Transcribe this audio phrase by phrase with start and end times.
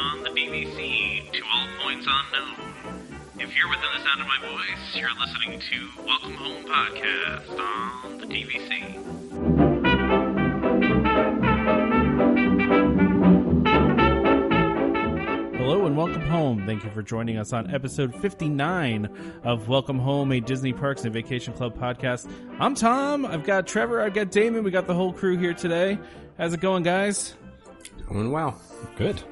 [0.00, 2.74] broadcasting on the BBC to all points unknown.
[3.38, 8.18] If you're within the sound of my voice, you're listening to Welcome Home Podcast on
[8.18, 10.00] the BBC.
[15.56, 16.66] Hello and welcome home.
[16.66, 21.12] Thank you for joining us on episode 59 of Welcome Home, a Disney Parks and
[21.12, 22.30] Vacation Club podcast.
[22.58, 23.24] I'm Tom.
[23.24, 24.00] I've got Trevor.
[24.00, 24.64] I've got Damon.
[24.64, 25.98] We got the whole crew here today.
[26.38, 27.34] How's it going, guys?
[28.08, 28.60] Doing well.
[28.96, 29.22] Good.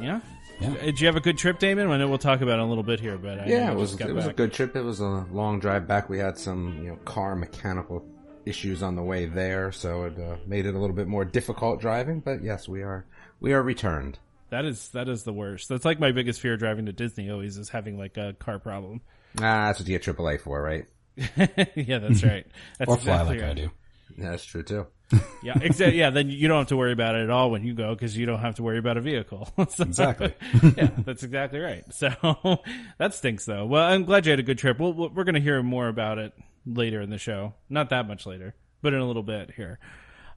[0.00, 0.20] Yeah?
[0.60, 0.70] Yeah.
[0.70, 1.90] Uh, Did you have a good trip, Damon?
[1.90, 3.76] I know we'll talk about it in a little bit here, but I Yeah, it
[3.76, 4.76] was just got it was a good trip.
[4.76, 6.08] It was a long drive back.
[6.08, 8.04] We had some you know car mechanical
[8.44, 11.80] issues on the way there, so it uh, made it a little bit more difficult
[11.80, 12.20] driving.
[12.20, 13.06] But yes, we are
[13.40, 14.18] we are returned.
[14.50, 15.68] That is that is the worst.
[15.68, 17.30] That's like my biggest fear driving to Disney.
[17.30, 19.00] Always is having like a car problem.
[19.38, 20.86] Ah, that's what you get AAA for, right?
[21.76, 22.46] yeah, that's right.
[22.78, 23.70] That's Or fly exactly like I do.
[24.16, 24.86] Yeah, that's true too.
[25.42, 25.98] Yeah, exactly.
[25.98, 28.16] Yeah, then you don't have to worry about it at all when you go because
[28.16, 29.48] you don't have to worry about a vehicle.
[29.70, 30.34] So- Exactly.
[30.76, 31.84] yeah, that's exactly right.
[31.92, 32.60] So
[32.98, 33.66] that stinks, though.
[33.66, 34.78] Well, I'm glad you had a good trip.
[34.78, 36.32] We'll, we're going to hear more about it
[36.64, 37.54] later in the show.
[37.68, 39.80] Not that much later, but in a little bit here.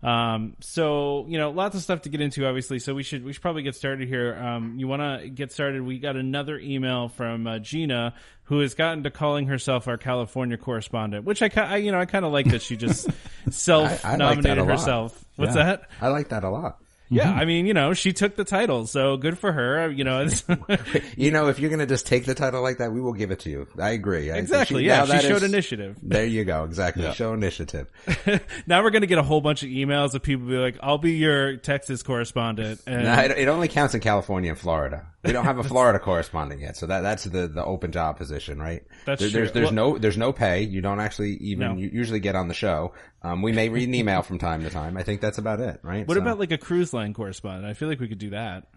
[0.06, 2.78] Um, so you know, lots of stuff to get into, obviously.
[2.78, 4.36] So we should we should probably get started here.
[4.36, 5.82] Um, you want to get started?
[5.82, 10.58] We got another email from uh, Gina, who has gotten to calling herself our California
[10.58, 13.10] correspondent, which I, I you know I kind of like that she just
[13.50, 14.68] self like nominated lot.
[14.70, 15.26] herself.
[15.38, 15.64] What's Yeah.
[15.64, 15.90] that?
[16.00, 16.80] I like that a lot.
[17.10, 17.40] Yeah, mm-hmm.
[17.40, 19.90] I mean, you know, she took the title, so good for her.
[19.92, 20.28] You know,
[21.18, 23.40] You know, if you're gonna just take the title like that, we will give it
[23.42, 23.68] to you.
[23.80, 24.32] I agree.
[24.32, 24.84] I exactly.
[24.84, 25.98] she- yeah, she showed is- initiative.
[26.04, 26.64] There you go.
[26.64, 27.12] Exactly.
[27.14, 27.88] Show initiative.
[28.68, 31.14] now we're gonna get a whole bunch of emails of people be like, "I'll be
[31.14, 35.06] your Texas correspondent," and No, it, it only counts in California and Florida.
[35.24, 38.60] We don't have a Florida correspondent yet, so that that's the the open job position,
[38.60, 38.84] right?
[39.06, 39.62] That's There- There's true.
[39.62, 40.62] there's Well- no there's no pay.
[40.62, 41.76] You don't actually even No.
[41.76, 42.94] you usually get on the show.
[43.26, 44.98] Um, we may read an email from time to time.
[44.98, 46.08] I think that's about it, right?
[46.08, 47.66] what So- about like a cruise line correspondent?
[47.66, 48.68] I feel like we could do that.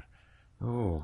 [0.64, 1.02] Oh,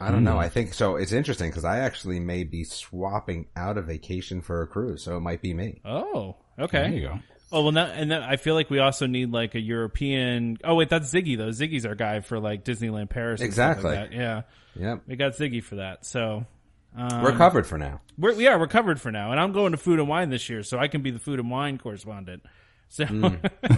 [0.00, 0.36] I don't know.
[0.38, 0.96] I think so.
[0.96, 5.16] It's interesting because I actually may be swapping out a vacation for a cruise, so
[5.16, 5.80] it might be me.
[5.84, 6.82] Oh, okay.
[6.82, 7.18] There you go.
[7.50, 10.58] Oh well, now, and then I feel like we also need like a European.
[10.64, 11.48] Oh wait, that's Ziggy though.
[11.50, 13.40] Ziggy's our guy for like Disneyland Paris.
[13.40, 13.90] Exactly.
[13.94, 14.16] like that.
[14.16, 14.42] Yeah,
[14.76, 16.04] Yep, we got Ziggy for that.
[16.06, 16.46] So.
[16.94, 18.02] Um, we're covered for now.
[18.18, 20.62] We're, yeah, we're covered for now, and I'm going to Food and Wine this year,
[20.62, 22.42] so I can be the Food and Wine correspondent.
[22.92, 23.06] So,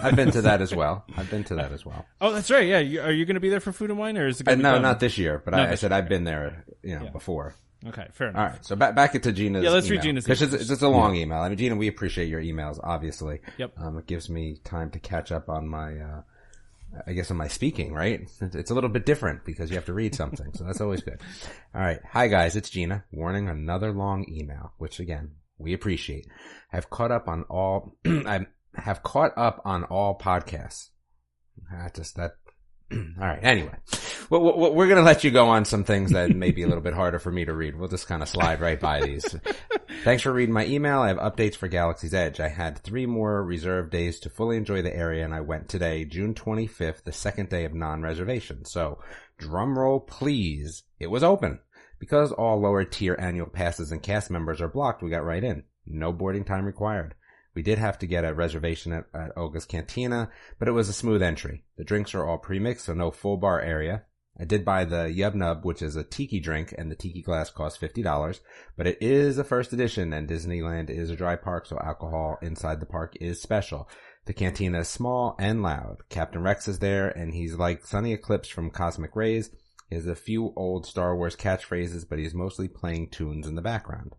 [0.02, 1.04] I've been to that as well.
[1.16, 2.04] I've been to that as well.
[2.20, 2.66] oh, that's right.
[2.66, 4.48] Yeah, you, are you going to be there for Food and Wine, or is it?
[4.48, 7.04] Uh, no, not this year, but Not I, I said I've been there, you know,
[7.04, 7.10] Yeah.
[7.10, 7.54] before.
[7.86, 8.40] Okay, fair enough.
[8.40, 9.62] All right, so back back to Gina's.
[9.62, 10.60] Yeah, let's read Gina's Gina's 'Cause email.
[10.62, 11.38] It's, it's a long email.
[11.38, 13.38] I mean, Gina, we appreciate your emails, obviously.
[13.58, 13.74] Yep.
[13.78, 16.22] Um, it gives me time to catch up on my, uh,
[17.06, 18.28] I guess on my speaking, right?
[18.40, 21.20] It's a little bit different because you have to read something, so that's always good.
[21.74, 23.04] All right, hi guys, it's Gina.
[23.12, 26.26] Warning: another long email, which again we appreciate.
[26.72, 27.96] I've caught up on all.
[28.06, 28.46] I
[28.76, 30.90] have caught up on all podcasts.
[31.72, 32.32] I just that.
[32.92, 33.40] all right.
[33.42, 33.74] Anyway,
[34.28, 36.82] well, we're going to let you go on some things that may be a little
[36.82, 37.76] bit harder for me to read.
[37.76, 39.36] We'll just kind of slide right by these.
[40.02, 41.00] Thanks for reading my email.
[41.00, 42.40] I have updates for Galaxy's Edge.
[42.40, 46.04] I had three more reserved days to fully enjoy the area, and I went today,
[46.04, 48.64] June 25th, the second day of non-reservation.
[48.66, 48.98] So,
[49.38, 50.82] drum roll, please.
[51.00, 51.60] It was open.
[51.98, 55.64] Because all lower tier annual passes and cast members are blocked, we got right in.
[55.86, 57.14] No boarding time required.
[57.54, 60.92] We did have to get a reservation at, at Oga's Cantina, but it was a
[60.92, 61.64] smooth entry.
[61.76, 64.04] The drinks are all pre-mixed, so no full bar area.
[64.38, 67.50] I did buy the Yub Nub, which is a tiki drink, and the tiki glass
[67.50, 68.40] costs $50,
[68.76, 72.80] but it is a first edition, and Disneyland is a dry park, so alcohol inside
[72.80, 73.88] the park is special.
[74.26, 75.98] The cantina is small and loud.
[76.08, 79.50] Captain Rex is there, and he's like Sonny Eclipse from Cosmic Rays.
[79.88, 83.62] He has a few old Star Wars catchphrases, but he's mostly playing tunes in the
[83.62, 84.16] background.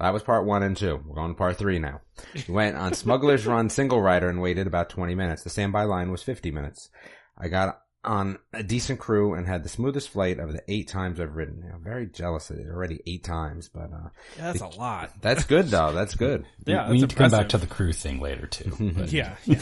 [0.00, 1.00] That was part one and two.
[1.06, 2.00] We're going to part three now.
[2.48, 5.44] We went on Smuggler's Run single rider and waited about 20 minutes.
[5.44, 6.90] The standby line was 50 minutes.
[7.38, 11.20] I got on a decent crew and had the smoothest flight of the eight times
[11.20, 11.62] I've ridden.
[11.72, 15.12] I'm very jealous of it already eight times, but, uh, Yeah, that's a lot.
[15.20, 15.92] that's good though.
[15.92, 16.44] That's good.
[16.66, 18.72] Yeah, we that's need to come back to the crew thing later too.
[18.96, 19.60] But Yeah, yeah.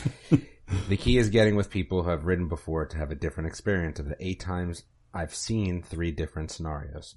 [0.89, 3.99] The key is getting with people who have ridden before to have a different experience
[3.99, 7.17] of the eight times I've seen three different scenarios.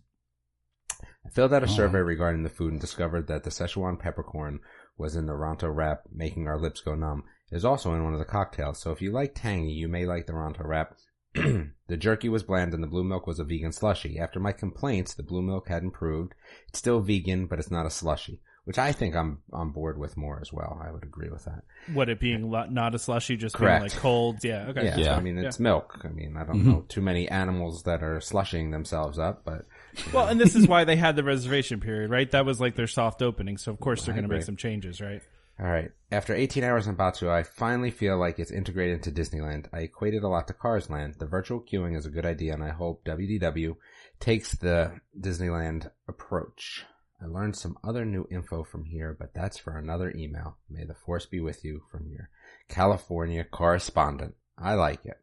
[1.26, 1.70] I filled out a Oh.
[1.70, 4.60] survey regarding the food and discovered that the Szechuan peppercorn
[4.98, 7.24] was in the Ronto wrap, making our lips go numb.
[7.52, 10.06] It is also in one of the cocktails, so if you like tangy, you may
[10.06, 10.96] like the Ronto wrap.
[11.34, 14.20] the jerky was bland and the blue milk was a vegan slushy.
[14.20, 16.34] After my complaints, the blue milk had improved.
[16.68, 20.16] It's still vegan, but it's not a slushy, which I think I'm on board with
[20.16, 20.80] more as well.
[20.84, 21.64] I would agree with that.
[21.92, 23.82] What it being lo- not a slushy, just Correct.
[23.82, 24.44] being like cold.
[24.44, 24.68] Yeah.
[24.70, 24.86] Okay.
[24.86, 25.16] Yeah, Yeah.
[25.16, 26.00] I mean it's milk.
[26.04, 26.88] I mean I don't know mm-hmm.
[26.88, 29.66] too many animals that are slushing themselves up, but
[30.14, 32.30] Well, and this is why they had the reservation period, right?
[32.32, 35.02] That was like their soft opening, so of course they're going to make some changes,
[35.02, 35.22] right?
[35.60, 35.92] All right.
[36.12, 39.68] After 18 hours in Batuu, I finally feel like it's integrated into Disneyland.
[39.72, 41.16] I equated a lot to Cars Land.
[41.20, 43.76] The virtual queuing is a good idea, and I hope WDW
[44.20, 46.86] takes the Disneyland approach.
[47.22, 50.58] I learned some other new info from here, but that's for another email.
[50.70, 52.30] May the force be with you from your
[52.68, 54.36] California correspondent.
[54.58, 55.20] I like it.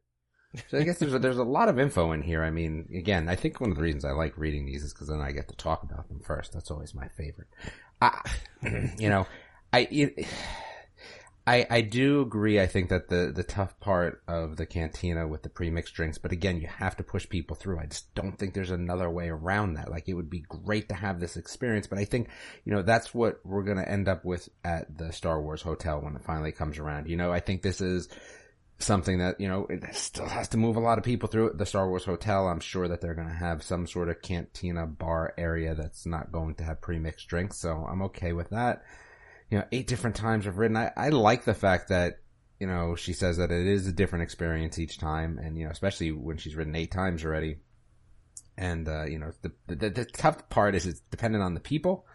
[0.69, 2.43] So I guess there's a, there's a lot of info in here.
[2.43, 5.07] I mean, again, I think one of the reasons I like reading these is because
[5.07, 6.53] then I get to talk about them first.
[6.53, 7.47] That's always my favorite.
[8.03, 8.21] I,
[8.99, 9.29] you know,
[9.73, 10.27] I, it,
[11.47, 12.61] I, I do agree.
[12.61, 16.33] I think that the, the tough part of the cantina with the pre-mixed drinks, but
[16.33, 17.79] again, you have to push people through.
[17.79, 19.89] I just don't think there's another way around that.
[19.89, 22.29] Like it would be great to have this experience, but I think,
[22.65, 26.01] you know, that's what we're going to end up with at the Star Wars hotel
[26.01, 27.09] when it finally comes around.
[27.09, 28.09] You know, I think this is,
[28.83, 31.67] something that, you know, it still has to move a lot of people through the
[31.67, 32.49] Star Wars Hotel.
[32.49, 36.33] I'm sure that they're going to have some sort of cantina bar area that's not
[36.33, 37.59] going to have pre-mixed drinks.
[37.59, 38.83] So I'm okay with that.
[39.51, 40.77] You know, eight different times I've ridden.
[40.77, 42.21] I, I like the fact that,
[42.59, 45.39] you know, she says that it is a different experience each time.
[45.39, 47.57] And, you know, especially when she's ridden eight times already.
[48.57, 52.07] And, uh, you know, the, the, the tough part is it's dependent on the people,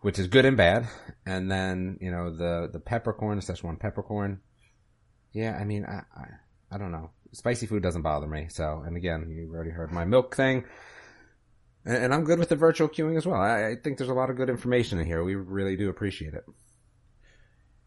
[0.00, 0.88] which is good and bad.
[1.26, 4.40] And then, you know, the, the peppercorn, Szechuan peppercorn,
[5.32, 6.26] yeah, I mean, I, I,
[6.72, 7.10] I don't know.
[7.32, 8.48] Spicy food doesn't bother me.
[8.50, 10.64] So, and again, you already heard my milk thing.
[11.84, 13.40] And, and I'm good with the virtual queuing as well.
[13.40, 15.24] I, I, think there's a lot of good information in here.
[15.24, 16.44] We really do appreciate it.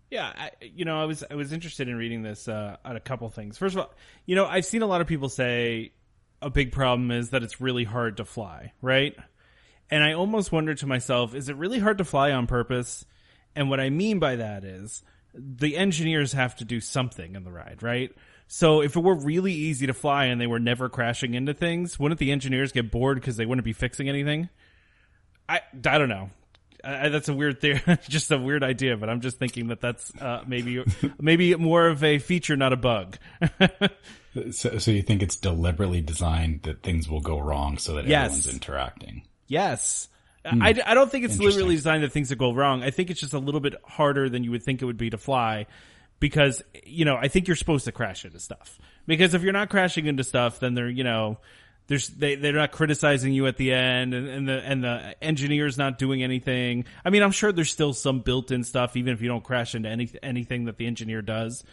[0.10, 3.00] Yeah, I, you know, I was I was interested in reading this uh, on a
[3.00, 3.58] couple things.
[3.58, 3.94] First of all,
[4.26, 5.94] you know, I've seen a lot of people say
[6.42, 9.16] a big problem is that it's really hard to fly, right?
[9.90, 13.06] And I almost wonder to myself, is it really hard to fly on purpose?
[13.56, 15.04] And what I mean by that is
[15.38, 18.12] the engineers have to do something in the ride, right?
[18.48, 22.00] So if it were really easy to fly and they were never crashing into things,
[22.00, 24.50] wouldn't the engineers get bored because they wouldn't be fixing anything?
[25.50, 26.30] I I don't know.
[26.84, 28.96] I, that's a weird theory, just a weird idea.
[28.98, 30.84] But I'm just thinking that that's uh, maybe
[31.20, 33.18] maybe more of a feature, not a bug.
[34.52, 38.26] so, so you think it's deliberately designed that things will go wrong so that yes.
[38.26, 39.24] everyone's interacting?
[39.48, 40.08] Yes.
[40.46, 40.62] Mm.
[40.62, 42.84] I, I don't think it's literally designed that things that go wrong.
[42.84, 45.10] I think it's just a little bit harder than you would think it would be
[45.10, 45.66] to fly
[46.20, 48.78] because, you know, I think you're supposed to crash into stuff.
[49.08, 51.38] Because if you're not crashing into stuff, then they're, you know,
[51.88, 55.78] there's they they're not criticizing you at the end and, and the and the engineer's
[55.78, 56.86] not doing anything.
[57.04, 59.90] I mean, I'm sure there's still some built-in stuff even if you don't crash into
[59.90, 61.64] any anything that the engineer does.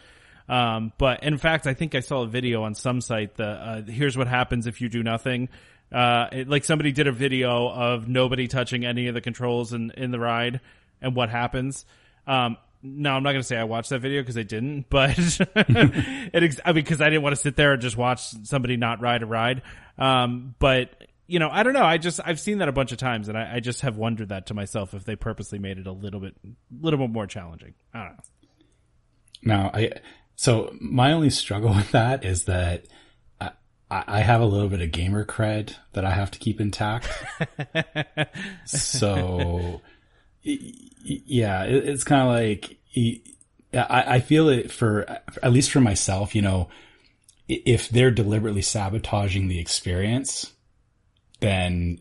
[0.47, 3.81] Um, but in fact, I think I saw a video on some site that uh,
[3.83, 5.49] here's what happens if you do nothing
[5.93, 9.91] uh, it, like somebody did a video of nobody touching any of the controls in,
[9.91, 10.59] in the ride
[11.01, 11.85] and what happens.
[12.25, 15.17] Um, no, I'm not going to say I watched that video because I didn't, but
[15.17, 18.75] it, ex- I mean, because I didn't want to sit there and just watch somebody
[18.75, 19.61] not ride a ride.
[19.97, 20.89] Um, but
[21.27, 21.85] you know, I don't know.
[21.85, 24.29] I just I've seen that a bunch of times, and I, I just have wondered
[24.29, 26.35] that to myself if they purposely made it a little bit,
[26.81, 27.73] little bit more challenging.
[27.93, 28.23] I don't know.
[29.43, 29.91] Now, I
[30.35, 32.85] so my only struggle with that is that
[34.07, 37.07] I, have a little bit of gamer cred that I have to keep intact.
[38.65, 39.81] so,
[40.41, 42.77] yeah, it's kind of like,
[43.73, 45.05] I, I feel it for,
[45.41, 46.69] at least for myself, you know,
[47.47, 50.51] if they're deliberately sabotaging the experience,
[51.39, 51.99] then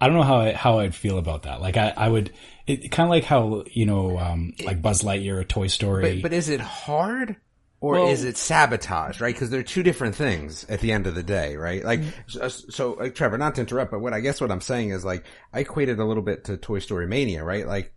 [0.00, 1.60] I don't know how I, how I'd feel about that.
[1.60, 2.32] Like I, I would,
[2.66, 6.16] it kind of like how, you know, um, like Buzz Lightyear or Toy Story.
[6.16, 7.36] But, but is it hard?
[7.84, 9.34] Or well, is it sabotage, right?
[9.34, 11.84] Because they're two different things at the end of the day, right?
[11.84, 12.28] Like, mm-hmm.
[12.28, 15.04] so, so like, Trevor, not to interrupt, but what I guess what I'm saying is
[15.04, 17.66] like, I equated a little bit to Toy Story Mania, right?
[17.66, 17.92] Like,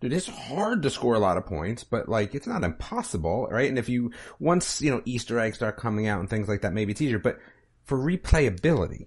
[0.00, 3.68] dude, it's hard to score a lot of points, but like, it's not impossible, right?
[3.68, 4.10] And if you,
[4.40, 7.20] once, you know, Easter eggs start coming out and things like that, maybe it's easier,
[7.20, 7.38] but
[7.84, 9.06] for replayability,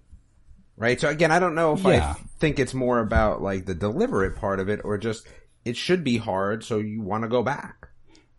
[0.77, 1.01] right?
[1.01, 2.15] So again, I don't know if yeah.
[2.17, 5.27] I think it's more about like the deliberate part of it or just,
[5.65, 7.82] it should be hard, so you want to go back.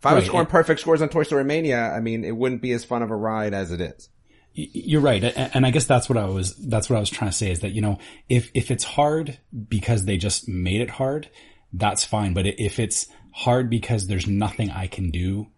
[0.04, 2.72] If I was scoring perfect scores on Toy Story Mania, I mean, it wouldn't be
[2.72, 4.10] as fun of a ride as it is.
[4.52, 5.24] You're right.
[5.24, 7.60] And I guess that's what I was, that's what I was trying to say is
[7.60, 11.30] that, you know, if, if it's hard because they just made it hard,
[11.72, 12.34] that's fine.
[12.34, 15.48] But if it's hard because there's nothing I can do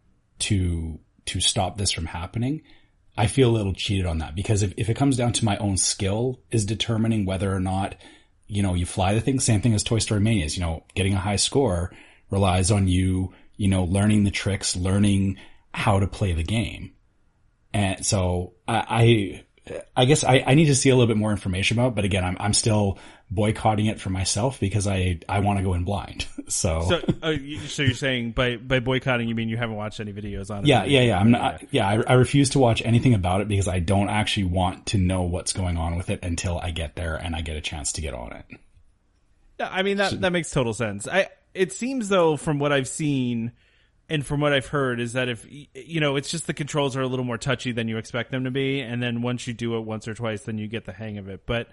[0.41, 2.62] to, to stop this from happening,
[3.19, 5.57] I feel a little cheated on that because if, if it comes down to my
[5.57, 7.97] own skill is determining whether or not,
[8.47, 10.85] you know, you fly the thing, same thing as Toy Story Mania is, you know,
[10.95, 11.93] getting a high score
[12.31, 15.39] relies on you you know, learning the tricks, learning
[15.73, 16.93] how to play the game.
[17.73, 21.31] And so I, I, I guess I, I need to see a little bit more
[21.31, 22.99] information about, it, but again, I'm, I'm still
[23.31, 26.27] boycotting it for myself because I, I want to go in blind.
[26.49, 27.35] So, so, uh,
[27.67, 30.69] so you're saying by, by boycotting, you mean you haven't watched any videos on it?
[30.69, 31.19] Yeah, yeah, yeah.
[31.19, 34.45] I'm not, yeah, I, I refuse to watch anything about it because I don't actually
[34.45, 37.57] want to know what's going on with it until I get there and I get
[37.57, 38.45] a chance to get on it.
[39.59, 41.09] I mean, that, that makes total sense.
[41.09, 43.53] I, it seems though from what I've seen
[44.09, 47.03] and from what I've heard is that if you know, it's just the controls are
[47.03, 49.77] a little more touchy than you expect them to be, and then once you do
[49.77, 51.43] it once or twice, then you get the hang of it.
[51.47, 51.69] But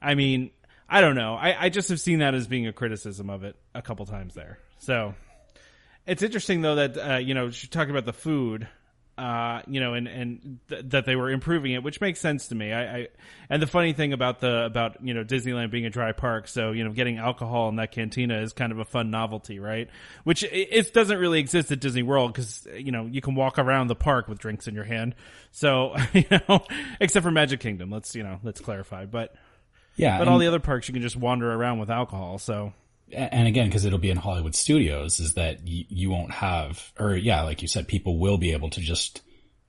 [0.00, 0.50] I mean,
[0.88, 1.34] I don't know.
[1.34, 4.34] I, I just have seen that as being a criticism of it a couple times
[4.34, 4.58] there.
[4.78, 5.14] So
[6.06, 8.68] it's interesting though that uh, you know, talking about the food
[9.18, 12.54] uh, you know, and and th- that they were improving it, which makes sense to
[12.54, 12.72] me.
[12.72, 13.08] I, I,
[13.48, 16.72] and the funny thing about the about you know Disneyland being a dry park, so
[16.72, 19.88] you know getting alcohol in that cantina is kind of a fun novelty, right?
[20.24, 23.58] Which it, it doesn't really exist at Disney World because you know you can walk
[23.58, 25.14] around the park with drinks in your hand.
[25.50, 26.64] So you know,
[27.00, 29.34] except for Magic Kingdom, let's you know let's clarify, but
[29.96, 32.38] Yeah, but all the other parks you can just wander around with alcohol.
[32.38, 32.74] So
[33.12, 37.14] and again, because it'll be in Hollywood Studios, is that y- you won't have, or
[37.14, 39.22] yeah, like you said, people will be able to just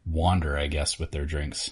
[0.06, 1.72] wander, I guess, with their drinks.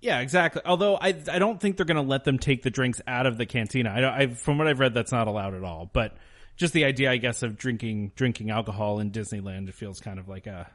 [0.00, 0.62] Yeah, exactly.
[0.64, 3.38] Although I I don't think they're going to let them take the drinks out of
[3.38, 3.90] the cantina.
[3.90, 5.90] I, I from what I've read, that's not allowed at all.
[5.92, 6.16] But
[6.56, 10.28] just the idea, I guess, of drinking drinking alcohol in Disneyland, it feels kind of
[10.28, 10.70] like a,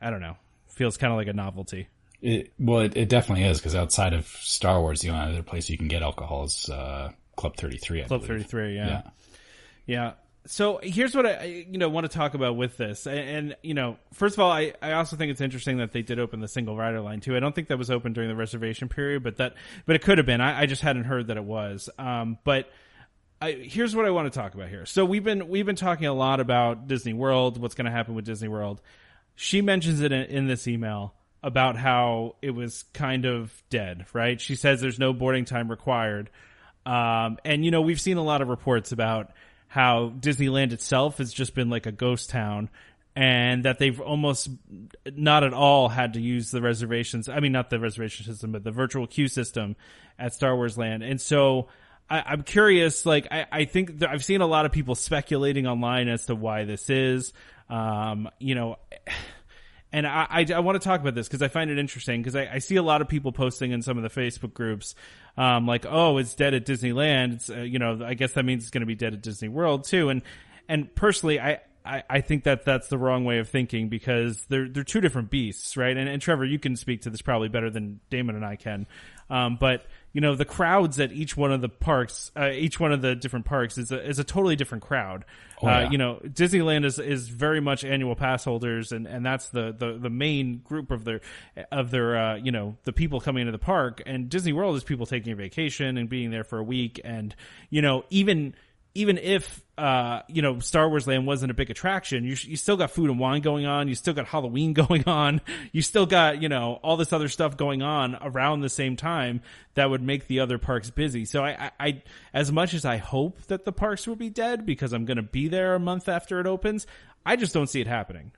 [0.00, 0.36] I don't know,
[0.68, 1.88] feels kind of like a novelty.
[2.20, 5.68] It, well, it, it definitely is because outside of Star Wars, the only other place
[5.68, 8.02] you can get alcohol is uh, Club Thirty Three.
[8.02, 8.86] Club Thirty Three, yeah.
[8.86, 9.02] Yeah.
[9.86, 10.12] yeah,
[10.46, 13.56] So here's what I, I, you know, want to talk about with this, and, and
[13.62, 16.40] you know, first of all, I, I also think it's interesting that they did open
[16.40, 17.36] the single rider line too.
[17.36, 19.54] I don't think that was open during the reservation period, but that,
[19.86, 20.40] but it could have been.
[20.40, 21.88] I, I just hadn't heard that it was.
[21.98, 22.70] Um, but
[23.40, 24.86] I, here's what I want to talk about here.
[24.86, 28.14] So we've been we've been talking a lot about Disney World, what's going to happen
[28.14, 28.80] with Disney World.
[29.36, 34.40] She mentions it in, in this email about how it was kind of dead, right?
[34.40, 36.30] She says there's no boarding time required.
[36.86, 39.32] Um, and you know, we've seen a lot of reports about
[39.68, 42.68] how Disneyland itself has just been like a ghost town
[43.16, 44.48] and that they've almost
[45.14, 47.28] not at all had to use the reservations.
[47.28, 49.76] I mean, not the reservation system, but the virtual queue system
[50.18, 51.02] at Star Wars Land.
[51.02, 51.68] And so
[52.10, 55.66] I, I'm curious, like, I, I think that I've seen a lot of people speculating
[55.66, 57.32] online as to why this is.
[57.68, 58.78] Um, you know,
[59.94, 62.34] and I, I, I want to talk about this because I find it interesting because
[62.34, 64.96] I, I see a lot of people posting in some of the Facebook groups,
[65.36, 67.34] um, like, oh, it's dead at Disneyland.
[67.34, 69.46] It's, uh, you know, I guess that means it's going to be dead at Disney
[69.46, 70.08] World too.
[70.08, 70.22] And,
[70.68, 74.68] and personally, I, I, I think that that's the wrong way of thinking because they're,
[74.68, 75.96] they're two different beasts, right?
[75.96, 78.88] And, and Trevor, you can speak to this probably better than Damon and I can.
[79.30, 82.92] Um, but, you know, the crowds at each one of the parks, uh, each one
[82.92, 85.24] of the different parks is a, is a totally different crowd.
[85.62, 89.48] Oh, uh, you know, Disneyland is, is very much annual pass holders and, and that's
[89.48, 91.20] the, the, the main group of their,
[91.72, 94.84] of their, uh, you know, the people coming into the park and Disney World is
[94.84, 97.00] people taking a vacation and being there for a week.
[97.02, 97.34] And,
[97.70, 98.54] you know, even,
[98.94, 102.76] even if, uh, you know, Star Wars Land wasn't a big attraction, you, you still
[102.76, 103.88] got food and wine going on.
[103.88, 105.40] You still got Halloween going on.
[105.72, 109.42] You still got, you know, all this other stuff going on around the same time
[109.74, 111.24] that would make the other parks busy.
[111.24, 114.64] So I, I, I as much as I hope that the parks will be dead
[114.64, 116.86] because I'm going to be there a month after it opens,
[117.26, 118.30] I just don't see it happening.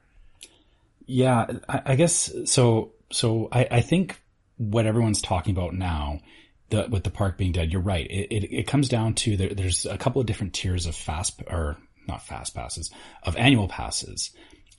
[1.06, 2.92] Yeah, I, I guess so.
[3.12, 4.20] So I, I think
[4.56, 6.20] what everyone's talking about now,
[6.70, 8.06] the, with the park being dead, you're right.
[8.10, 11.42] It, it, it comes down to there, there's a couple of different tiers of fast
[11.48, 11.76] or
[12.08, 12.90] not fast passes
[13.22, 14.30] of annual passes,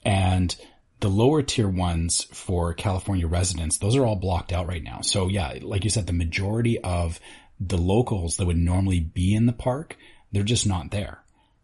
[0.03, 0.55] and
[0.99, 5.01] the lower tier ones for California residents, those are all blocked out right now.
[5.01, 7.19] So yeah, like you said, the majority of
[7.59, 9.97] the locals that would normally be in the park,
[10.31, 11.19] they're just not there.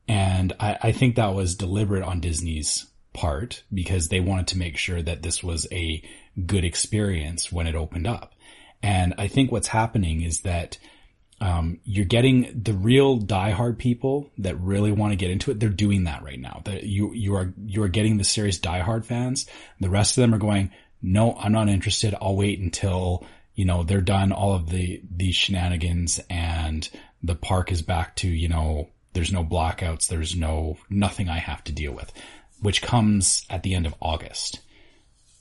[0.08, 4.78] And I, I think that was deliberate on Disney's part because they wanted to make
[4.78, 6.04] sure that this was a
[6.46, 8.34] good experience when it opened up.
[8.84, 10.78] And I think what's happening is that
[11.40, 15.60] um, you're getting the real diehard people that really want to get into it.
[15.60, 16.62] They're doing that right now.
[16.66, 19.48] That you you are you are getting the serious diehard fans.
[19.80, 20.72] The rest of them are going,
[21.02, 22.14] no, I'm not interested.
[22.22, 23.26] I'll wait until
[23.56, 26.88] you know they're done all of the these shenanigans and
[27.24, 30.08] the park is back to you know there's no blackouts.
[30.08, 32.12] There's no nothing I have to deal with,
[32.62, 34.60] which comes at the end of August.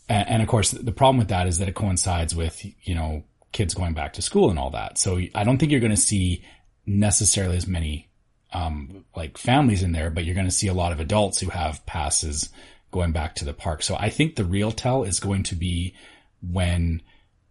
[0.08, 3.25] And, and of course, the problem with that is that it coincides with, you know,
[3.52, 4.99] kids going back to school and all that.
[4.99, 6.44] So I don't think you're going to see
[6.87, 8.09] necessarily as many,
[8.52, 11.50] um, like families in there, but you're going to see a lot of adults who
[11.50, 12.49] have passes
[12.90, 13.82] going back to the park.
[13.82, 15.94] So I think the real tell is going to be
[16.40, 17.02] when,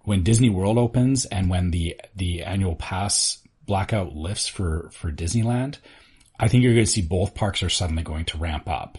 [0.01, 5.77] when Disney World opens and when the, the annual pass blackout lifts for, for Disneyland.
[6.39, 8.97] I think you're going to see both parks are suddenly going to ramp up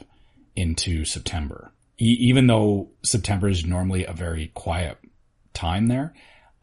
[0.55, 1.73] into September.
[2.01, 4.99] E- even though September is normally a very quiet
[5.53, 6.15] time there,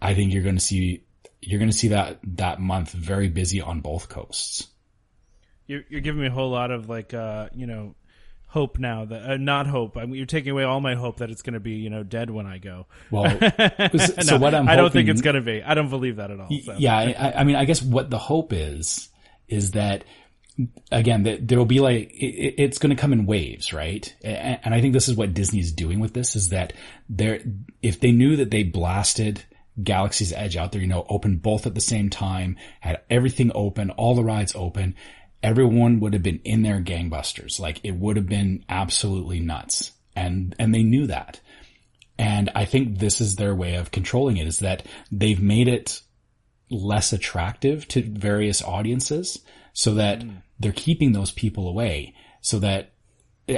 [0.02, 1.04] I think you're going to see
[1.42, 4.68] you're going to see that that month very busy on both coasts.
[5.68, 7.96] You're, you're giving me a whole lot of like, uh, you know,
[8.48, 9.98] hope now that uh, not hope.
[9.98, 12.04] I mean, you're taking away all my hope that it's going to be, you know,
[12.04, 12.88] dead when I go.
[13.12, 13.30] Well,
[13.98, 15.62] so No, what I'm I don't think it's going to be.
[15.62, 16.50] I don't believe that at all.
[16.64, 16.76] So.
[16.78, 19.10] Yeah, I, I mean, I guess what the hope is
[19.48, 20.04] is that
[20.92, 24.14] again, that there will be like, it, it's going to come in waves, right?
[24.24, 26.74] And, and I think this is what Disney is doing with this is that
[27.08, 27.42] they're,
[27.82, 29.44] if they knew that they blasted
[29.84, 33.90] Galaxy's Edge out there, you know, open both at the same time, had everything open,
[33.92, 34.96] all the rides open,
[35.42, 37.60] everyone would have been in their gangbusters.
[37.60, 39.92] Like it would have been absolutely nuts.
[40.16, 41.40] And, and they knew that.
[42.18, 46.02] And I think this is their way of controlling it is that they've made it
[46.70, 49.40] less attractive to various audiences
[49.74, 50.42] so that mm.
[50.60, 52.92] they're keeping those people away so that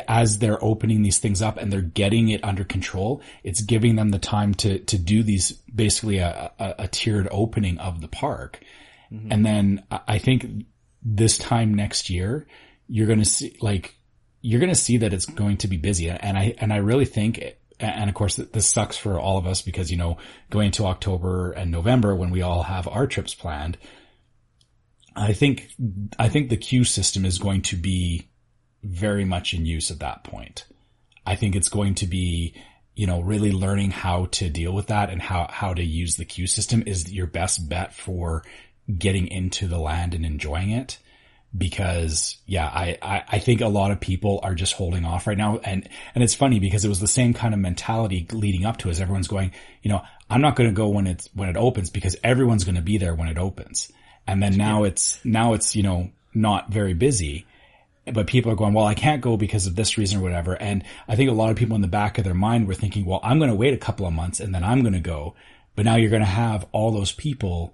[0.08, 4.10] as they're opening these things up and they're getting it under control, it's giving them
[4.10, 8.60] the time to, to do these basically a, a, a tiered opening of the park.
[9.12, 9.32] Mm-hmm.
[9.32, 10.66] And then I think
[11.04, 12.48] this time next year,
[12.88, 13.96] you're going to see like,
[14.42, 16.10] you're going to see that it's going to be busy.
[16.10, 17.44] And I, and I really think,
[17.80, 20.18] and of course this sucks for all of us because, you know,
[20.50, 23.78] going into October and November when we all have our trips planned,
[25.16, 25.70] I think,
[26.18, 28.30] I think the queue system is going to be
[28.84, 30.66] very much in use at that point.
[31.26, 32.56] I think it's going to be,
[32.96, 36.26] you know, really learning how to deal with that and how, how to use the
[36.26, 38.44] queue system is your best bet for
[38.98, 40.98] getting into the land and enjoying it.
[41.56, 45.38] Because yeah, I, I, I think a lot of people are just holding off right
[45.38, 45.60] now.
[45.60, 48.90] And, and it's funny because it was the same kind of mentality leading up to
[48.90, 49.00] it.
[49.00, 49.52] Everyone's going,
[49.84, 52.76] you know, I'm not going to go when it's, when it opens because everyone's going
[52.76, 53.92] to be there when it opens.
[54.26, 57.46] And then now it's, now it's, you know, not very busy
[58.06, 60.54] but people are going, well, I can't go because of this reason or whatever.
[60.54, 63.06] And I think a lot of people in the back of their mind were thinking,
[63.06, 65.36] well, I'm going to wait a couple of months and then I'm going to go.
[65.76, 67.74] But now you're going to have all those people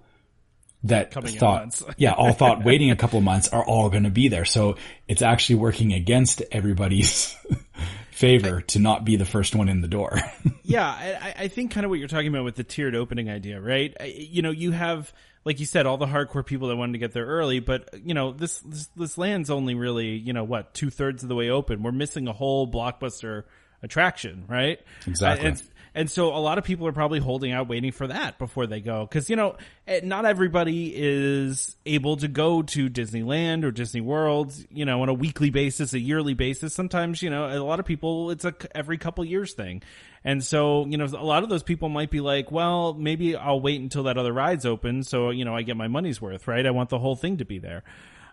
[0.84, 4.10] that Coming thought, yeah, all thought waiting a couple of months are all going to
[4.10, 4.44] be there.
[4.44, 4.76] So
[5.08, 7.34] it's actually working against everybody's
[8.10, 10.18] favor to not be the first one in the door.
[10.62, 10.86] yeah.
[10.86, 13.96] I, I think kind of what you're talking about with the tiered opening idea, right?
[14.06, 15.12] You know, you have,
[15.48, 18.12] like you said, all the hardcore people that wanted to get there early, but you
[18.12, 21.48] know, this, this, this land's only really, you know, what, two thirds of the way
[21.48, 21.82] open.
[21.82, 23.44] We're missing a whole blockbuster
[23.82, 24.78] attraction, right?
[25.06, 25.48] Exactly.
[25.48, 25.62] And,
[25.94, 28.80] and so a lot of people are probably holding out waiting for that before they
[28.80, 29.06] go.
[29.06, 29.56] Cause you know,
[29.86, 35.08] eh, not everybody is able to go to Disneyland or Disney World, you know, on
[35.08, 36.74] a weekly basis, a yearly basis.
[36.74, 39.82] Sometimes, you know, a lot of people, it's a every couple years thing.
[40.28, 43.62] And so, you know, a lot of those people might be like, well, maybe I'll
[43.62, 45.02] wait until that other ride's open.
[45.02, 46.66] So, you know, I get my money's worth, right?
[46.66, 47.82] I want the whole thing to be there.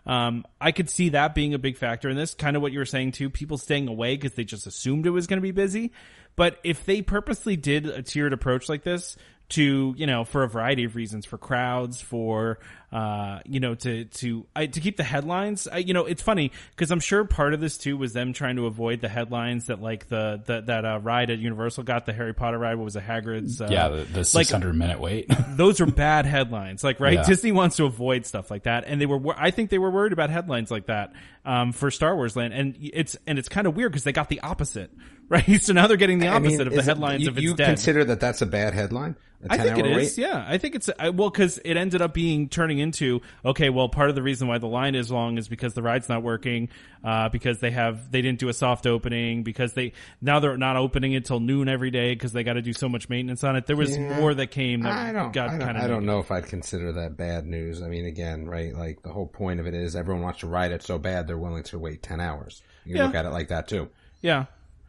[0.04, 2.34] Um, I could see that being a big factor in this.
[2.34, 3.30] Kind of what you were saying too.
[3.30, 5.90] People staying away because they just assumed it was going to be busy.
[6.36, 9.16] But if they purposely did a tiered approach like this,
[9.48, 12.58] to you know for a variety of reasons for crowds for
[12.92, 16.52] uh you know to to I, to keep the headlines I, you know it's funny
[16.70, 19.82] because i'm sure part of this too was them trying to avoid the headlines that
[19.82, 22.94] like the, the that uh, ride at universal got the harry potter ride what was
[22.94, 27.00] it hagrid's uh, yeah the, the 600 like, minute wait those are bad headlines like
[27.00, 27.24] right yeah.
[27.24, 30.12] disney wants to avoid stuff like that and they were i think they were worried
[30.12, 31.12] about headlines like that
[31.44, 34.28] um for star wars land and it's and it's kind of weird because they got
[34.28, 34.92] the opposite
[35.28, 37.36] right so now they're getting the opposite I mean, of the headlines it, you, of
[37.36, 37.66] it's you dead.
[37.66, 39.16] consider that that's a bad headline
[39.48, 40.18] I think it is.
[40.18, 43.70] Yeah, I think it's I, well because it ended up being turning into okay.
[43.70, 46.22] Well, part of the reason why the line is long is because the ride's not
[46.22, 46.68] working,
[47.04, 50.76] uh, because they have they didn't do a soft opening, because they now they're not
[50.76, 53.56] opening it till noon every day because they got to do so much maintenance on
[53.56, 53.66] it.
[53.66, 55.84] There was yeah, more that came that I don't, got kind of.
[55.84, 57.82] I don't know if I'd consider that bad news.
[57.82, 58.74] I mean, again, right?
[58.74, 61.38] Like the whole point of it is everyone wants to ride it so bad they're
[61.38, 62.62] willing to wait ten hours.
[62.84, 63.06] You yeah.
[63.06, 63.90] look at it like that too.
[64.20, 64.46] Yeah,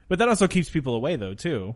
[0.08, 1.76] but that also keeps people away though too.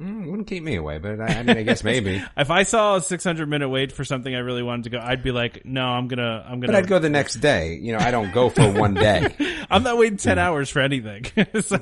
[0.00, 2.22] Mm, wouldn't keep me away, but I, I mean, I guess maybe.
[2.36, 5.22] if I saw a 600 minute wait for something I really wanted to go, I'd
[5.22, 6.72] be like, no, I'm gonna, I'm gonna.
[6.72, 7.74] But I'd go the next day.
[7.74, 9.34] You know, I don't go for one day.
[9.70, 11.26] I'm not waiting 10 hours for anything.
[11.60, 11.78] so.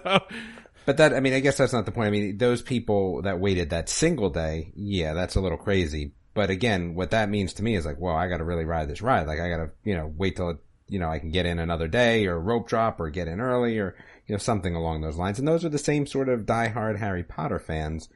[0.85, 2.09] But that, I mean, I guess that's not the point.
[2.09, 6.12] I mean, those people that waited that single day, yeah, that's a little crazy.
[6.35, 9.00] But again, what that means to me is like, well, I gotta really ride this
[9.00, 9.28] ride.
[9.28, 12.26] Like, I gotta, you know, wait till, you know, I can get in another day
[12.26, 13.96] or rope drop or get in early or,
[14.28, 15.38] you know, something along those lines.
[15.38, 18.08] And those are the same sort of diehard Harry Potter fans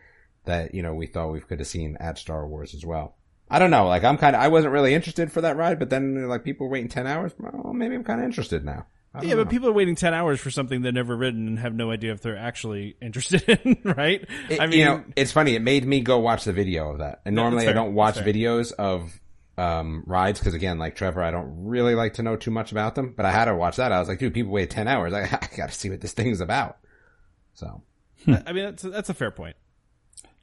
[0.45, 3.17] that, you know, we thought we could have seen at Star Wars as well.
[3.51, 3.87] I don't know.
[3.87, 6.69] Like, I'm kind of, I wasn't really interested for that ride, but then, like, people
[6.69, 7.33] waiting 10 hours.
[7.39, 8.87] Well, maybe I'm kind of interested now.
[9.21, 9.45] Yeah, know.
[9.45, 12.13] but people are waiting 10 hours for something they've never ridden and have no idea
[12.13, 14.27] if they're actually interested in, right?
[14.49, 15.55] It, I mean, you know, it's funny.
[15.55, 17.21] It made me go watch the video of that.
[17.25, 19.19] And normally I don't watch videos of
[19.59, 22.95] um, rides because again, like Trevor, I don't really like to know too much about
[22.95, 23.15] them.
[23.17, 23.93] But I had to watch that.
[23.93, 25.13] I was like, dude, people wait ten hours.
[25.15, 26.79] I, I got to see what this thing's about.
[27.55, 27.83] So,
[28.27, 29.57] I mean, that's that's a fair point.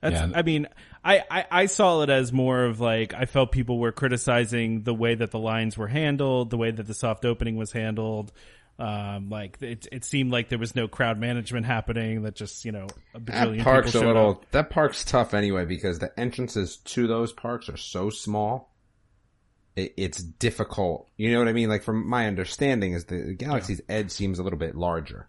[0.01, 0.29] That's, yeah.
[0.33, 0.67] I mean,
[1.03, 4.93] I, I, I, saw it as more of like, I felt people were criticizing the
[4.93, 8.31] way that the lines were handled, the way that the soft opening was handled.
[8.77, 12.71] Um, like it, it seemed like there was no crowd management happening that just, you
[12.71, 14.51] know, a that park's a little, up.
[14.51, 18.68] that park's tough anyway because the entrances to those parks are so small it,
[19.97, 21.07] it's difficult.
[21.17, 21.69] You know what I mean?
[21.69, 25.27] Like from my understanding is the Galaxy's Edge seems a little bit larger.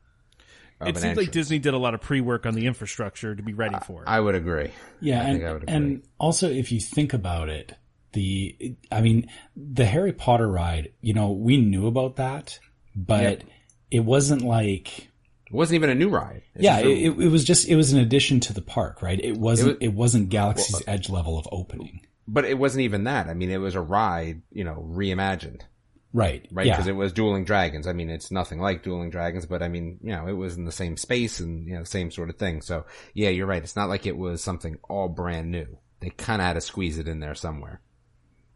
[0.82, 1.30] It seems like.
[1.30, 4.08] Disney did a lot of pre-work on the infrastructure to be ready for it.
[4.08, 4.70] I would agree.
[5.00, 5.74] Yeah, I and, think I would agree.
[5.74, 7.74] and also if you think about it,
[8.12, 12.58] the I mean, the Harry Potter ride, you know, we knew about that,
[12.96, 13.42] but Yep.
[13.90, 15.00] it wasn't like
[15.46, 16.42] It wasn't even a new ride.
[16.54, 19.20] It's yeah, it, it was just it was an addition to the park, right?
[19.22, 22.00] It wasn't It it, was- was, not Galaxy's uh, Edge level of opening,
[22.32, 23.26] but it wasn't even that.
[23.28, 25.62] I mean, it was a ride, you know, reimagined,
[26.12, 26.46] right?
[26.52, 26.66] right?
[26.66, 27.86] Yeah, Because it was Dueling Dragons.
[27.86, 30.64] I mean, it's nothing like Dueling Dragons, but I mean, you know, it was in
[30.64, 32.62] the same space and you know, same sort of thing.
[32.62, 33.62] So yeah, you're right.
[33.62, 35.78] It's not like it was something all brand new.
[36.00, 37.80] They kind of had to squeeze it in there somewhere.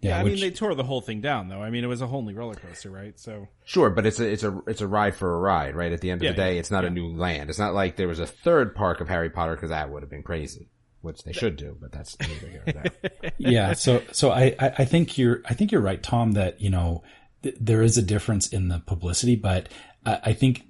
[0.00, 1.62] yeah, I which- mean they tore the whole thing down though.
[1.62, 3.18] I mean it was a whole new roller coaster, right?
[3.20, 5.92] So Sure, but it's a it's a it's a ride for a ride, right?
[5.92, 7.50] At the end of Yeah, the day, yeah, it's not a new land.
[7.50, 10.10] It's not like there was a third park of Harry Potter because that would have
[10.10, 10.68] been crazy,
[11.04, 13.72] which they should do, but that's here nor yeah.
[13.74, 17.02] So, so I, I I think you're, I think you're right, Tom, that, you know,
[17.42, 19.68] th- there is a difference in the publicity, but
[20.04, 20.62] I, I think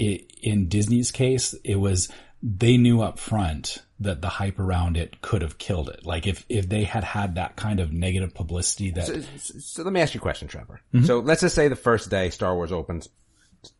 [0.00, 2.08] i in Disney's case, it was,
[2.42, 6.04] they knew up front that the hype around it could have killed it.
[6.04, 9.20] Like if, if they had had that kind of negative publicity that, so,
[9.58, 10.80] so let me ask you a question, Trevor.
[10.92, 11.06] Mm-hmm.
[11.06, 13.08] So let's just say the first day Star Wars opens,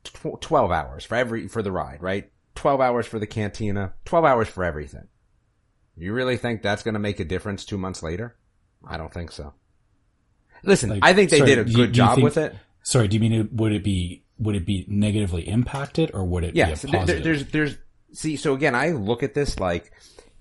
[0.04, 2.30] tw- twelve hours for every for the ride, right?
[2.54, 5.06] Twelve hours for the cantina, twelve hours for everything.
[5.96, 8.36] You really think that's going to make a difference two months later?
[8.86, 9.54] I don't think so.
[10.62, 12.54] Listen, Like, I think they sorry, did a good you job think- with it.
[12.82, 16.44] sorry, do you mean, it, would it be, would it be negatively impacted or would
[16.44, 16.54] it
[16.84, 17.76] a there- there's there's
[18.12, 18.36] see.
[18.36, 19.92] So again, I look at this like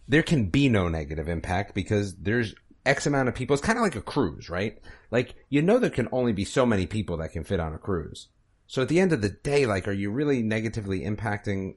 [0.07, 2.53] there can be no negative impact because there's
[2.85, 3.53] X amount of people.
[3.53, 4.77] It's kind of like a cruise, right?
[5.11, 7.77] Like you know there can only be so many people that can fit on a
[7.77, 8.27] cruise.
[8.67, 11.75] So at the end of the day, like, are you really negatively impacting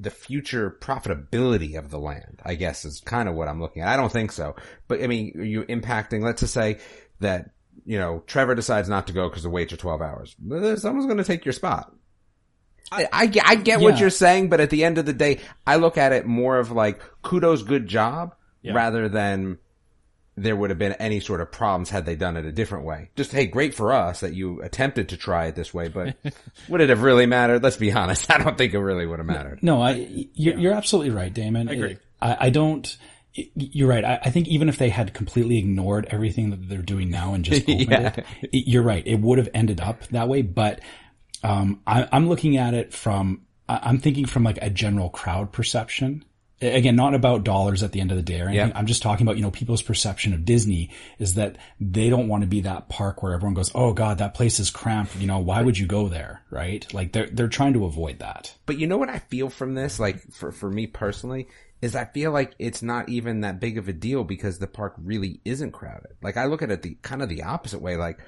[0.00, 2.40] the future profitability of the land?
[2.44, 3.88] I guess is kind of what I'm looking at.
[3.88, 4.56] I don't think so,
[4.88, 6.22] but I mean, are you impacting?
[6.22, 6.78] Let's just say
[7.20, 7.50] that
[7.84, 10.34] you know Trevor decides not to go because the waits are 12 hours.
[10.80, 11.92] Someone's going to take your spot.
[12.92, 15.38] I, I, get- I get what you're saying, but at the end of the day,
[15.64, 18.72] I look at it more of like kudos, good job, Yeah.
[18.72, 19.58] rather than
[20.36, 23.10] there would have been any sort of problems had they done it a different way.
[23.16, 26.16] Just hey, great for us that you attempted to try it this way, but
[26.68, 27.62] would it have really mattered?
[27.62, 28.30] Let's be honest.
[28.32, 29.62] I don't think it really would have mattered.
[29.62, 31.68] No, I, you're, you're absolutely right, Damon.
[31.68, 31.98] I agree.
[32.22, 32.96] I, I don't,
[33.34, 34.04] you're right.
[34.04, 37.44] I, I think even if they had completely ignored everything that they're doing now and
[37.44, 38.12] just opened Yeah.
[38.16, 39.06] it, it- you're right.
[39.06, 40.42] It would have ended up that way.
[40.42, 40.80] But,
[41.42, 46.24] um, I, I'm looking at it from, I'm thinking from like a general crowd perception.
[46.60, 48.40] Again, not about dollars at the end of the day.
[48.74, 52.42] I'm just talking about, you know, people's perception of Disney is that they don't want
[52.42, 55.16] to be that park where everyone goes, Oh God, that place is cramped.
[55.16, 56.42] You know, why would you go there?
[56.50, 56.92] Right?
[56.92, 58.54] Like they're, they're trying to avoid that.
[58.66, 61.48] But you know what I feel from this, like for for me personally,
[61.80, 64.94] is I feel like it's not even that big of a deal because the park
[64.98, 66.12] really isn't crowded.
[66.22, 68.20] Like I look at it the kind of the opposite way, like.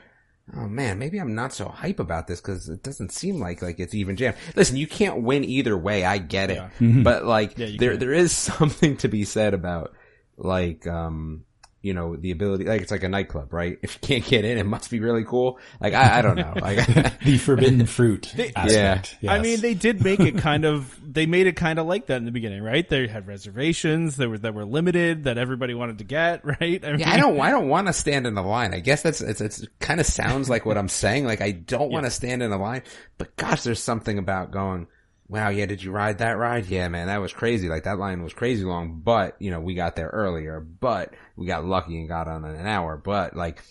[0.54, 3.80] Oh man, maybe I'm not so hype about this because it doesn't seem like like
[3.80, 4.36] it's even jammed.
[4.54, 6.04] Listen, you can't win either way.
[6.04, 6.62] I get it,
[7.02, 8.00] but like you there can't.
[8.00, 9.94] there is something to be said about
[10.36, 11.44] like um
[11.82, 13.78] you know the ability like it's like a nightclub, right?
[13.82, 15.58] If you can't get in, it must be really cool.
[15.80, 16.54] Like I, I don't know.
[16.60, 16.86] Like
[17.24, 19.16] the forbidden fruit aspect.
[19.22, 19.42] I yes.
[19.42, 20.96] mean, they did make it kind of.
[21.02, 22.88] They made it kind of like that in the beginning, right?
[22.88, 26.84] They had reservations that were that were limited that everybody wanted to get, right?
[26.84, 27.38] I mean, Yeah, I don't.
[27.40, 28.72] I don't want to stand in the line.
[28.72, 29.40] I guess that's it's.
[29.40, 31.26] it's kind of sounds like what I'm saying.
[31.26, 32.82] Like I don't want to stand in a line,
[33.18, 34.86] but gosh, there's something about going.
[35.32, 36.66] Wow, yeah, did you ride that ride?
[36.66, 37.68] Yeah, man, that was crazy.
[37.70, 41.46] Like that line was crazy long, but you know we got there earlier, but we
[41.46, 42.98] got lucky and got on in an hour.
[42.98, 43.62] But like,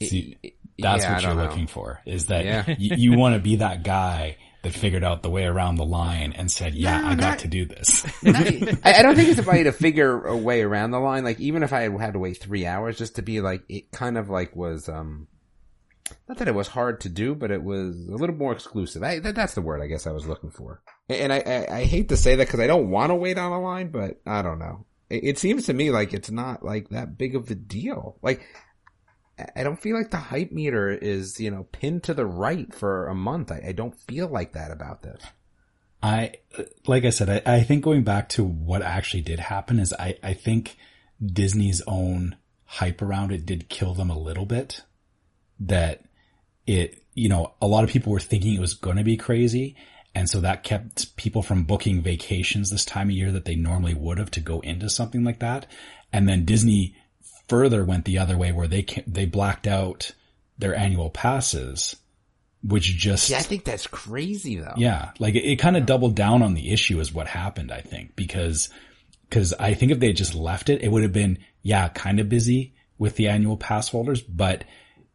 [0.00, 1.42] See, it- that's yeah, what you're know.
[1.42, 2.74] looking for is that Yeah.
[2.78, 6.32] you, you want to be that guy that figured out the way around the line
[6.36, 8.04] and said, yeah, No, I got not- to do this.
[8.24, 11.24] I, I don't think it's about you to figure a way around the line.
[11.24, 13.90] Like even if I had had to wait three hours just to be like, it
[13.90, 15.26] kind of like was, um,
[16.28, 19.02] not that it was hard to do, but it was a little more exclusive.
[19.02, 20.82] I, that, that's the word I guess I was looking for.
[21.08, 23.52] And I, I, I hate to say that because I don't want to wait on
[23.52, 24.86] a line, but I don't know.
[25.08, 28.16] It, it seems to me like it's not like that big of a deal.
[28.22, 28.42] Like,
[29.56, 33.06] I- don't feel like the hype meter is, you know, pinned to the right for
[33.08, 33.50] a month.
[33.50, 35.22] I, I don't feel like that about this.
[36.02, 36.32] I,
[36.86, 40.16] like I said, I, I think going back to what actually did happen is I,
[40.22, 40.76] I think
[41.24, 44.82] Disney's own hype around it did kill them a little bit.
[45.60, 46.04] That
[46.66, 49.76] it, you know, a lot of people were thinking it was going to be crazy.
[50.14, 53.94] And so that kept people from booking vacations this time of year that they normally
[53.94, 55.66] would have to go into something like that.
[56.12, 56.96] And then Disney
[57.48, 60.12] further went the other way where they they blacked out
[60.58, 61.96] their annual passes,
[62.62, 64.74] which just Yeah, I think that's crazy though.
[64.76, 67.80] yeah, like it, it kind of doubled down on the issue is what happened, I
[67.80, 68.68] think, because,
[69.28, 72.20] because I think if they had just left it, it would have been, yeah, kind
[72.20, 74.64] of busy with the annual pass holders, but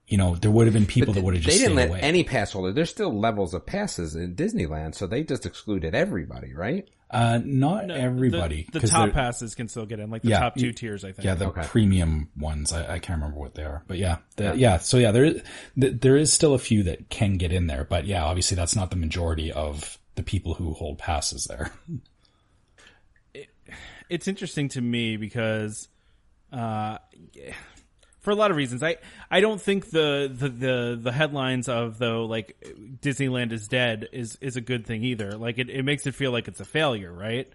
[0.07, 1.99] you know, there would have been people that would have just they didn't let away.
[2.01, 2.71] any pass holder.
[2.71, 6.87] There's still levels of passes in Disneyland, so they just excluded everybody, right?
[7.11, 8.67] uh, not The- everybody.
[8.73, 11.11] The top passes can still get in, like the Yeah, top two y- tiers, I
[11.11, 11.23] think.
[11.23, 11.61] Yeah, the Okay.
[11.63, 12.73] premium ones.
[12.73, 14.79] I, I can't remember what they are, but yeah, the, yeah.
[14.79, 15.41] So yeah, there is
[15.79, 18.75] th- there is still a few that can get in there, but yeah, obviously that's
[18.75, 21.71] not the majority of the people who hold passes there.
[24.09, 25.87] it's interesting to me because
[26.51, 26.97] uh,
[28.25, 28.97] for a lot of reasons i
[29.31, 32.57] i don't think the the the, the headlines of though like
[33.01, 36.31] disneyland is dead is is a good thing either like it, it makes it feel
[36.31, 37.47] like it's a failure right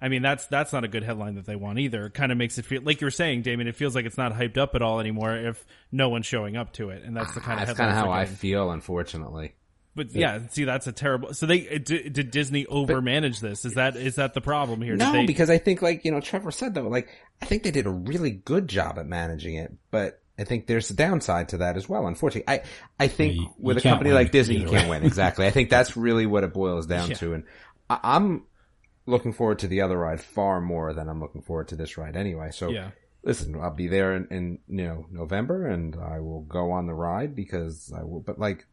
[0.00, 2.06] I mean that's that's not a good headline that they want either.
[2.06, 3.66] It kind of makes it feel like you're saying, Damon.
[3.66, 6.72] It feels like it's not hyped up at all anymore if no one's showing up
[6.74, 9.54] to it, and that's the ah, kind of That's kind of how I feel, unfortunately.
[9.98, 11.34] But yeah, see, that's a terrible.
[11.34, 13.64] So they did, did Disney overmanage this?
[13.64, 14.92] Is that is that the problem here?
[14.92, 17.08] Did No, they, because I think, like you know, Trevor said though, like
[17.42, 20.88] I think they did a really good job at managing it, but I think there's
[20.90, 22.06] a downside to that as well.
[22.06, 22.62] Unfortunately, I
[22.98, 25.46] I think You- with you a company like Disney, you can't win exactly.
[25.46, 27.16] I think that's really what it boils down Yeah.
[27.16, 27.44] to, and
[27.90, 28.44] I, I'm
[29.06, 32.14] looking forward to the other ride far more than I'm looking forward to this ride
[32.14, 32.50] anyway.
[32.52, 32.90] So yeah.
[33.24, 36.94] listen, I'll be there in, in you know November, and I will go on the
[36.94, 38.20] ride because I will.
[38.20, 38.64] But like,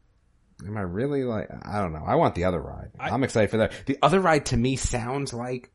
[0.66, 1.50] am I really like?
[1.64, 2.04] I don't know.
[2.06, 2.92] I want the other ride.
[3.00, 3.74] I- I, am excited for that.
[3.86, 5.72] The other ride to me sounds like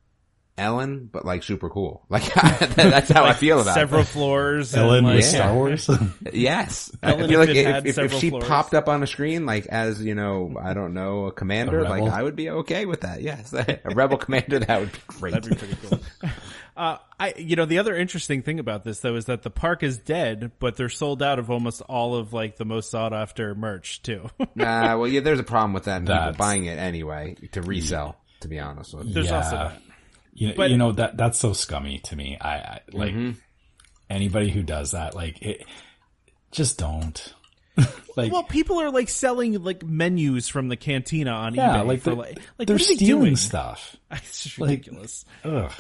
[0.59, 2.05] Ellen, but like super cool.
[2.11, 4.05] Like that's how I feel about several it.
[4.05, 4.75] Several floors.
[4.75, 5.31] and, Ellen like, with Yeah.
[5.31, 5.91] Star Wars.
[6.33, 8.45] Yes, Ellen I feel if like if, if, if she floors.
[8.47, 11.89] popped up on a screen, like as you know, I don't know, a commander, A
[11.89, 12.03] like?
[12.03, 13.23] I would be okay with that.
[13.23, 15.33] Yes, a rebel commander, that would be great.
[15.33, 16.01] That'd be pretty cool.
[16.81, 19.83] Uh, I, you know, the other interesting thing about this though is that the park
[19.83, 23.55] is dead, but they're sold out of almost all of like the most sought after
[23.55, 24.31] merch too.
[24.55, 25.99] Nah, well, yeah, there's a problem with that.
[25.99, 28.17] and People buying it anyway to resell.
[28.41, 29.13] To be honest with you.
[29.13, 29.37] There's Yeah.
[29.37, 29.83] also that.
[30.33, 32.39] You know, But- you know that that's so scummy to me.
[32.41, 33.15] I, I like
[34.09, 35.15] anybody who does that.
[35.15, 35.67] Like, it,
[36.51, 37.35] just don't.
[38.17, 42.01] like, Well, people are like selling like menus from the cantina on yeah, eBay like
[42.01, 43.37] for they're, like, like they're what are they stealing doing?
[43.37, 43.97] stuff.
[44.11, 45.25] It's just Like- ridiculous.
[45.45, 45.71] Ugh.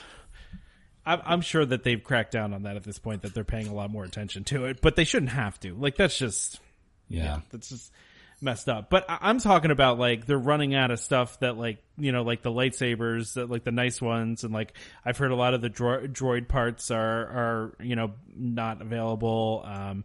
[1.06, 3.22] I'm, I'm sure that they've cracked down on that at this point.
[3.22, 5.74] That they're paying a lot more attention to it, but they shouldn't have to.
[5.74, 6.60] Like that's just
[7.08, 7.40] Yeah.
[7.50, 7.92] that's just
[8.42, 8.88] messed up.
[8.90, 12.22] But I- I'm talking about like they're running out of stuff that like you know
[12.22, 15.60] like the lightsabers, that, like the nice ones, and like I've heard a lot of
[15.60, 19.62] the dro- droid parts are are you know not available.
[19.64, 20.04] Um,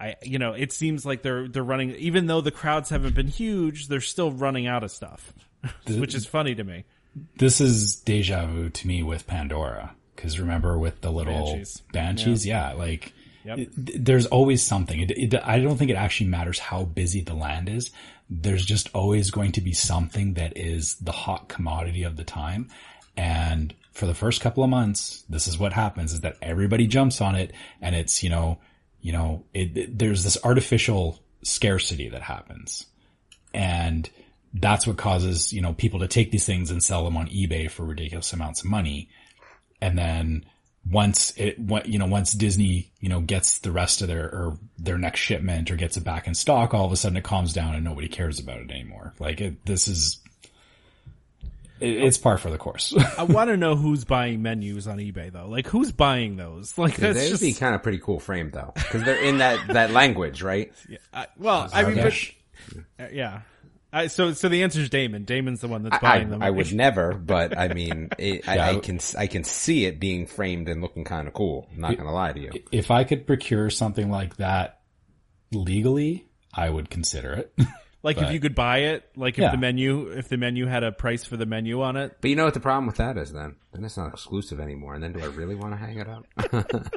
[0.00, 3.28] I you know it seems like they're they're running even though the crowds haven't been
[3.28, 5.32] huge, they're still running out of stuff,
[5.88, 6.84] which is funny to me.
[7.38, 9.94] This is deja vu to me with Pandora.
[10.18, 11.82] Cause remember with the little Banshees.
[11.92, 13.12] banshees, yeah, like
[13.44, 13.58] Yep.
[13.58, 15.00] it- there's always something.
[15.00, 17.90] It, it, I don't think it actually matters how busy the land is.
[18.28, 22.68] There's just always going to be something that is the hot commodity of the time.
[23.16, 27.20] And for the first couple of months, this is what happens is that everybody jumps
[27.20, 28.58] on it and it's, you know,
[29.00, 32.86] you know, there's this artificial scarcity that happens.
[33.54, 34.10] And
[34.52, 37.70] that's what causes, you know, people to take these things and sell them on eBay
[37.70, 39.08] for ridiculous amounts of money.
[39.80, 40.44] And then
[40.90, 44.98] once it, you know, once Disney, you know, gets the rest of their, or their
[44.98, 47.74] next shipment or gets it back in stock, all of a sudden it calms down
[47.74, 49.14] and nobody cares about it anymore.
[49.18, 50.20] Like it, this is,
[51.80, 52.94] it, it's par for the course.
[53.18, 55.48] I want to know who's buying menus on eBay though.
[55.48, 56.76] Like who's buying those?
[56.78, 59.68] Like that's They'd just be kind of pretty cool framed though, because they're in that
[59.68, 60.72] that language, right?
[61.12, 62.14] I, well, I mean, but,
[62.98, 63.42] uh, yeah.
[63.92, 65.24] I, so, so the answer is Damon.
[65.24, 66.42] Damon's the one that's I, buying them.
[66.42, 69.86] I would never, but I mean, it, Yeah, I, I I can I can see
[69.86, 71.68] it being framed and looking kind of cool.
[71.72, 72.50] I'm not gonna lie to you.
[72.72, 74.80] if I could procure something like that
[75.52, 77.52] legally, I would consider it.
[78.02, 79.50] like if you could buy it, like if Yeah.
[79.52, 82.18] the menu, if the menu had a price for the menu on it.
[82.20, 83.56] But you know what the problem with that is then?
[83.72, 84.94] Then it's not exclusive anymore.
[84.94, 86.26] And then do I really want to hang it up?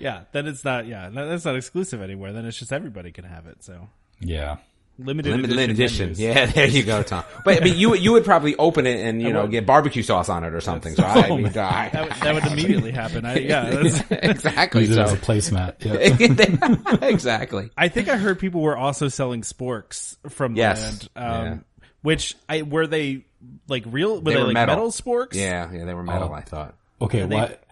[0.00, 0.86] Yeah, then it's not.
[0.86, 2.32] Yeah, that's not exclusive anymore.
[2.32, 3.62] Then it's just everybody can have it.
[3.64, 3.88] So
[4.20, 4.56] yeah.
[4.98, 6.10] Limited, Limited edition.
[6.10, 6.24] edition.
[6.24, 7.24] Yeah, there you go, Tom.
[7.44, 9.50] But, but you you would probably open it and you know would.
[9.50, 10.94] get barbecue sauce on it or something.
[10.94, 11.58] So I, Oh, mean, man.
[11.58, 13.24] I- That, would- that would immediately happen.
[13.24, 14.82] I, yeah, that's, exactly.
[14.86, 15.84] Use it as So a placemat.
[15.84, 17.06] Yeah.
[17.08, 17.70] exactly.
[17.76, 21.08] I think I heard people were also selling sporks from the Yes.
[21.16, 21.30] land.
[21.36, 21.56] Um, Yeah.
[22.02, 23.24] Which I were they
[23.66, 24.16] like real?
[24.16, 24.74] Were They they, were like metal.
[24.76, 25.32] metal, sporks?
[25.34, 26.28] Yeah, yeah, they were metal.
[26.30, 26.34] Oh.
[26.34, 26.74] I thought.
[27.00, 27.63] Okay, what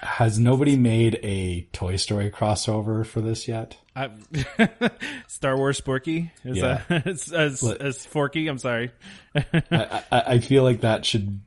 [0.00, 3.76] has nobody made a Toy Story crossover for this yet?
[3.94, 4.10] I,
[5.26, 6.82] Star Wars Sporky is Yeah.
[6.88, 8.48] that as, as, as Forky?
[8.48, 8.90] I'm sorry.
[9.34, 11.40] I, I, I feel like that should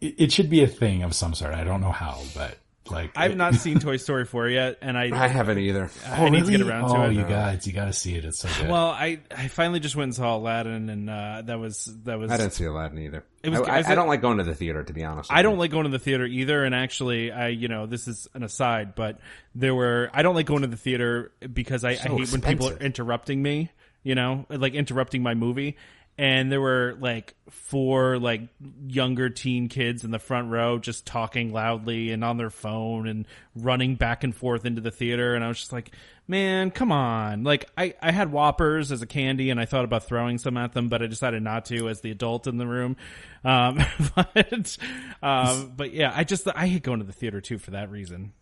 [0.00, 1.54] it it should be a thing of some sort.
[1.54, 2.56] I don't know how, but
[2.90, 5.90] Like I've not seen Toy Story 4 yet, and I I haven't either.
[6.06, 7.14] I need to get around to oh, it.
[7.14, 8.24] you guys, you got to see it.
[8.24, 8.70] It's so good.
[8.70, 12.30] Well, I, I finally just went and saw Aladdin, and uh, that was that was.
[12.30, 13.24] I didn't see Aladdin either.
[13.42, 15.32] It was- I, is I, I don't like going to the theater, to be honest.
[15.32, 15.60] I don't you.
[15.60, 18.94] like going to the theater either, and actually, I you know this is an aside,
[18.94, 19.18] but
[19.54, 22.68] there were I don't like going to the theater because I, I hate when people
[22.68, 23.70] are interrupting me,
[24.02, 25.76] you know, like interrupting my movie.
[26.20, 28.42] And there were like four like
[28.86, 33.26] younger teen kids in the front row just talking loudly and on their phone and
[33.56, 35.34] running back and forth into the theater.
[35.34, 35.92] And I was just like,
[36.28, 37.42] man, come on.
[37.42, 40.74] Like I, I had Whoppers as a candy and I thought about throwing some at
[40.74, 42.98] them, but I decided not to as the adult in the room.
[43.42, 43.82] Um,
[44.14, 44.76] but,
[45.22, 48.34] um, but yeah, I just, I hate going to the theater too for that reason.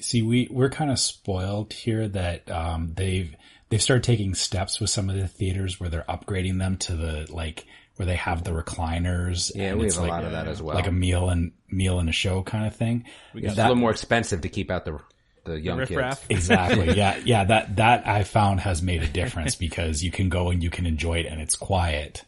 [0.00, 3.34] See, we we're kind of spoiled here that um, they've
[3.70, 7.26] they've started taking steps with some of the theaters where they're upgrading them to the
[7.32, 7.64] like
[7.96, 9.50] where they have the recliners.
[9.54, 10.74] Yeah, and we it's have a like, lot of that as well.
[10.76, 13.04] like a meal and meal and a show kind of thing.
[13.34, 14.98] It's a That- little more expensive to keep out the
[15.44, 16.20] the young kids.
[16.28, 16.92] Exactly.
[16.96, 17.44] Yeah, yeah.
[17.44, 20.84] That that I found has made a difference because you can go and you can
[20.86, 22.24] enjoy it and it's quiet.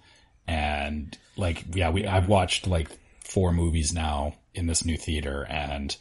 [0.47, 2.89] And like, yeah, we I've watched like
[3.21, 5.95] four movies now in this new theater and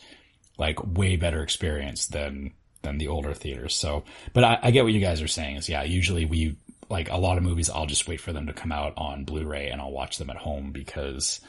[0.57, 2.51] like way better experience than
[2.81, 3.75] than the older theaters.
[3.75, 5.57] So, but I, I get what you guys are saying.
[5.57, 6.57] Is yeah, usually we
[6.89, 7.69] like a lot of movies.
[7.69, 10.37] I'll just wait for them to come out on Blu-ray and I'll watch them at
[10.37, 11.39] home because,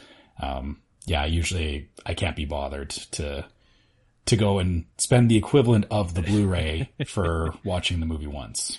[0.41, 3.45] um, yeah, usually I can't be bothered to
[4.25, 8.79] to go and spend the equivalent of the Blu-ray for watching the movie once.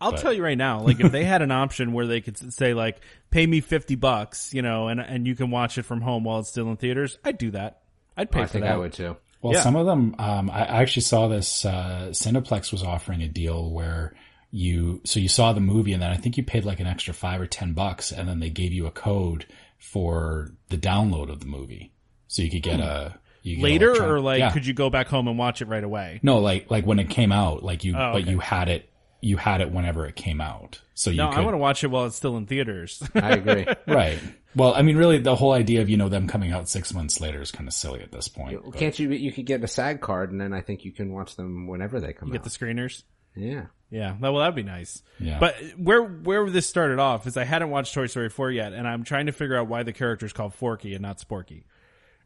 [0.00, 2.72] I'll tell you right now, like if they had an option where they could say
[2.72, 6.24] like, pay me 50 bucks, you know, and, and you can watch it from home
[6.24, 7.82] while it's still in theaters, I'd do that.
[8.16, 8.72] I'd pay I for think that.
[8.72, 9.16] I would too.
[9.42, 9.62] Well, Yeah.
[9.62, 14.14] some of them, um, I actually saw this, uh, Cineplex was offering a deal where
[14.50, 17.14] you, so you saw the movie and then I think you paid like an extra
[17.14, 19.46] five or 10 bucks and then they gave you a code
[19.78, 21.92] for the download of the movie.
[22.28, 24.50] So you could get a, you could get Later electron- or like, Yeah.
[24.50, 26.20] could you go back home and watch it right away?
[26.22, 28.89] no, like, like when it came out, like you, Oh, but you had it,
[29.20, 30.80] you had it whenever it came out.
[30.94, 33.02] So you No, could, I want to watch it while it's still in theaters.
[33.14, 33.66] I agree.
[33.86, 34.18] right.
[34.56, 37.20] Well, I mean, really the whole idea of, you know, them coming out six months
[37.20, 38.62] later is kind of silly at this point.
[38.62, 39.10] Well, Can't you?
[39.10, 42.00] You could get a SAG card, and then I think you can watch them whenever
[42.00, 42.42] they come you out.
[42.44, 43.02] get the screeners.
[43.36, 43.66] yeah.
[43.92, 45.02] Yeah, well, that'd be nice.
[45.18, 45.40] Yeah.
[45.40, 48.86] But where where this started off is I hadn't watched Toy Story 4 yet, and
[48.86, 51.64] I'm trying to figure out why the character's called Forky and not Sporky.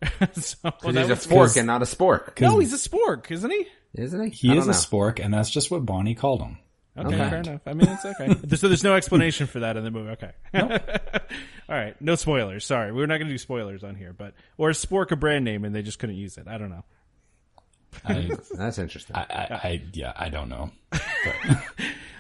[0.35, 3.67] so Because he's a fork and not a spork, No, he's a spork, isn't he?
[3.95, 4.29] isn't he?
[4.31, 6.59] He I is don't a spork and that's just what Bonnie called him.
[6.97, 7.17] Okay, Okay.
[7.31, 7.61] fair enough.
[7.67, 8.29] I mean, it's okay.
[8.57, 10.11] so there's no explanation for that in the movie.
[10.11, 10.31] Okay.
[11.69, 12.01] All right.
[12.01, 12.65] No spoilers.
[12.65, 12.93] Sorry.
[12.93, 15.65] We're not going to do spoilers on here, but, or is Spork a brand name
[15.65, 16.47] and they just couldn't use it?
[16.47, 16.85] I don't know.
[18.05, 19.17] I, That's interesting.
[19.17, 20.71] I, I, I, yeah, I don't know.
[20.91, 21.01] But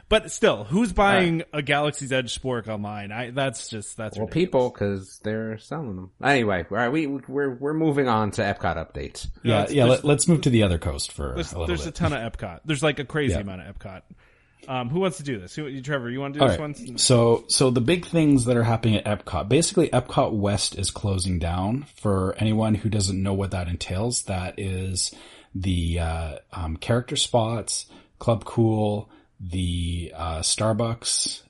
[0.08, 3.10] But still, who's buying a Galaxy's Edge Spork online?
[3.10, 4.46] I, that's just, that's well, ridiculous.
[4.46, 6.10] people, because they're selling them.
[6.22, 9.28] Anyway, all right, we we're we're moving on to Epcot updates.
[9.42, 9.86] yeah, it's- yeah.
[9.86, 12.12] there's- Let, us move to the other coast for a There's, little there's a ton
[12.12, 12.60] of Epcot.
[12.66, 13.40] There's like a crazy Yeah.
[13.40, 14.02] amount of Epcot.
[14.68, 15.54] Um, who wants to do this?
[15.54, 16.88] Who, Trevor, you want to do All this right.
[16.88, 16.98] one?
[16.98, 21.38] So, so the big things that are happening at Epcot, basically Epcot West is closing
[21.38, 21.86] down.
[21.96, 25.14] For anyone who doesn't know what that entails, that is
[25.54, 27.86] the uh, um, character spots,
[28.18, 29.08] Club Cool,
[29.40, 31.42] the uh, Starbucks.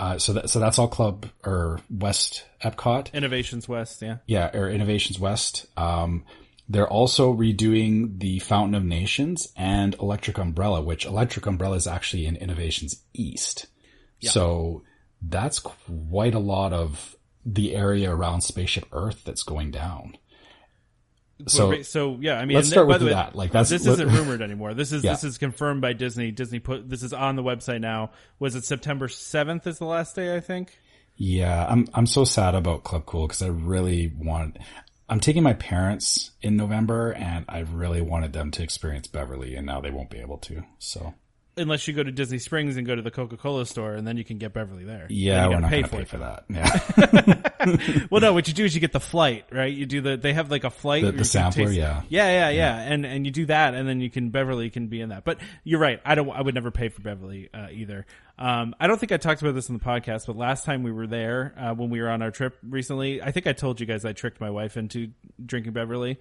[0.00, 3.12] Uh, so that so that's all Club or West Epcot.
[3.12, 4.18] Innovations West, yeah.
[4.26, 5.66] Yeah, or Innovations West.
[5.76, 6.24] Um,
[6.68, 12.26] they're also redoing the Fountain of Nations and Electric Umbrella, which Electric Umbrella is actually
[12.26, 13.66] in Innovations East.
[14.20, 14.82] So
[15.22, 20.16] that's quite a lot of the area around Spaceship Earth that's going down.
[21.46, 23.36] So So, yeah, I mean, let's start by with way, that.
[23.36, 24.74] Like, that's- this let- isn't rumored anymore.
[24.74, 25.12] This is Yeah.
[25.12, 26.32] this is confirmed by Disney.
[26.32, 28.10] Disney put this is on the website now.
[28.40, 29.66] Was it September seventh?
[29.66, 30.34] Is the last day?
[30.34, 30.76] I think.
[31.16, 34.58] yeah, I'm I'm so sad about Club Cool because I really want.
[35.08, 39.66] I'm taking my parents in November, and I really wanted them to experience Beverly, and
[39.66, 40.64] now they won't be able to.
[40.78, 41.14] So
[41.58, 44.16] Unless you go to Disney Springs and go to the Coca Cola store, and then
[44.16, 45.06] you can get Beverly there.
[45.10, 46.44] yeah, you we're not pay for pay for that.
[46.48, 47.42] Yeah.
[48.10, 49.72] Well, no, what you do is you get the flight, right?
[49.72, 51.02] You do the they have like a flight.
[51.04, 52.02] The- the sampler, taste- yeah.
[52.08, 55.00] yeah, yeah, yeah, and and you do that, and then you can Beverly can be
[55.00, 55.24] in that.
[55.24, 56.00] But you're right.
[56.04, 56.30] I don't.
[56.30, 58.06] I would never pay for Beverly uh, either.
[58.38, 60.92] Um, I don't think I talked about this in the podcast, but last time we
[60.92, 63.86] were there uh, when we were on our trip recently, I think I told you
[63.86, 65.10] guys I tricked my wife into
[65.44, 66.18] drinking Beverly,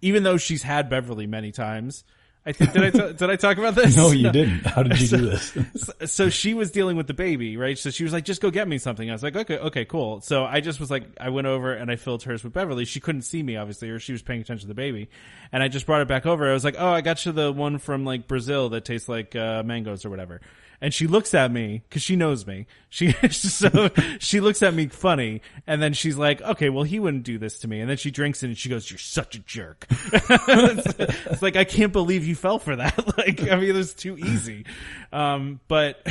[0.00, 2.04] even though she's had Beverly many times.
[2.48, 3.94] I think did I t- did I talk about this?
[3.94, 4.60] No, you didn't.
[4.66, 5.52] How did you do this?
[5.76, 7.76] so, so she was dealing with the baby, right?
[7.76, 9.10] So she was like, just go get me something.
[9.10, 10.22] I was like, okay, okay, cool.
[10.22, 12.86] So I just was like, I went over and I filled hers with Beverly.
[12.86, 15.10] She couldn't see me, obviously, or she was paying attention to the baby.
[15.52, 16.48] And I just brought it back over.
[16.48, 19.36] I was like, oh, I got you the one from like Brazil that tastes like,
[19.36, 20.40] uh, mangoes or whatever.
[20.80, 22.66] And she looks at me because she knows me.
[22.88, 27.24] She so she looks at me funny, and then she's like, "Okay, well, he wouldn't
[27.24, 29.40] do this to me." And then she drinks it, and she goes, "You're such a
[29.40, 30.86] jerk." it's,
[31.26, 33.16] it's like I can't believe you fell for that.
[33.18, 34.64] like, I mean, it was too easy.
[35.12, 36.06] Um, but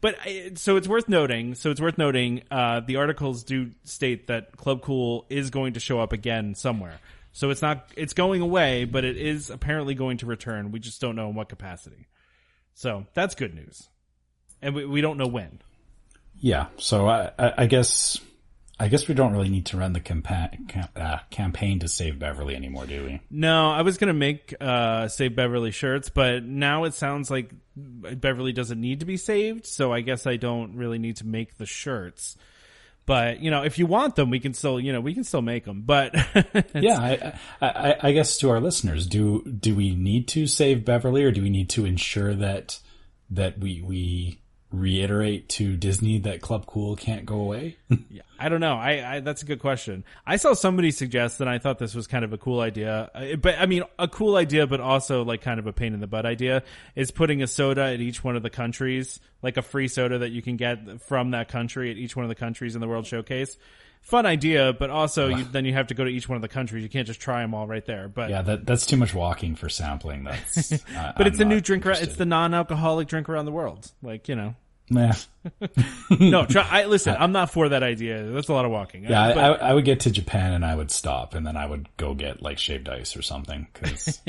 [0.00, 1.54] but I- so it's worth noting.
[1.54, 2.42] So it's worth noting.
[2.50, 7.00] Uh, the articles do state that Club Cool is going to show up again somewhere.
[7.32, 10.72] So it's not it's going away, but it is apparently going to return.
[10.72, 12.08] We just don't know in what capacity.
[12.74, 13.89] So that's good news,
[14.62, 15.60] and we, we don't know when.
[16.38, 16.66] Yeah.
[16.78, 18.18] So I, I, guess
[18.78, 22.18] I guess we don't really need to run the campa- cam- uh, campaign to save
[22.18, 23.20] Beverly anymore, do we?
[23.30, 28.52] No, I was gonna make uh, save Beverly shirts, but now it sounds like Beverly
[28.52, 29.66] doesn't need to be saved.
[29.66, 32.38] So I guess I don't really need to make the shirts.
[33.04, 35.42] But you know, if you want them, we can still you know we can still
[35.42, 35.82] make them.
[35.82, 36.14] But
[36.74, 40.86] yeah, I, I, I- I guess to our listeners, do do we need to save
[40.86, 42.78] Beverly, or do we need to ensure that
[43.30, 44.39] that we we
[44.72, 47.76] reiterate to Disney that Club Cool can't go away?
[48.10, 48.74] yeah, I don't know.
[48.74, 50.04] I, I that's a good question.
[50.26, 53.10] I saw somebody suggest, and I thought this was kind of a cool idea.
[53.14, 56.00] Uh, But I mean, a cool idea, but also like kind of a pain in
[56.00, 56.62] the butt idea
[56.94, 60.30] is putting a soda at each one of the countries, like a free soda that
[60.30, 63.06] you can get from that country at each one of the countries in the World
[63.06, 63.56] Showcase.
[64.02, 66.48] Fun idea, but also you, then you have to go to each one of the
[66.48, 66.82] countries.
[66.82, 68.08] You can't just try them all right there.
[68.08, 70.24] But yeah, that that's too much walking for sampling.
[70.24, 71.84] That's I- but I'm it's a new drink.
[71.84, 73.90] Ra- it's the non-alcoholic drink around the world.
[74.02, 74.54] Like you know.
[74.90, 75.12] Nah.
[76.18, 77.16] No, try, I listen.
[77.18, 78.24] I'm not for that idea.
[78.24, 79.04] That's a lot of walking.
[79.04, 81.56] Yeah, I, But- I, I would get to Japan and I would stop, and then
[81.56, 83.66] I would go get like shaved ice or something.
[83.72, 84.20] Cause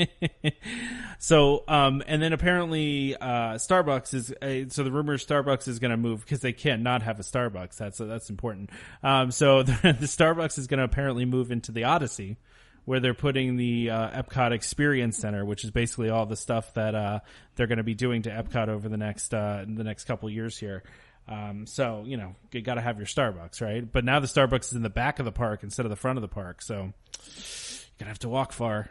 [1.18, 5.78] So, um, and then apparently, uh, Starbucks is, uh, so the rumor is Starbucks is
[5.78, 7.76] going to move because they can't not have a Starbucks.
[7.76, 8.70] That's, that's important.
[9.02, 12.38] Um, so the, the Starbucks is going to apparently move into the Odyssey
[12.84, 16.94] where they're putting the, uh, Epcot Experience Center, which is basically all the stuff that,
[16.94, 17.20] uh,
[17.56, 20.58] they're going to be doing to Epcot over the next, uh, the next couple years
[20.58, 20.82] here.
[21.28, 23.90] Um, so, you know, you got to have your Starbucks, right?
[23.90, 26.18] But now the Starbucks is in the back of the park instead of the front
[26.18, 26.60] of the park.
[26.62, 28.90] So, you're gonna have to walk far.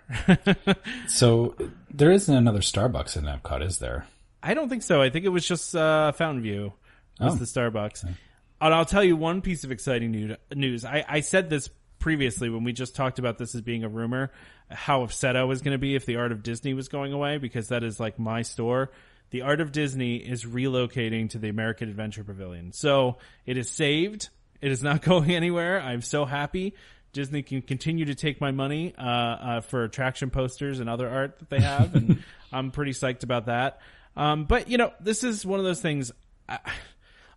[1.08, 1.56] so
[1.94, 4.06] there isn't another Starbucks in Epcot, is there?
[4.42, 5.02] I don't think so.
[5.02, 6.74] I think it was just uh, Fountain View
[7.20, 7.36] was Oh.
[7.36, 8.04] the Starbucks.
[8.06, 10.86] And I'll tell you one piece of exciting news.
[10.86, 11.70] I, I said this
[12.02, 14.32] previously when we just talked about this as being a rumor,
[14.70, 17.38] how upset I was going to be if the Art of Disney was going away
[17.38, 18.92] because that is like my store.
[19.30, 22.74] The Art of Disney is relocating to the American Adventure Pavilion.
[22.74, 24.28] So it is saved.
[24.60, 25.80] It is not going anywhere.
[25.80, 26.76] I'm so happy.
[27.14, 31.40] Disney can continue to take my money uh, uh, for attraction posters and other art
[31.40, 32.24] that they have, and
[32.54, 33.82] I'm pretty psyched about that.
[34.16, 36.12] Um, but you know, this is one of those things.
[36.48, 36.60] I,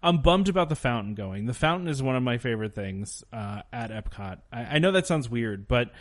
[0.04, 1.46] I'm bummed about the fountain going.
[1.46, 4.38] The fountain is one of my favorite things uh, at Epcot.
[4.52, 5.92] I, I know that sounds weird, but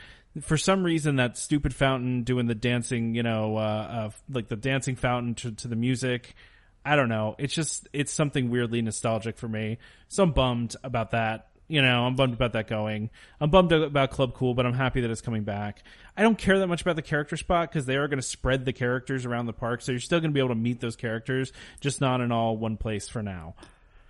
[0.41, 4.57] for some reason, that stupid fountain doing the dancing, you know, uh, uh, like the
[4.57, 6.35] dancing fountain to, to the music.
[6.83, 7.35] I don't know.
[7.39, 9.77] It's just it's something weirdly nostalgic for me.
[10.09, 11.47] So I'm bummed about that.
[11.69, 13.09] You know, I'm bummed about that going.
[13.39, 15.81] I'm bummed about Club Cool, but I'm happy that it's coming back.
[16.17, 18.65] I don't care that much about the character spot because they are going to spread
[18.65, 20.97] the characters around the park, so you're still going to be able to meet those
[20.97, 23.55] characters, just not in all one place for now.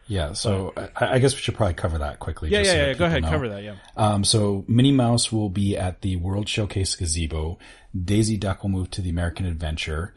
[0.08, 0.34] Yeah.
[0.34, 2.50] So I, I guess we should probably cover that quickly.
[2.50, 2.94] Yeah, yeah, so yeah.
[2.94, 3.30] Go ahead, know.
[3.30, 3.64] cover that.
[3.64, 3.76] Yeah.
[3.96, 7.58] Um, so Minnie Mouse will be at the World Showcase gazebo.
[8.00, 10.14] Daisy Duck will move to the American Adventure.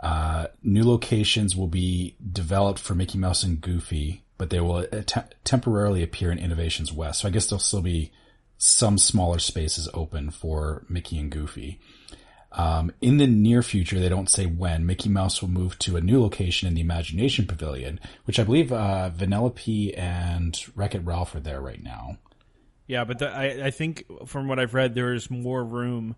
[0.00, 4.86] Uh, new locations will be developed for Mickey Mouse and Goofy, but they will
[5.44, 7.20] temporarily appear in Innovations West.
[7.20, 8.12] So I guess there'll still be
[8.56, 11.80] some smaller spaces open for Mickey and Goofy.
[12.52, 16.00] Um, in the near future, they don't say when, Mickey Mouse will move to a
[16.00, 21.40] new location in the Imagination Pavilion, which I believe uh, Vanellope and Wreck-It Ralph are
[21.40, 22.16] there right now.
[22.88, 26.16] Yeah, but the, I, I think from what I've read, there is more room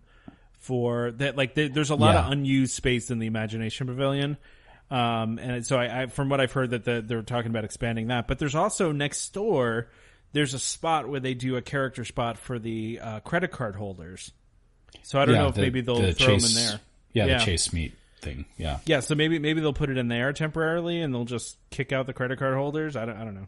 [0.57, 1.37] for that.
[1.37, 2.25] Like, there, there's a lot Yeah.
[2.25, 4.37] of unused space in the Imagination Pavilion.
[4.89, 8.07] Um, and so I, I, from what I've heard, that the, they're talking about expanding
[8.07, 8.27] that.
[8.27, 9.89] But there's also next door,
[10.31, 14.31] there's a spot where they do a character spot for the uh, credit card holders.
[15.03, 16.79] So I don't know if the- maybe they'll the throw Chase- them in there.
[17.13, 17.37] Yeah, Yeah.
[17.39, 18.45] the Chase Meet thing.
[18.57, 18.79] Yeah.
[18.85, 22.07] Yeah, so maybe maybe they'll put it in there temporarily, and they'll just kick out
[22.07, 22.95] the credit card holders.
[22.95, 23.47] I don't, I don't know.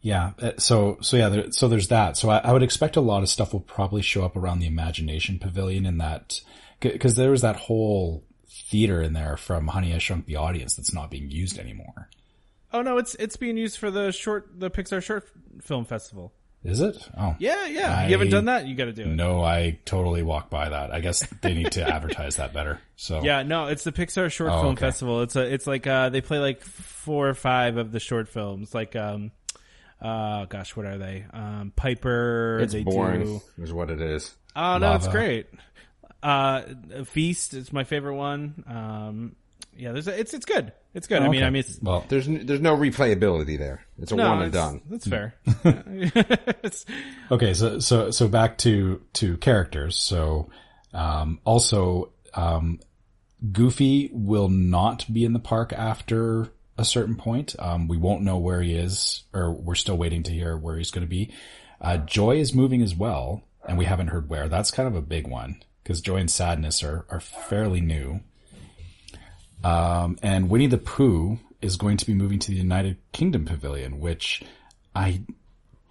[0.00, 0.32] Yeah.
[0.40, 2.16] uh, So, so yeah, there, so there's that.
[2.16, 4.66] So I, I would expect a lot of stuff will probably show up around the
[4.66, 6.40] Imagination Pavilion in that,
[6.80, 10.92] cause there was that whole theater in there from Honey, I Shrunk the Audience that's
[10.92, 12.08] not being used anymore.
[12.72, 15.28] Oh no, it's it's being used for the short the Pixar short
[15.60, 16.32] film festival.
[16.64, 16.96] Is it?
[17.18, 17.34] Oh.
[17.40, 17.96] Yeah, yeah.
[17.98, 18.66] I- you haven't done that?
[18.66, 19.06] You got to do it.
[19.08, 20.92] No, I totally walk by that.
[20.92, 22.80] I guess they need to advertise that better.
[22.96, 24.86] So Yeah, no, it's the Pixar Short Oh, Film okay.
[24.86, 25.22] Festival.
[25.22, 28.72] It's a, it's like uh, they play like four or five of the short films.
[28.74, 29.32] Like, um,
[30.00, 31.24] uh, gosh, what are they?
[31.32, 32.60] Um, Piper.
[32.62, 34.32] It's they boring, Do, is what it is.
[34.54, 35.46] oh no, it's great.
[36.22, 36.62] Uh,
[37.06, 38.62] Feast is my favorite one.
[38.68, 39.36] Um,
[39.76, 40.72] Yeah, there's a, it's it's good.
[40.94, 41.22] It's good.
[41.22, 41.46] I mean, Okay.
[41.46, 43.84] I mean, it's well, There's n- there's no replayability there.
[43.98, 44.82] It's a no, one and done.
[44.88, 45.34] That's fair.
[45.64, 46.84] It's-
[47.30, 49.96] Okay, so so so back to to characters.
[49.96, 50.50] So
[50.92, 52.80] um, also, um,
[53.50, 57.56] Goofy will not be in the park after a certain point.
[57.58, 60.90] Um, we won't know where he is, or we're still waiting to hear where he's
[60.90, 61.32] going to be.
[61.80, 64.48] Uh, Joy is moving as well, and we haven't heard where.
[64.48, 68.20] That's kind of a big one because Joy and Sadness are are fairly new.
[69.64, 74.00] Um, and Winnie the Pooh is going to be moving to the United Kingdom Pavilion,
[74.00, 74.42] which
[74.94, 75.22] I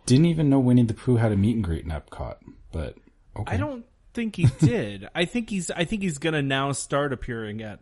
[0.06, 2.38] didn't even know Winnie the Pooh had a meet and greet in Epcot,
[2.72, 2.96] but
[3.38, 3.56] okay.
[3.56, 5.08] I don't think he did.
[5.16, 5.72] I think he's.
[5.72, 7.80] I think he's gonna now start appearing at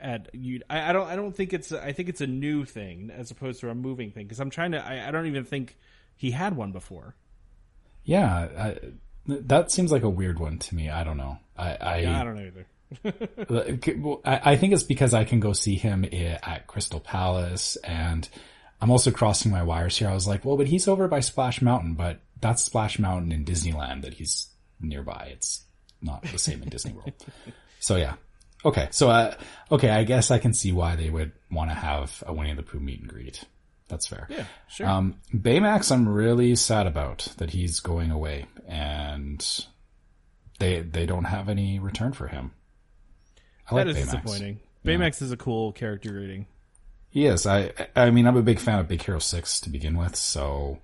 [0.00, 0.60] at you.
[0.68, 1.06] I, I don't.
[1.06, 1.72] I don't think it's.
[1.72, 4.26] I think it's a new thing as opposed to a moving thing.
[4.26, 4.84] Because I'm trying to.
[4.84, 5.76] I, I don't even think
[6.16, 7.14] he had one before.
[8.04, 8.78] Yeah, I,
[9.26, 10.90] that seems like a weird one to me.
[10.90, 11.38] I don't know.
[11.56, 12.66] I I, I don't know either.
[14.24, 18.28] I think it's because I can go see him at Crystal Palace, and
[18.80, 20.08] I'm also crossing my wires here.
[20.08, 23.44] I was like, well, but he's over by Splash Mountain, but that's Splash Mountain in
[23.44, 24.48] Disneyland that he's
[24.80, 25.30] nearby.
[25.32, 25.64] It's
[26.02, 27.12] not the same in Disney World.
[27.80, 28.14] So yeah.
[28.64, 28.88] Okay.
[28.90, 29.34] So, uh,
[29.70, 29.90] okay.
[29.90, 32.80] I guess I can see why they would want to have a Winnie the Pooh
[32.80, 33.44] meet and greet.
[33.88, 34.26] That's fair.
[34.30, 34.86] Yeah, sure.
[34.86, 39.46] Um, Baymax, I'm really sad about that he's going away and
[40.58, 42.52] they, they don't have any return for him.
[43.70, 44.04] I that like is Baymax.
[44.04, 44.60] disappointing.
[44.84, 46.46] Baymax is a cool character rating.
[47.12, 47.46] Yes.
[47.46, 50.16] I, I mean, I'm a big fan of Big Hero 6 to begin with.
[50.16, 50.78] So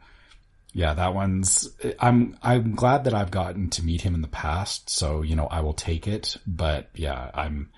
[0.72, 1.68] yeah, that one's,
[1.99, 4.89] I'm, I'm glad that I've gotten to meet him in the past.
[4.89, 6.37] So, you know, I will take it.
[6.47, 7.70] But yeah, I'm,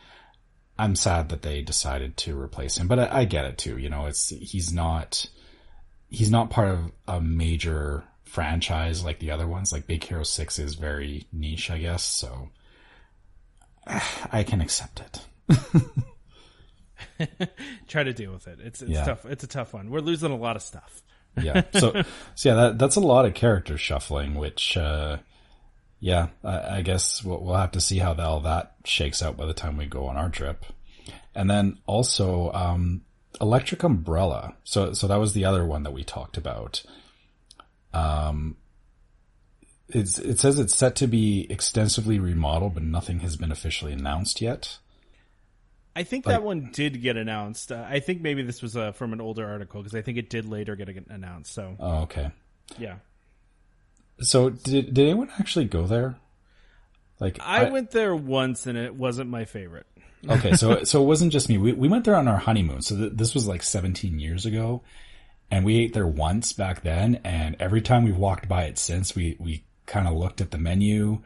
[0.78, 3.78] I'm sad that they decided to replace him, but I, I get it too.
[3.78, 5.26] You know, it's, he's not,
[6.10, 9.72] he's not part of a major franchise like the other ones.
[9.72, 12.04] Like Big Hero 6 is very niche, I guess.
[12.04, 12.50] So
[14.32, 15.58] I can accept it.
[17.88, 18.58] Try to deal with it.
[18.60, 19.04] It's it's Yeah.
[19.04, 19.24] tough.
[19.26, 19.90] It's a tough one.
[19.90, 21.02] We're losing a lot of stuff.
[21.40, 21.62] yeah.
[21.78, 22.02] So,
[22.34, 25.18] so yeah, that, that's a lot of character shuffling, which, uh,
[26.00, 29.46] yeah, I, I guess we'll, we'll have to see how all that shakes out by
[29.46, 30.64] the time we go on our trip.
[31.34, 33.02] And then also, um,
[33.40, 34.54] Electric Umbrella.
[34.64, 36.82] So, so that was the other one that we talked about.
[37.94, 38.56] Um,
[39.94, 44.40] it's, it says it's set to be extensively remodeled, but nothing has been officially announced
[44.40, 44.78] yet.
[45.94, 47.70] I think that one did get announced.
[47.70, 50.30] Uh, I think maybe this was uh, from an older article because I think it
[50.30, 51.52] did later get announced.
[51.52, 52.30] So Oh, okay.
[52.78, 52.96] yeah,
[54.20, 56.16] So did, did anyone actually go there?
[57.20, 59.86] Like I, went there once and it wasn't my favorite.
[60.28, 61.58] Okay, so so it wasn't just me.
[61.58, 62.80] We we went there on our honeymoon.
[62.82, 64.82] So th- this was like 17 years ago,
[65.50, 67.20] and we ate there once back then.
[67.24, 70.58] And every time we've walked by it since, we we kind of looked at the
[70.58, 71.20] menu,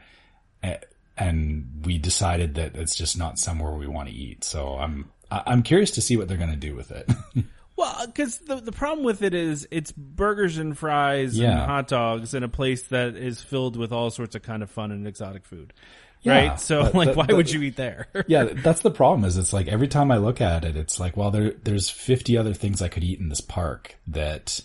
[0.62, 0.78] and,
[1.16, 4.42] and we decided that it's just not somewhere we want to eat.
[4.44, 7.08] So I'm I'm curious to see what they're going to do with it.
[7.78, 12.32] Well, because the the problem with it is it's burgers and fries and hot dogs
[12.32, 15.44] in a place that is filled with all sorts of kind of fun and exotic
[15.44, 15.74] food,
[16.22, 16.58] Yeah, right?
[16.60, 18.06] So, like, the- why the- would you eat there?
[18.28, 19.26] yeah, that's the problem.
[19.26, 22.38] Is it's like every time I look at it, it's like, well, there there's 50
[22.38, 24.58] other things I could eat in this park that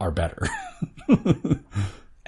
[0.00, 0.48] are better.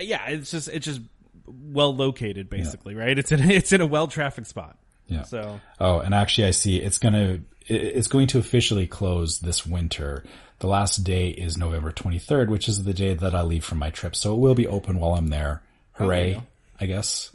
[0.01, 1.01] yeah, it's just it's just
[1.47, 3.19] well located, basically, right?
[3.19, 4.79] It's in it's in a well trafficked spot.
[5.07, 5.23] Yeah.
[5.23, 10.25] So Oh, and actually I see it's gonna, it's going to officially close this winter.
[10.59, 13.91] The last day is November 23rd, which is the day that I leave from my
[13.91, 14.15] trip.
[14.17, 15.63] So it will be open while I'm there.
[15.93, 16.43] Hooray, go.
[16.81, 17.31] I guess.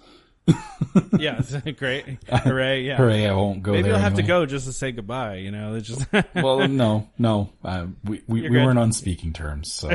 [1.18, 2.84] yeah, it's great, hooray!
[2.84, 5.38] Yeah, Hooray, I won't go Maybe you'll have to go just to say goodbye.
[5.38, 6.06] You know, it's just
[6.36, 9.72] Well, no, no, uh, we, we, we weren't on speaking terms.
[9.72, 9.88] So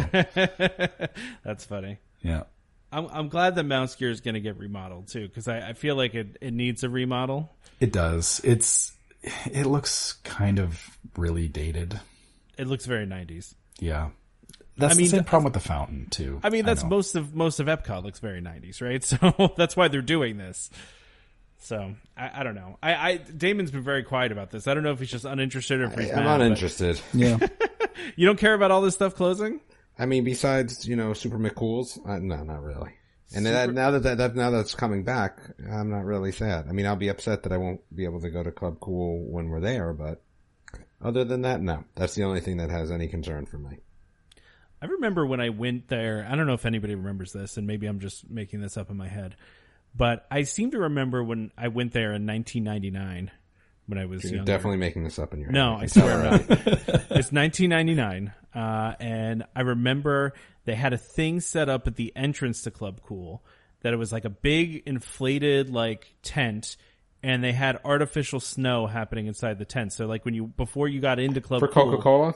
[1.44, 1.98] that's funny.
[2.22, 2.44] yeah.
[2.90, 5.72] I'm I'm glad that Mouse Gear is going to get remodeled too because I, I
[5.74, 7.50] feel like it, it needs a remodel.
[7.80, 8.40] It does.
[8.44, 8.92] It's,
[9.50, 12.00] it looks kind of really dated.
[12.56, 13.54] It looks very 90s.
[13.78, 14.10] Yeah.
[14.76, 16.40] That's I mean, the same problem with the fountain too.
[16.42, 16.88] I mean, that's know.
[16.88, 19.02] most of most of Epcot looks very 90s, right?
[19.38, 20.70] So that's why they're doing this.
[21.60, 22.78] So I, I don't know.
[22.82, 24.68] I, I Damon's been very quiet about this.
[24.68, 27.00] I don't know if he's just uninterested or if he's I'm mad, but- uninterested.
[27.12, 27.38] Yeah.
[28.16, 29.60] You don't care about all this stuff closing?
[29.98, 32.92] I mean, besides you know Super McCool's, uh, no, not really.
[33.34, 35.38] And that, now that, that that now that's coming back,
[35.70, 36.66] I'm not really sad.
[36.68, 39.22] I mean, I'll be upset that I won't be able to go to Club Cool
[39.30, 40.22] when we're there, but
[41.02, 41.84] other than that, no.
[41.94, 43.78] That's the only thing that has any concern for me.
[44.80, 46.26] I remember when I went there.
[46.28, 48.96] I don't know if anybody remembers this, and maybe I'm just making this up in
[48.96, 49.36] my head,
[49.94, 53.30] but I seem to remember when I went there in 1999
[53.88, 54.52] when I was You're younger.
[54.52, 55.54] definitely making this up in your head.
[55.54, 55.82] No, head.
[55.82, 56.40] I swear not.
[57.10, 60.34] it's 1999, uh, and I remember
[60.64, 63.42] they had a thing set up at the entrance to Club Cool
[63.80, 66.76] that it was like a big inflated like tent,
[67.22, 69.92] and they had artificial snow happening inside the tent.
[69.92, 72.34] So like when you before you got into Club For Coca Cola?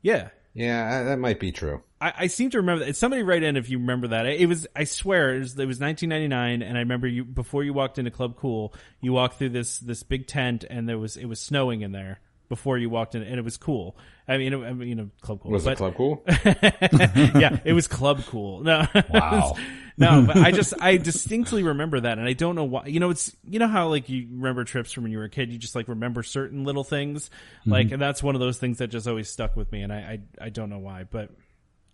[0.00, 0.28] yeah.
[0.54, 1.82] Yeah, that might be true.
[2.00, 2.96] I, I seem to remember that.
[2.96, 4.26] Somebody write in if you remember that.
[4.26, 7.72] It was, I swear, it was, it was 1999, and I remember you before you
[7.72, 11.26] walked into Club Cool, you walked through this this big tent, and there was it
[11.26, 13.96] was snowing in there before you walked in, and it was cool.
[14.28, 15.50] I mean, it, I mean, you know, Club Cool.
[15.50, 16.22] Was but, it Club Cool?
[16.28, 18.60] yeah, it was Club Cool.
[18.62, 19.56] No, Wow.
[19.96, 22.86] No, but I just I distinctly remember that, and I don't know why.
[22.86, 25.30] You know, it's you know how like you remember trips from when you were a
[25.30, 27.30] kid, you just like remember certain little things,
[27.66, 30.20] like, and that's one of those things that just always stuck with me, and I
[30.40, 31.30] I, I don't know why, but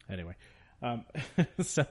[0.09, 0.35] anyway,
[0.83, 1.05] um,
[1.61, 1.87] so.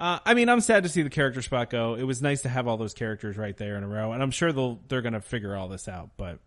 [0.00, 1.94] Uh, I mean, I'm sad to see the character spot go.
[1.94, 4.30] It was nice to have all those characters right there in a row, and I'm
[4.30, 6.10] sure they'll they're gonna figure all this out.
[6.16, 6.38] But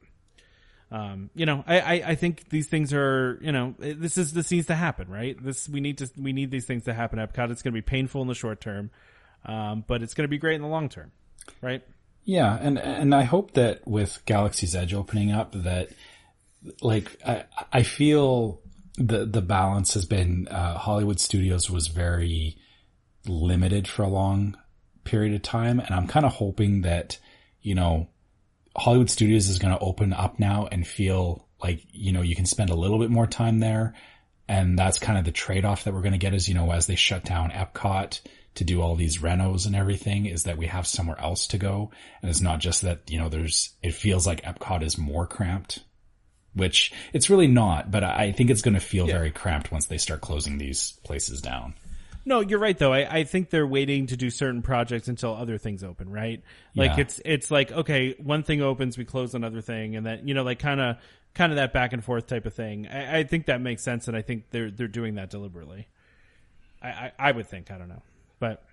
[0.91, 4.51] um, you know, I, I, I think these things are, you know, this is this
[4.51, 5.41] needs to happen, right?
[5.41, 7.17] This we need to we need these things to happen.
[7.17, 8.91] at Epcot, it's going to be painful in the short term,
[9.45, 11.13] um, but it's going to be great in the long term,
[11.61, 11.81] right?
[12.25, 15.91] Yeah, and and I hope that with Galaxy's Edge opening up, that
[16.81, 18.61] like I I feel
[18.97, 22.57] the the balance has been uh, Hollywood Studios was very
[23.25, 24.57] limited for a long
[25.05, 27.17] period of time, and I'm kind of hoping that
[27.61, 28.09] you know
[28.75, 32.45] Hollywood Studios is going to open up now and feel like you know you can
[32.45, 33.93] spend a little bit more time there,
[34.47, 36.71] and that's kind of the trade off that we're going to get is you know
[36.71, 38.19] as they shut down Epcot
[38.55, 41.91] to do all these renos and everything is that we have somewhere else to go.
[42.21, 45.79] And it's not just that, you know, there's, it feels like Epcot is more cramped,
[46.53, 49.97] which it's really not, but I think it's going to feel very cramped once they
[49.97, 51.75] start closing these places down.
[52.25, 52.93] No, you're right though.
[52.93, 56.41] I, I think they're waiting to do certain projects until other things open, right?
[56.75, 57.01] Like Yeah.
[57.01, 60.43] it's it's like okay, one thing opens, we close another thing, and then you know,
[60.43, 60.97] like kind of
[61.33, 62.87] kind of that back and forth type of thing.
[62.87, 65.87] I, I think that makes sense, and I think they're they're doing that deliberately.
[66.81, 68.01] I, I, I would think I don't know,
[68.39, 68.63] but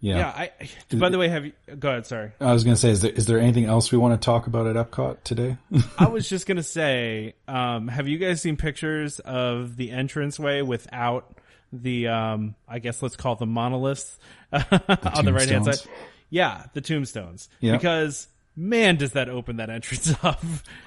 [0.00, 0.16] Yeah.
[0.18, 0.28] yeah.
[0.28, 0.50] I
[0.96, 1.52] by the way, have you?
[1.78, 2.06] Go ahead.
[2.06, 2.30] Sorry.
[2.40, 4.46] I was going to say, is there, is there anything else we want to talk
[4.46, 5.56] about at Epcot today?
[5.98, 11.34] I was just gonna say, um, have you guys seen pictures of the entranceway without
[11.82, 14.18] the, um, I guess let's call them monoliths
[14.52, 15.78] on the right hand side?
[16.30, 17.48] Yeah, the tombstones.
[17.60, 17.72] Yeah.
[17.72, 20.42] Because man, does that open that entrance up?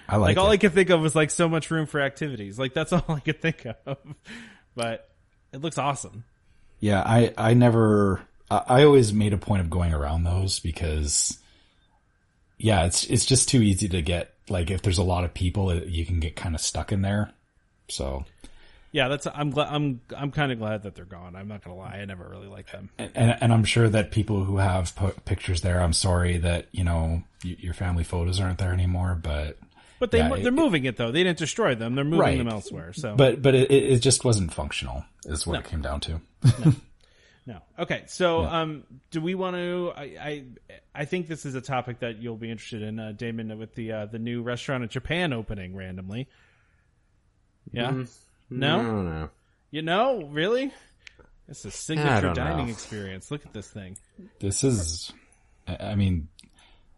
[0.08, 0.54] I like all it.
[0.54, 2.58] I could think of was like so much room for activities.
[2.58, 3.98] Like that's all I could think of.
[4.76, 5.10] But
[5.54, 6.24] it looks awesome.
[6.80, 11.38] yeah, I, I never, I, I always made a point of going around those because,
[12.58, 15.70] yeah, it's, it's just too easy to get, like, if there's a lot of people,
[15.72, 17.32] it, you can get kind of stuck in there.
[17.88, 18.26] So,
[18.92, 19.28] Yeah, that's.
[19.34, 19.68] I'm glad.
[19.72, 20.02] I'm.
[20.18, 21.36] I'm kind of glad that they're gone.
[21.36, 21.98] I'm not gonna lie.
[22.02, 22.90] I never really liked them.
[22.98, 26.84] and, and I'm sure that people who have put pictures there, I'm sorry that, you
[26.84, 29.60] know, y- your family photos aren't there anymore, but,
[30.00, 31.12] But they Yeah, they're it- moving it though.
[31.12, 31.94] They didn't destroy them.
[31.94, 32.38] They're moving Right.
[32.40, 32.94] them elsewhere.
[32.94, 36.22] So but, but it, it just wasn't functional is what it came down to.
[37.46, 37.60] No.
[37.80, 38.04] Okay.
[38.08, 39.92] So, um, do we want to?
[39.96, 40.44] I, I,
[40.94, 43.92] I think this is a topic that you'll be interested in, uh, Damon, with the
[43.92, 46.28] uh, the new restaurant in Japan opening randomly.
[47.72, 47.90] Yeah.
[47.90, 48.04] Mm-hmm.
[48.50, 48.82] No.
[48.82, 49.30] No, no.
[49.72, 50.74] You know, really?
[51.48, 52.72] It's a signature dining know.
[52.72, 53.32] experience.
[53.32, 53.98] Look at this thing.
[54.40, 55.12] This is,
[55.68, 56.28] I I mean,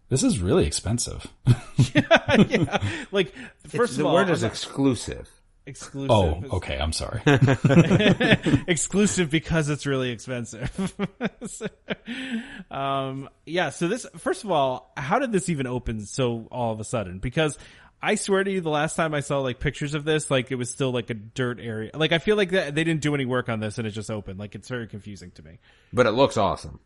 [0.09, 1.25] this is really expensive.
[1.93, 2.77] yeah.
[3.11, 3.33] Like,
[3.67, 5.29] first the of all, word is exclusive.
[5.65, 6.11] exclusive.
[6.11, 6.77] Oh, okay.
[6.77, 7.21] I'm sorry.
[8.67, 10.93] exclusive because it's really expensive.
[11.47, 11.67] So,
[12.69, 13.69] um, yeah.
[13.69, 17.19] So this, first of all, how did this even open so all of a sudden?
[17.19, 17.57] Because
[18.03, 20.55] I swear to you, the last time I saw like pictures of this, like it
[20.55, 21.91] was still like a dirt area.
[21.93, 24.09] Like I feel like that they didn't do any work on this and it just
[24.09, 24.39] opened.
[24.39, 25.59] Like it's very confusing to me.
[25.93, 26.79] But it looks awesome.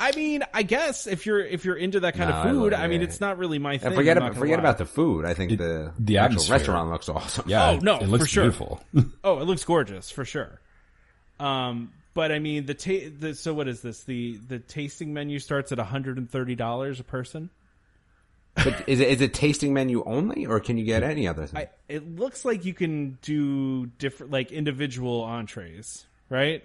[0.00, 2.80] I mean, I guess if you're if you're into that kind No, of food, love
[2.80, 3.86] I, mean, it's not really my thing.
[3.88, 4.62] And forget about forget lie.
[4.64, 5.24] about the food.
[5.24, 6.56] I think the the actual atmosphere.
[6.56, 7.44] restaurant looks awesome.
[7.48, 7.70] Yeah.
[7.70, 8.42] Oh, no, it looks for sure.
[8.44, 8.80] beautiful.
[9.24, 10.60] Oh, it looks gorgeous for sure.
[11.38, 14.02] Um, but I mean, the, ta- the so what is this?
[14.04, 17.50] The the tasting menu starts at one hundred and thirty dollars a person.
[18.54, 21.62] But is it is it tasting menu only, or can you get any other thing?
[21.62, 26.64] I, it looks like you can do different, like individual entrees, right?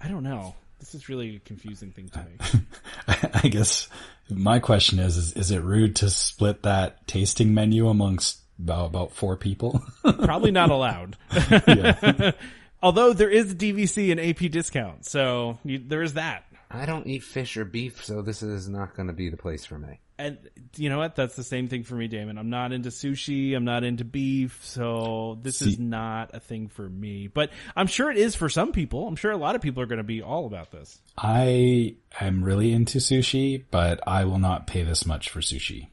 [0.00, 0.54] I don't know.
[0.78, 2.60] This is really a confusing thing to me.
[3.42, 3.88] I guess
[4.28, 9.12] my question is, is, is it rude to split that tasting menu amongst about, about
[9.12, 9.82] four people?
[10.02, 11.16] Probably not allowed.
[12.82, 16.44] Although there is DVC and AP discount, so you, there is that.
[16.70, 19.64] I don't eat fish or beef, so this is not going to be the place
[19.64, 20.00] for me.
[20.16, 20.38] And
[20.76, 21.16] you know what?
[21.16, 22.38] That's the same thing for me, Damon.
[22.38, 23.56] I'm not into sushi.
[23.56, 24.60] I'm not into beef.
[24.62, 27.26] So this is not a thing for me.
[27.26, 29.08] But I'm sure it is for some people.
[29.08, 31.00] I'm sure a lot of people are going to be all about this.
[31.18, 35.88] I am really into sushi, but I will not pay this much for sushi.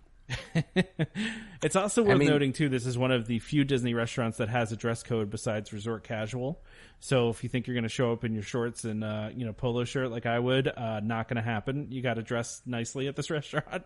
[1.63, 2.69] it's also worth mean- noting too.
[2.69, 6.03] This is one of the few Disney restaurants that has a dress code besides resort
[6.03, 6.61] casual.
[7.01, 9.45] So if you think you're going to show up in your shorts and uh, you
[9.45, 11.87] know polo shirt like I would, uh, not going to happen.
[11.89, 13.83] You got to dress nicely at this restaurant,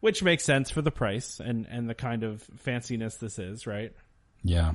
[0.00, 3.92] which makes sense for the price and and the kind of fanciness this is, right?
[4.42, 4.74] Yeah,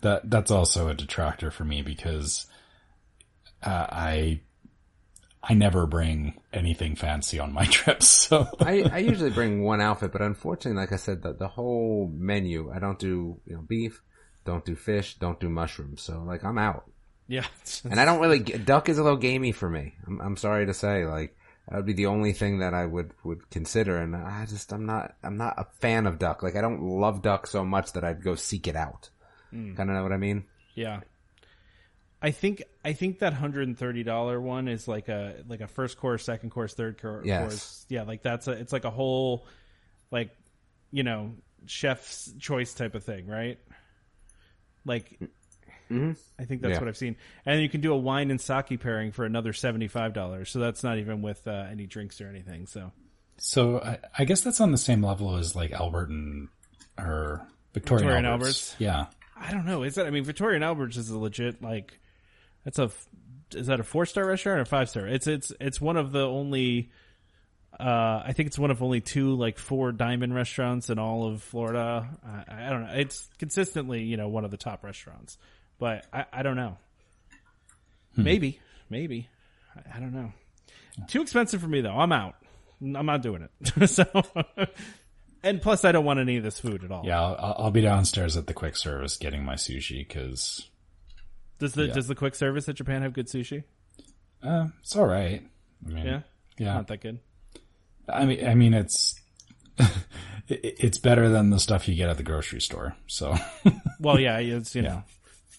[0.00, 2.46] that that's also a detractor for me because
[3.62, 4.40] uh, I
[5.44, 8.08] I never bring anything fancy on my trips.
[8.08, 12.10] So I, I usually bring one outfit, but unfortunately, like I said, the, the whole
[12.12, 14.02] menu, I don't do, you know, beef,
[14.44, 16.02] don't do fish, don't do mushrooms.
[16.02, 16.90] So like I'm out.
[17.28, 17.46] Yeah,
[17.84, 19.94] And I don't really, duck is a little gamey for me.
[20.06, 21.36] I'm, I'm sorry to say, like,
[21.68, 23.96] that would be the only thing that I would, would consider.
[23.96, 26.42] And I just, I'm not, I'm not a fan of duck.
[26.42, 29.08] Like, I don't love duck so much that I'd go seek it out.
[29.50, 29.74] Hmm.
[29.74, 30.44] Kind of know what I mean?
[30.74, 31.00] Yeah.
[32.24, 35.66] I think I think that hundred and thirty dollar one is like a like a
[35.66, 37.42] first course, second course, third cour- Yes.
[37.42, 37.86] course.
[37.88, 39.44] Yeah, like that's a it's like a whole
[40.12, 40.30] like
[40.92, 41.34] you know
[41.66, 43.58] chef's choice type of thing, right?
[44.84, 45.18] Like
[46.38, 46.78] I think that's Yeah.
[46.80, 47.16] what I've seen,
[47.46, 50.50] and you can do a wine and sake pairing for another seventy five dollars.
[50.50, 52.66] So that's not even with uh, any drinks or anything.
[52.66, 52.92] So
[53.38, 56.48] so I, I guess that's on the same level as like Albert and
[56.98, 58.74] or Victoria, Victoria and Albert's.
[58.74, 58.76] Albert's?
[58.78, 59.82] Yeah, I don't know.
[59.82, 60.06] Is that?
[60.06, 61.98] I mean, Victoria and Albert's is a legit like.
[62.64, 62.90] That's a.
[63.54, 65.06] Is that a four star restaurant or five star?
[65.06, 66.90] It's it's it's one of the only.
[67.80, 71.42] Uh, I think it's one of only two like four diamond restaurants in all of
[71.42, 72.06] Florida.
[72.24, 72.92] I, I don't know.
[72.94, 75.38] It's consistently you know one of the top restaurants,
[75.82, 76.76] but I, I don't know.
[78.16, 79.28] Maybe, maybe,
[79.74, 80.32] I, I don't know.
[81.08, 81.98] Too expensive for me though.
[81.98, 82.36] I'm out.
[82.80, 83.88] I'm not doing it.
[83.90, 84.04] so,
[85.42, 87.02] and plus, I don't want any of this food at all.
[87.04, 87.20] yeah.
[87.20, 90.68] I'll, I'll be downstairs at the quick service getting my sushi because
[91.58, 91.94] Does the Yeah.
[91.94, 93.64] does the quick service at Japan have good sushi?
[94.40, 95.42] uh, it's all right.
[95.84, 96.20] I mean, Yeah,
[96.58, 96.74] yeah.
[96.74, 97.18] not that good.
[98.08, 99.20] I mean, I mean, it's
[100.48, 102.94] it's better than the stuff you get at the grocery store.
[103.08, 103.34] So
[103.98, 105.02] Well, yeah, it's you know,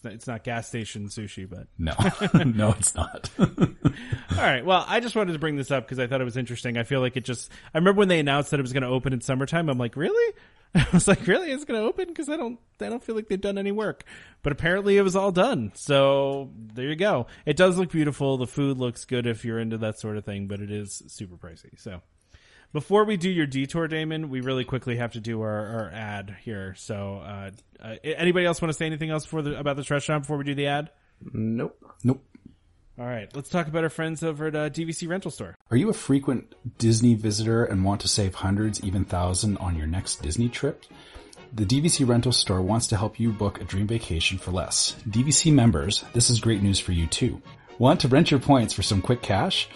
[0.03, 1.93] it's not, it's not gas station sushi, but no,
[2.43, 3.29] no, it's not.
[3.39, 3.47] all
[4.37, 4.65] right.
[4.65, 6.77] Well, I just wanted to bring this up because I thought it was interesting.
[6.77, 7.49] I feel like it just.
[7.73, 9.69] I remember when they announced that it was going to open in summertime.
[9.69, 10.35] I'm like, really?
[10.75, 11.51] I was like, really?
[11.51, 12.59] It's going to open because I don't.
[12.81, 14.03] I don't feel like they've done any work,
[14.41, 15.71] but apparently it was all done.
[15.75, 17.27] So there you go.
[17.45, 18.37] It does look beautiful.
[18.37, 21.35] The food looks good if you're into that sort of thing, but it is super
[21.35, 21.79] pricey.
[21.79, 22.01] So.
[22.73, 26.35] Before we do your detour, Damon, we really quickly have to do our, our ad
[26.43, 26.73] here.
[26.75, 30.23] So, uh, uh, anybody else want to say anything else for the, about this restaurant
[30.23, 30.89] before we do the ad?
[31.31, 31.77] Nope.
[32.03, 32.23] nope.
[32.97, 35.55] All right, let's talk about our friends over at uh, DVC Rental Store.
[35.71, 39.87] Are you a frequent Disney visitor and want to save hundreds, even thousand on your
[39.87, 40.83] next Disney trip?
[41.53, 44.95] The DVC Rental Store wants to help you book a dream vacation for less.
[45.07, 47.41] DVC members, this is great news for you too.
[47.77, 49.69] Want to rent your points for some quick cash?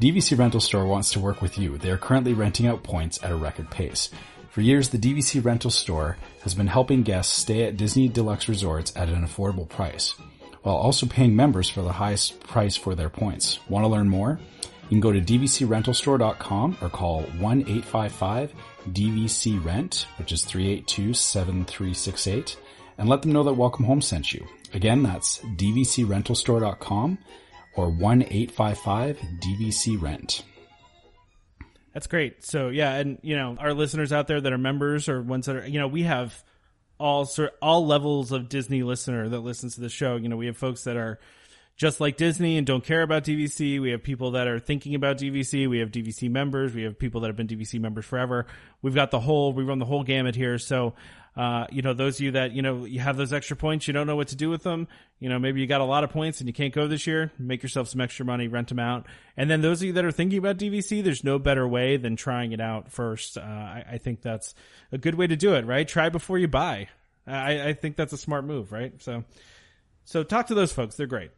[0.00, 1.78] DVC Rental Store wants to work with you.
[1.78, 4.10] They are currently renting out points at a record pace.
[4.50, 8.92] For years, the DVC Rental Store has been helping guests stay at Disney Deluxe Resorts
[8.96, 10.14] at an affordable price,
[10.62, 13.58] while also paying members for the highest price for their points.
[13.68, 14.40] Want to learn more?
[14.84, 22.56] You can go to dvcrentalstore.com or call 1-855-DVC-RENT, which is 382-7368,
[22.98, 24.46] and let them know that Welcome Home sent you.
[24.74, 27.18] Again, that's dvcrentalstore.com
[27.76, 30.44] or 1-855-DVC-RENT.
[31.94, 32.44] That's great.
[32.44, 35.56] So yeah, and you know our listeners out there that are members or ones that
[35.56, 36.42] are you know we have
[36.98, 40.16] all sort all levels of Disney listener that listens to the show.
[40.16, 41.18] You know we have folks that are
[41.76, 43.80] just like Disney and don't care about DVC.
[43.80, 45.68] We have people that are thinking about DVC.
[45.68, 46.74] We have DVC members.
[46.74, 48.46] We have people that have been DVC members forever.
[48.82, 50.58] We've got the whole, we run the whole gamut here.
[50.58, 50.94] So,
[51.36, 53.94] uh, you know, those of you that, you know, you have those extra points, you
[53.94, 54.86] don't know what to do with them.
[55.18, 57.32] You know, maybe you got a lot of points and you can't go this year.
[57.38, 59.06] Make yourself some extra money, rent them out.
[59.36, 62.16] And then those of you that are thinking about DVC, there's no better way than
[62.16, 63.38] trying it out first.
[63.38, 64.54] Uh, I, I think that's
[64.90, 65.88] a good way to do it, right?
[65.88, 66.88] Try before you buy.
[67.26, 68.92] I, I think that's a smart move, right?
[69.00, 69.24] So,
[70.04, 70.96] so talk to those folks.
[70.96, 71.30] They're great.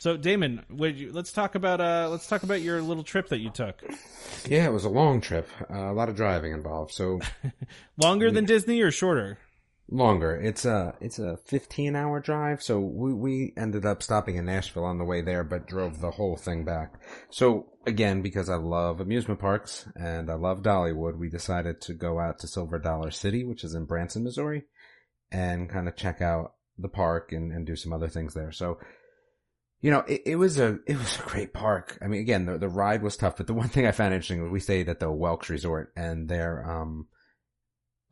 [0.00, 3.40] So Damon, would you, let's talk about uh let's talk about your little trip that
[3.40, 3.82] you took.
[4.48, 5.46] Yeah, it was a long trip.
[5.70, 6.92] Uh, a lot of driving involved.
[6.92, 7.20] So
[8.02, 9.38] Longer than Disney or shorter?
[9.90, 10.36] longer.
[10.36, 12.62] It's a it's a 15 hour drive.
[12.62, 16.12] So we we ended up stopping in Nashville on the way there, but drove the
[16.12, 16.94] whole thing back.
[17.30, 22.18] So again, because I love amusement parks and I love Dollywood, we decided to go
[22.20, 24.64] out to Silver Dollar City, which is in Branson, Missouri,
[25.30, 28.52] and kind of check out the park and, and do some other things there.
[28.52, 28.78] So
[29.80, 31.98] you know, it, it was a it was a great park.
[32.02, 34.42] I mean, again, the the ride was tough, but the one thing I found interesting
[34.42, 37.06] was we stayed at the Welks Resort, and their um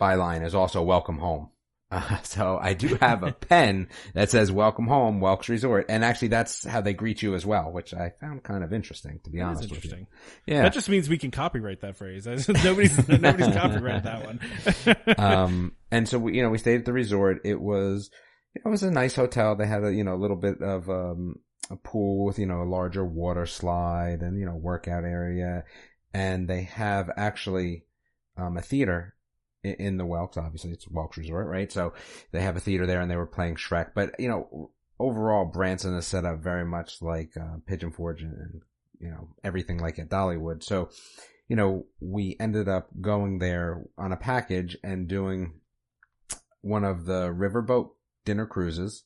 [0.00, 1.50] byline is also "Welcome Home."
[1.90, 6.28] Uh, so I do have a pen that says "Welcome Home, Welks Resort," and actually
[6.28, 9.38] that's how they greet you as well, which I found kind of interesting, to be
[9.38, 9.76] That honest with you.
[9.76, 10.06] interesting.
[10.44, 10.62] Yeah.
[10.64, 12.26] That just means we can copyright that phrase.
[12.62, 15.16] nobody's nobody's copyrighted that one.
[15.16, 17.40] um, and so we, you know, we stayed at the resort.
[17.46, 18.10] It was,
[18.54, 19.56] it was a nice hotel.
[19.56, 21.36] They had a, you know, a little bit of, um,
[21.70, 25.64] a pool with, you know, a larger water slide and, you know, workout area.
[26.14, 27.84] And they have actually,
[28.36, 29.14] um, a theater
[29.62, 30.36] in, in the Welks.
[30.36, 31.70] Obviously it's Welks Resort, right?
[31.70, 31.92] So
[32.32, 35.94] they have a theater there and they were playing Shrek, but you know, overall Branson
[35.94, 38.62] is set up very much like, uh, Pigeon Forge and,
[38.98, 40.62] you know, everything like at Dollywood.
[40.62, 40.90] So,
[41.48, 45.60] you know, we ended up going there on a package and doing
[46.60, 47.90] one of the riverboat
[48.24, 49.04] dinner cruises,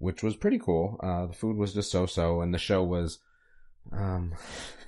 [0.00, 0.98] which was pretty cool.
[1.02, 3.20] Uh, the food was just so-so and the show was,
[3.92, 4.34] um,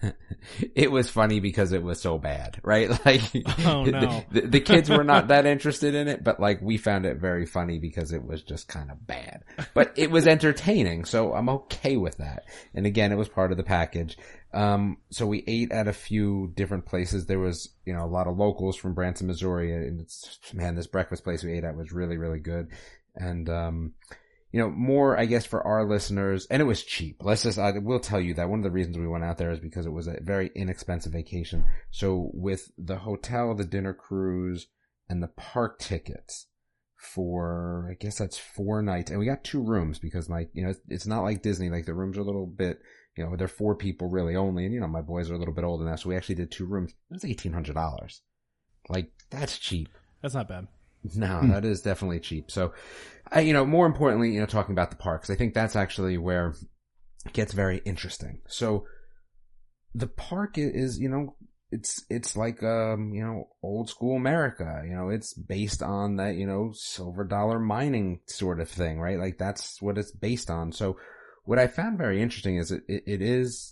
[0.74, 2.90] it was funny because it was so bad, right?
[3.06, 3.22] Like,
[3.64, 4.24] Oh, no.
[4.30, 7.46] the, the kids were not that interested in it, but like we found it very
[7.46, 9.44] funny because it was just kind of bad,
[9.74, 11.04] but it was entertaining.
[11.04, 12.44] So I'm okay with that.
[12.74, 14.16] And again, it was part of the package.
[14.54, 17.24] Um, so we ate at a few different places.
[17.26, 20.86] There was, you know, a lot of locals from Branson, Missouri, and it's, man, this
[20.86, 22.68] breakfast place we ate at was really, really good.
[23.14, 23.92] And, um,
[24.52, 27.16] you know, more, I guess, for our listeners, and it was cheap.
[27.20, 29.50] Let's just, I will tell you that one of the reasons we went out there
[29.50, 31.64] is because it was a very inexpensive vacation.
[31.90, 34.66] So with the hotel, the dinner cruise,
[35.08, 36.46] and the park tickets
[36.96, 40.74] for, I guess that's four nights, and we got two rooms because my, you know,
[40.88, 42.78] it's, not like Disney, like the rooms are a little bit,
[43.16, 45.54] you know, they're four people really only, and you know, my boys are a little
[45.54, 46.92] bit older now, so we actually did two rooms.
[47.10, 48.22] It was eighteen hundred dollars.
[48.88, 49.88] Like that's cheap.
[50.22, 50.68] That's not bad.
[51.14, 52.50] No, that is definitely cheap.
[52.50, 52.72] So,
[53.30, 56.18] I, you know, more importantly, you know, talking about the parks, I think that's actually
[56.18, 56.54] where
[57.26, 58.40] it gets very interesting.
[58.46, 58.86] So,
[59.94, 61.36] the park is, you know,
[61.72, 64.82] it's it's like um, you know, old school America.
[64.86, 69.18] You know, it's based on that, you know, silver dollar mining sort of thing, right?
[69.18, 70.72] Like that's what it's based on.
[70.72, 70.98] So,
[71.44, 73.71] what I found very interesting is it it, it is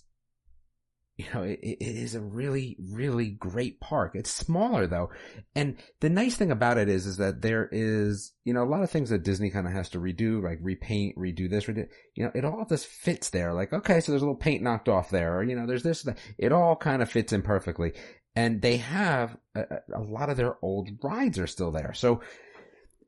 [1.20, 4.12] you know, it, it is a really, really great park.
[4.14, 5.10] It's smaller though.
[5.54, 8.82] And the nice thing about it is, is that there is, you know, a lot
[8.82, 12.24] of things that Disney kind of has to redo, like repaint, redo this, redo, you
[12.24, 13.52] know, it all just fits there.
[13.52, 16.06] Like, okay, so there's a little paint knocked off there, or, you know, there's this.
[16.38, 17.92] It all kind of fits in perfectly.
[18.34, 21.92] And they have a, a a lot of their old rides are still there.
[21.94, 22.22] So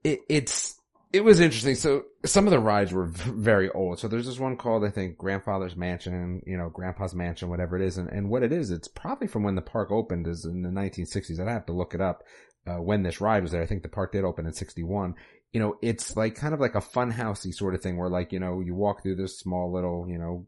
[0.05, 0.72] it, it's,
[1.13, 1.75] it was interesting.
[1.75, 3.99] So some of the rides were very old.
[3.99, 7.83] So there's this one called, I think, Grandfather's Mansion, you know, Grandpa's Mansion, whatever it
[7.83, 7.99] is.
[7.99, 10.71] And, and what it is, it's probably from when the park opened is in the
[10.71, 11.39] 1960s.
[11.39, 12.23] I'd have to look it up,
[12.67, 13.63] uh, when this ride was there.
[13.63, 15.15] I think the park did open in 61.
[15.53, 18.33] You know, it's like kind of like a fun housey sort of thing where like,
[18.33, 20.47] you know, you walk through this small little, you know,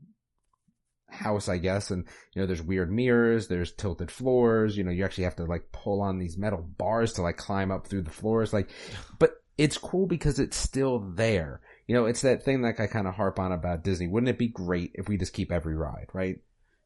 [1.10, 1.90] house, I guess.
[1.90, 5.44] And, you know, there's weird mirrors, there's tilted floors, you know, you actually have to
[5.44, 8.54] like pull on these metal bars to like climb up through the floors.
[8.54, 8.70] Like,
[9.18, 11.61] but it's cool because it's still there.
[11.86, 14.09] You know, it's that thing that I kind of harp on about Disney.
[14.09, 16.36] Wouldn't it be great if we just keep every ride, right?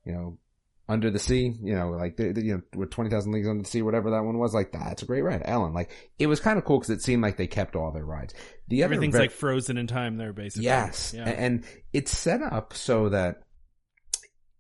[0.05, 0.39] You know,
[0.89, 3.69] under the sea, you know, like, the, the- you know, with 20,000 Leagues Under the
[3.69, 5.43] Sea, whatever that one was, like, that's a great ride.
[5.45, 8.05] Ellen, like, it was kind of cool because it seemed like they kept all their
[8.07, 8.33] rides.
[8.69, 10.65] The other Everything's ve- like frozen in time there, basically.
[10.65, 11.13] Yes.
[11.15, 11.29] Yeah.
[11.29, 13.43] A- And it's set up so that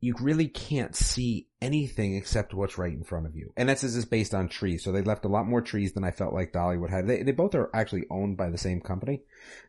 [0.00, 3.52] you really can't see anything except what's right in front of you.
[3.56, 4.84] And that's just based on trees.
[4.84, 7.06] So they left a lot more trees than I felt like Dollywood had.
[7.06, 9.22] They, they both are actually owned by the same company.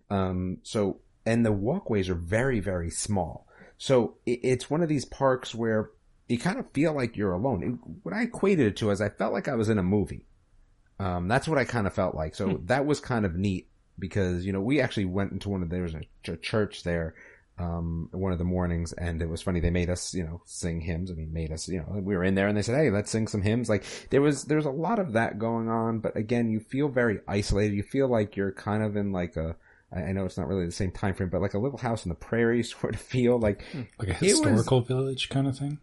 [0.09, 3.47] Um, so, and the walkways are very, very small.
[3.77, 5.91] So it, it's one of these parks where
[6.27, 7.63] you kind of feel like you're alone.
[7.63, 10.25] It, what I equated it to is I felt like I was in a movie.
[10.99, 12.35] Um, that's what I kind of felt like.
[12.35, 13.67] So that was kind of neat
[13.97, 17.15] because, you know, we actually went into one of, there was a ch- church there,
[17.59, 19.59] um, one of the mornings and it was funny.
[19.59, 21.11] They made us, you know, sing hymns.
[21.11, 23.11] I mean, made us, you know, we were in there and they said, Hey, let's
[23.11, 23.67] sing some hymns.
[23.69, 27.19] Like there was, there's a lot of that going on, but again, you feel very
[27.27, 27.75] isolated.
[27.75, 29.55] You feel like you're kind of in like a,
[29.91, 32.09] I know it's not really the same time frame, but like a little house in
[32.09, 33.61] the prairie sort of feel like,
[33.99, 35.79] Like a It was- historical village kind of thing.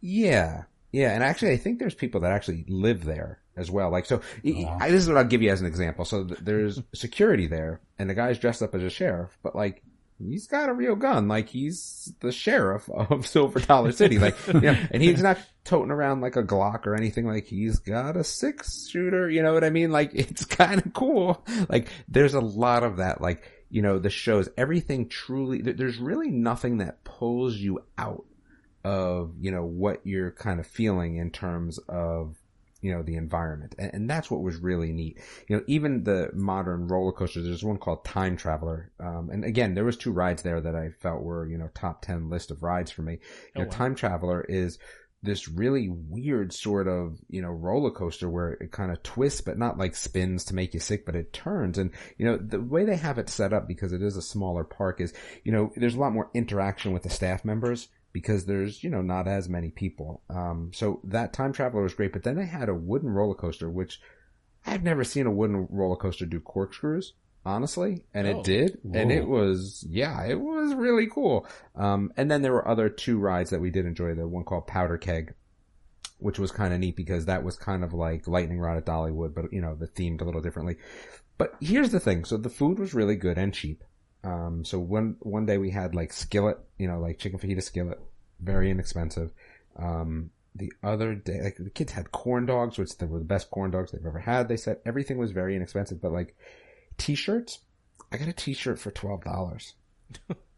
[0.00, 3.90] yeah, yeah, and actually, I think there's people that actually live there as well.
[3.90, 4.78] Like, so Oh, wow.
[4.80, 6.04] I, this is what I'll give you as an example.
[6.04, 9.82] So th- there's security there, and the guy's dressed up as a sheriff, but like
[10.18, 11.28] he's got a real gun.
[11.28, 14.18] Like he's the sheriff of Silver Dollar City.
[14.18, 17.26] Like, you know, and he's not toting around like a Glock or anything.
[17.26, 19.28] Like he's got a six shooter.
[19.28, 19.90] You know what I mean?
[19.90, 21.44] Like it's kind of cool.
[21.68, 23.20] Like there's a lot of that.
[23.20, 25.60] Like you know, the shows everything truly.
[25.60, 28.24] There's really nothing that pulls you out
[28.84, 32.36] of you know what you're kind of feeling in terms of
[32.84, 35.18] you know the environment and, and that's what was really neat
[35.48, 39.74] you know even the modern roller coasters there's one called time traveler um, and again
[39.74, 42.62] there was two rides there that i felt were you know top 10 list of
[42.62, 43.18] rides for me you
[43.56, 43.70] Oh, know wow.
[43.70, 44.78] time traveler is
[45.22, 49.56] this really weird sort of, you know, roller coaster where it kind of twists, but
[49.56, 51.78] not like spins to make you sick, but it turns.
[51.78, 54.64] And, you know, the way they have it set up because it is a smaller
[54.64, 58.82] park is, you know, there's a lot more interaction with the staff members because there's,
[58.82, 60.22] you know, not as many people.
[60.30, 63.68] Um, so that time traveler was great, but then they had a wooden roller coaster,
[63.68, 64.00] which
[64.64, 67.12] I've never seen a wooden roller coaster do corkscrews
[67.46, 68.38] honestly, and Oh.
[68.38, 71.46] it did, and it was yeah, it was really cool.
[71.74, 74.14] Um, and then there were other two rides that we did enjoy.
[74.14, 75.34] The one called Powder Keg,
[76.18, 79.34] which was kind of neat because that was kind of like Lightning Rod at Dollywood,
[79.34, 80.76] but you know the themed a little differently.
[81.36, 83.84] But here's the thing: so the food was really good and cheap.
[84.24, 88.00] Um, so one one day we had like skillet, you know, like chicken fajita skillet,
[88.40, 89.30] very inexpensive.
[89.76, 93.50] Um, the other day, like the kids had corn dogs, which they were the best
[93.50, 94.48] corn dogs they've ever had.
[94.48, 96.36] They said everything was very inexpensive, but like
[96.96, 97.58] t-shirts,
[98.12, 99.74] I got a t-shirt for twelve dollars.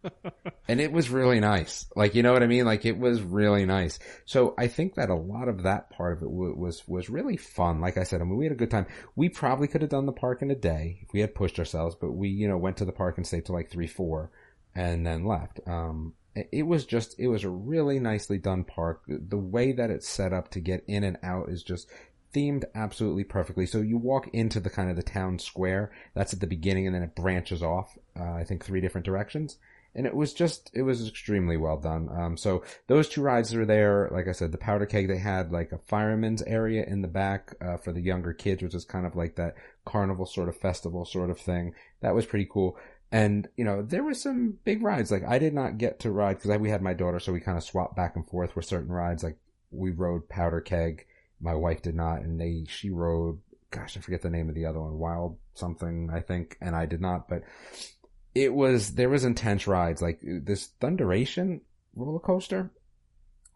[0.68, 1.86] and it was really nice.
[1.94, 2.64] Like, you know what I mean?
[2.64, 3.98] Like, it was really nice.
[4.24, 7.36] So I think that a lot of that part of it wa- was, was really
[7.36, 7.80] fun.
[7.80, 8.86] Like I said, I mean, we had a good time.
[9.14, 11.96] We probably could have done the park in a day if we had pushed ourselves,
[12.00, 14.30] but we, you know, went to the park and stayed till like three, four
[14.74, 15.60] and then left.
[15.66, 19.02] Um, it it was just, it was a really nicely done park.
[19.08, 21.88] The way that it's set up to get in and out is just
[22.34, 23.64] themed absolutely perfectly.
[23.64, 25.92] So you walk into the kind of the town square.
[26.14, 29.56] That's at the beginning and then it branches off, uh, I think three different directions
[29.96, 32.08] and it was just it was extremely well done.
[32.10, 34.10] Um, so those two rides are there.
[34.12, 37.54] Like I said, the powder keg they had like a fireman's area in the back
[37.62, 39.54] uh, for the younger kids, which is kind of like that
[39.86, 41.72] carnival sort of festival sort of thing.
[42.02, 42.76] That was pretty cool.
[43.10, 45.10] And you know there were some big rides.
[45.10, 47.56] Like I did not get to ride because we had my daughter, so we kind
[47.56, 49.24] of swapped back and forth with certain rides.
[49.24, 49.38] Like
[49.70, 51.06] we rode powder keg.
[51.40, 53.40] My wife did not, and they she rode.
[53.70, 54.98] Gosh, I forget the name of the other one.
[54.98, 57.28] Wild something, I think, and I did not.
[57.28, 57.42] But
[58.36, 61.62] it was there was intense rides like this Thunderation
[61.94, 62.70] roller coaster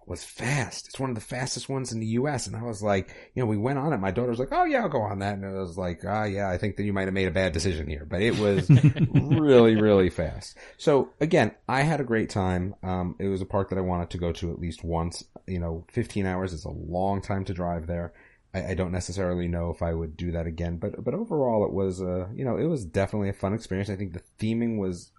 [0.07, 0.89] was fast.
[0.89, 2.47] It's one of the fastest ones in the U.S.
[2.47, 3.99] And I was like, you know, we went on it.
[3.99, 6.25] My daughter was like, "Oh yeah, I'll go on that." And I was like, "Ah,
[6.25, 8.69] yeah, I think that you might have made a bad decision here." But it was
[9.11, 10.57] really, really fast.
[10.79, 12.75] So again, I had a great time.
[12.83, 15.23] Um, it was a park that I wanted to go to at least once.
[15.47, 18.15] You know, 15 hours is a long time to drive there.
[18.55, 21.73] I, I don't necessarily know if I would do that again, but but overall, it
[21.73, 23.91] was uh, you know, it was definitely a fun experience.
[23.91, 25.13] I think the theming was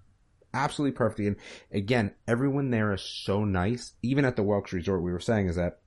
[0.53, 1.27] absolutely perfect.
[1.27, 1.35] And
[1.71, 3.93] again, everyone there is so nice.
[4.01, 5.79] Even at the Welks Resort, we were saying is that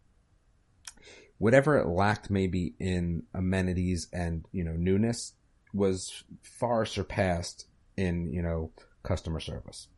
[1.38, 5.32] whatever it lacked maybe in amenities and you know newness
[5.72, 7.66] was far surpassed
[7.96, 8.70] in you know
[9.02, 9.88] customer service.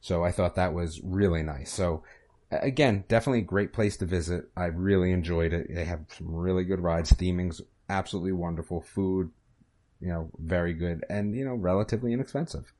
[0.00, 1.72] So I thought that was really nice.
[1.72, 2.19] So a-
[2.50, 4.46] again, definitely a great place to visit.
[4.56, 5.68] I really enjoyed it.
[5.74, 7.12] They have some really good rides.
[7.12, 8.80] Theming's absolutely wonderful.
[8.80, 9.30] Food,
[10.00, 12.72] you know, very good and, you know, relatively inexpensive.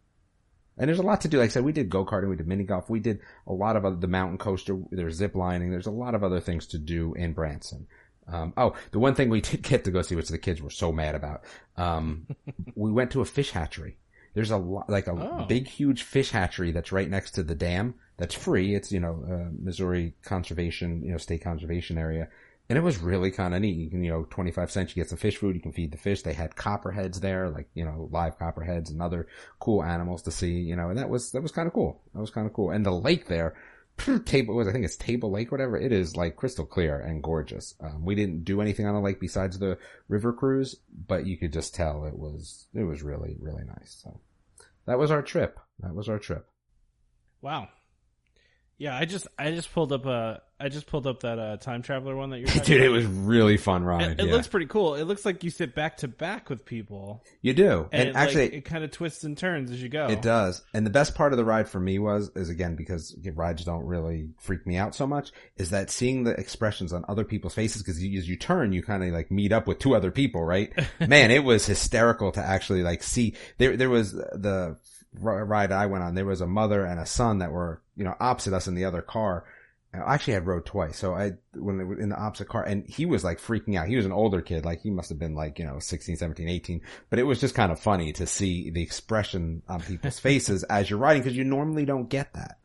[0.78, 1.38] And there's a lot to do.
[1.38, 3.84] Like I said, we did go-karting, we did mini golf, we did a lot of
[3.84, 7.12] other, the mountain coaster, there's zip lining, there's a lot of other things to do
[7.14, 7.86] in Branson.
[8.26, 10.70] Um, oh, the one thing we did get to go see, which the kids were
[10.70, 11.42] so mad about,
[11.76, 12.26] um,
[12.74, 13.98] we went to a fish hatchery.
[14.32, 15.44] There's a lot, like a Oh.
[15.46, 17.94] big, huge fish hatchery that's right next to the dam.
[18.20, 18.74] That's free.
[18.74, 22.28] It's you know uh, Missouri Conservation, you know State Conservation Area,
[22.68, 23.76] and it was really kind of neat.
[23.76, 25.90] You can you know twenty five cents, you get some fish food, you can feed
[25.90, 26.20] the fish.
[26.20, 29.26] They had copperheads there, like you know live copperheads and other
[29.58, 30.52] cool animals to see.
[30.52, 32.02] You know, and that was that was kind of cool.
[32.12, 32.72] That was kind of cool.
[32.72, 33.56] And the lake there,
[34.26, 35.78] table was I think it's Table Lake, whatever.
[35.78, 37.74] It is like crystal clear and gorgeous.
[37.80, 41.54] Um, we didn't do anything on the lake besides the river cruise, but you could
[41.54, 43.98] just tell it was it was really really nice.
[44.02, 44.20] So
[44.84, 45.58] that was our trip.
[45.78, 46.46] That was our trip.
[47.40, 47.68] Wow.
[48.80, 51.82] Yeah, I just I just pulled up uh I just pulled up that uh time
[51.82, 54.12] traveler one that you're talking Dude, it was really fun ride.
[54.12, 54.32] It, it yeah.
[54.32, 54.94] looks pretty cool.
[54.94, 58.16] It looks like you sit back to back with people, you do, and, and, it,
[58.16, 60.06] actually, like, it kind of twists and turns as you go.
[60.06, 60.62] It does.
[60.72, 63.84] And the best part of the ride for me was, is again, because rides don't
[63.84, 67.82] really freak me out so much, is that seeing the expressions on other people's faces,
[67.82, 70.72] because as you turn, you kind of like meet up with two other people, right?
[71.06, 74.78] Man, it was hysterical to actually like see, there, there was the
[75.12, 78.14] ride I went on, there was a mother and a son that were, you know,
[78.20, 79.44] opposite us in the other car.
[79.92, 80.96] I actually had rode twice.
[80.96, 83.88] So I, when they were in the opposite car and he was like freaking out.
[83.88, 84.64] He was an older kid.
[84.64, 87.56] Like he must have been like, you know, 16, 17, 18, but it was just
[87.56, 91.44] kind of funny to see the expression on people's faces as you're riding because you
[91.44, 92.58] normally don't get that.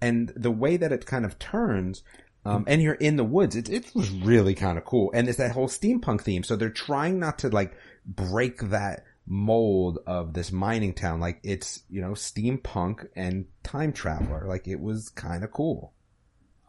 [0.00, 2.02] And the way that it kind of turns,
[2.46, 5.10] um, and you're in the woods, it, it was really kind of cool.
[5.12, 6.42] And it's that whole steampunk theme.
[6.42, 7.74] So they're trying not to like
[8.06, 11.20] break that mold of this mining town.
[11.20, 14.44] Like it's, you know, steampunk and time traveler.
[14.46, 15.94] Like it was kind of cool.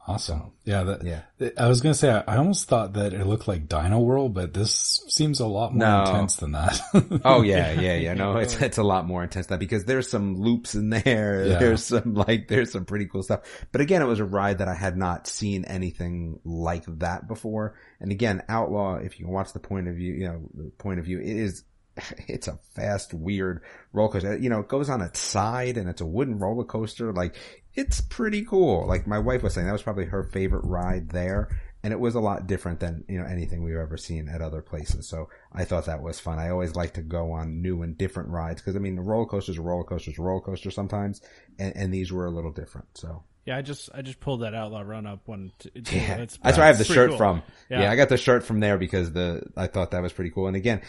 [0.08, 0.54] Awesome.
[0.64, 0.84] Yeah.
[0.84, 1.22] That, Yeah.
[1.58, 4.52] I was going to say, I, almost thought that it looked like Dino World, but
[4.54, 6.02] this seems a lot more No.
[6.02, 6.80] intense than that.
[7.24, 8.14] Oh yeah, yeah, yeah.
[8.16, 11.46] No, it's it's a lot more intense than that because there's some loops in there.
[11.46, 11.60] Yeah.
[11.60, 13.42] There's some like there's some pretty cool stuff.
[13.72, 17.76] But again, it was a ride that I had not seen anything like that before.
[18.00, 21.06] And again, Outlaw, if you watch the point of view, you know, the point of
[21.06, 21.64] view, it is
[22.28, 23.62] it's a fast, weird
[23.94, 24.38] roller coaster.
[24.38, 27.12] You know, it goes on its side and it's a wooden roller coaster.
[27.12, 27.36] Like
[27.74, 28.88] it's pretty cool.
[28.88, 31.50] Like my wife was saying, that was probably her favorite ride there.
[31.84, 34.62] And it was a lot different than, you know, anything we've ever seen at other
[34.62, 35.10] places.
[35.10, 36.38] So I thought that was fun.
[36.38, 39.26] I always like to go on new and different rides because I mean, the roller
[39.26, 41.22] coasters are roller coasters, are roller coasters sometimes.
[41.58, 42.88] And, and these were a little different.
[42.94, 45.54] So Yeah, I just I just pulled that Outlaw Run Up one.
[45.58, 47.18] T- t- yeah, it's that's where I have the shirt cool.
[47.18, 47.42] from.
[47.68, 47.82] Yeah.
[47.82, 47.92] Yeah.
[47.92, 50.46] I got the shirt from there because the I thought that was pretty cool.
[50.46, 50.82] And again,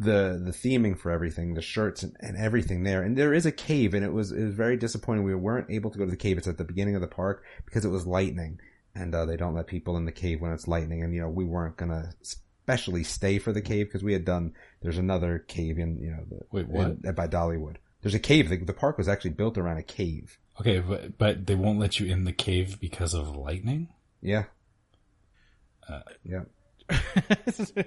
[0.00, 3.02] the the theming for everything, the shirts and, and everything there.
[3.02, 5.24] And there is a cave, and it was it was very disappointing.
[5.24, 6.38] We weren't able to go to the cave.
[6.38, 8.58] It's at the beginning of the park because it was lightning,
[8.94, 11.02] and uh, they don't let people in the cave when it's lightning.
[11.02, 14.54] And you know, we weren't gonna especially stay for the cave because we had done.
[14.80, 16.96] There's another cave in you know the, Wait, what?
[17.04, 17.76] in- by Dollywood.
[18.02, 18.48] There's a cave.
[18.48, 20.38] The, the park was actually built around a cave.
[20.58, 23.88] okay, but, but they won't let you in the cave because of lightning?
[24.22, 24.44] Yeah.
[25.86, 26.44] Uh, yeah.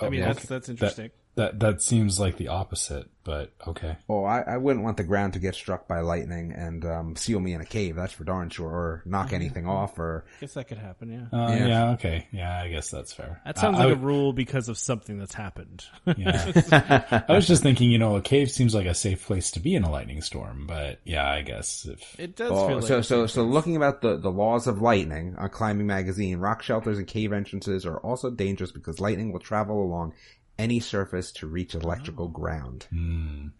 [0.00, 0.32] I oh, mean, Okay.
[0.32, 1.06] that's that's interesting.
[1.08, 3.96] That, that that seems like the opposite, but okay.
[4.08, 7.38] Oh, I, I wouldn't want the ground to get struck by lightning and um, seal
[7.40, 7.94] me in a cave.
[7.94, 8.68] That's for darn sure.
[8.68, 9.98] Or knock anything off.
[9.98, 11.10] Or guess that could happen.
[11.32, 11.38] Yeah.
[11.38, 11.66] Uh, Yeah.
[11.66, 11.90] yeah.
[11.92, 12.26] okay.
[12.32, 13.42] Yeah, I guess that's fair.
[13.44, 15.84] That sounds I- I like a rule because of something that's happened.
[16.16, 17.24] Yeah.
[17.28, 19.74] I was just thinking, you know, a cave seems like a safe place to be
[19.74, 22.98] in a lightning storm, but yeah, I guess if It does Oh, feel like so
[23.00, 26.96] a so so looking about the the laws of lightning on Climbing Magazine, rock shelters
[26.98, 30.14] and cave entrances are also dangerous because lightning will travel along
[30.58, 32.86] any surface to reach electrical ground.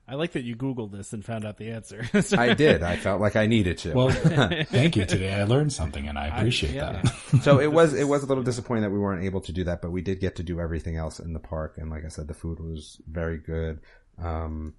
[0.09, 2.09] I like that you Googled this and found out the answer.
[2.39, 2.83] I did.
[2.83, 3.93] I felt like I needed to.
[3.93, 4.11] well,
[4.65, 5.35] thank you today.
[5.35, 7.03] I learned something and I appreciate yeah.
[7.03, 7.43] that.
[7.43, 9.83] so it was it was a little disappointing that we weren't able to do that,
[9.83, 11.75] but we did get to do everything else in the park.
[11.77, 13.81] And like I said, the food was very good.
[14.19, 14.75] Um,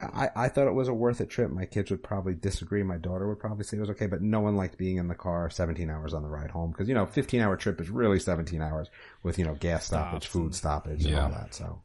[0.00, 1.50] I, I thought it was a worth it trip.
[1.50, 2.82] My kids would probably disagree.
[2.82, 5.14] My daughter would probably say it was okay, but no one liked being in the
[5.14, 8.18] car 17 hours on the ride home because you know 15 hour trip is really
[8.18, 8.88] 17 hours
[9.22, 11.24] with you know gas stoppage, Stops food stoppage, and Yeah.
[11.24, 11.54] all that.
[11.54, 11.80] So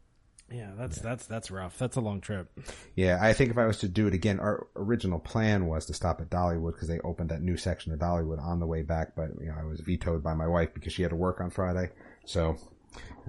[0.52, 1.78] yeah, that's that's that's rough.
[1.78, 2.50] That's a long trip.
[2.96, 5.94] yeah, I think if I was to do it again, our original plan was to
[5.94, 9.16] stop at Dollywood because they opened that new section of Dollywood on the way back,
[9.16, 11.52] but you know, I was vetoed by my wife because she had to work on
[11.52, 11.92] Friday.
[12.26, 12.58] So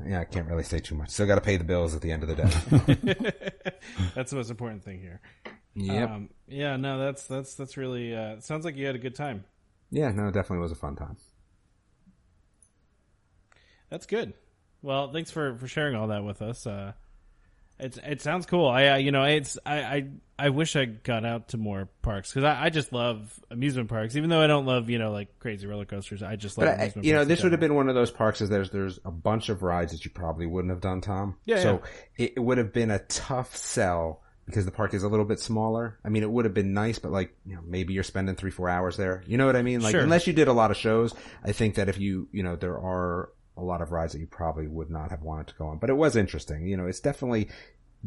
[0.07, 1.11] yeah, I can't really say too much.
[1.11, 3.33] Still got to pay the bills at the end of the day.
[4.15, 5.21] That's the most important thing here.
[5.75, 6.11] yep.
[6.11, 8.15] Um, yeah, no, that's that's that's really.
[8.15, 9.45] Uh, it sounds like you had a good time.
[9.91, 11.17] yeah, no, it definitely was a fun time.
[13.89, 14.35] That's good.
[14.83, 16.67] Well, thanks for for sharing all that with us.
[16.67, 16.93] Uh,
[17.81, 18.69] it's it sounds cool.
[18.69, 20.09] I, I you know it's I, I
[20.39, 24.17] I wish I got out to more parks because I, I just love amusement parks.
[24.17, 26.81] Even though I don't love you know like crazy roller coasters, I just love But
[26.81, 28.41] I, you know, this would have been one of those parks.
[28.41, 31.37] Is there's there's a bunch of rides that you probably wouldn't have done, Tom.
[31.45, 31.83] Yeah, So
[32.17, 35.41] it, it would have been a tough sell because the park is a little bit
[35.41, 35.99] smaller.
[36.05, 38.51] I mean, it would have been nice, but like you know, maybe you're spending three
[38.51, 39.23] four hours there.
[39.27, 39.81] You know what I mean?
[39.81, 40.01] Like Sure.
[40.01, 41.15] unless you did a lot of shows,
[41.45, 43.31] I think that if you you know there are
[43.61, 45.79] a lot of rides that you probably would not have wanted to go on.
[45.79, 46.67] But it was interesting.
[46.67, 47.49] You know, it's definitely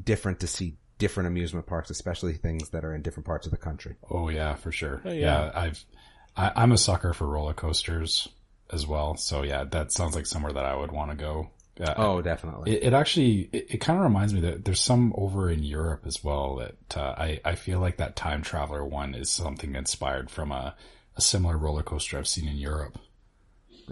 [0.01, 3.57] different to see different amusement parks, especially things that are in different parts of the
[3.57, 3.95] country.
[4.09, 5.01] Oh yeah, for sure.
[5.05, 5.45] Oh, yeah.
[5.45, 5.51] yeah.
[5.53, 5.85] I've,
[6.35, 8.27] I, I'm a sucker for roller coasters
[8.71, 9.15] as well.
[9.17, 11.49] So yeah, that sounds like somewhere that I would want to go.
[11.79, 12.73] Uh, Oh, definitely.
[12.73, 16.03] It, it actually, it, it kind of reminds me that there's some over in Europe
[16.05, 20.29] as well that, uh, I, I feel like that time traveler one is something inspired
[20.29, 20.75] from a,
[21.15, 22.99] a similar roller coaster I've seen in Europe.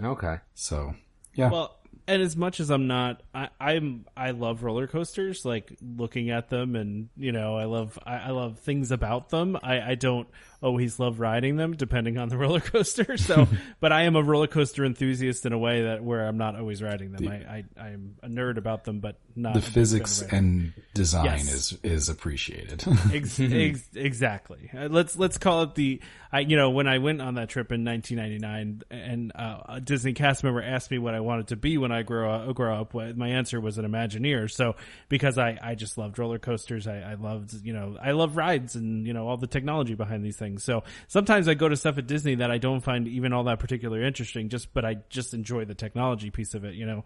[0.02, 0.36] okay.
[0.54, 0.94] So
[1.34, 1.50] yeah.
[1.50, 1.76] Well,
[2.06, 5.44] and as much as I'm not, I, I'm I love roller coasters.
[5.44, 9.56] Like looking at them, and you know, I love I, I love things about them.
[9.62, 10.28] I, I don't
[10.62, 13.16] always love riding them, depending on the roller coaster.
[13.16, 13.48] So,
[13.80, 16.82] but I am a roller coaster enthusiast in a way that where I'm not always
[16.82, 17.28] riding them.
[17.28, 17.34] I,
[17.78, 21.24] I I'm a nerd about them, but not the a big fan physics and design
[21.24, 21.52] Yes.
[21.52, 22.84] is, is appreciated.
[23.12, 24.70] Ex- ex- exactly.
[24.76, 26.00] Uh, let's let's call it the.
[26.34, 30.12] I you know when I went on that trip in 1999, and uh, a Disney
[30.14, 32.54] cast member asked me what I wanted to be when I grow up.
[32.54, 34.50] Grow up, my answer was an Imagineer.
[34.50, 34.76] So
[35.08, 38.76] because I I just loved roller coasters, I, I loved you know I love rides
[38.76, 40.51] and you know all the technology behind these things.
[40.58, 43.58] So sometimes I go to stuff at Disney that I don't find even all that
[43.58, 44.48] particularly interesting.
[44.48, 46.74] Just but I just enjoy the technology piece of it.
[46.74, 47.04] You know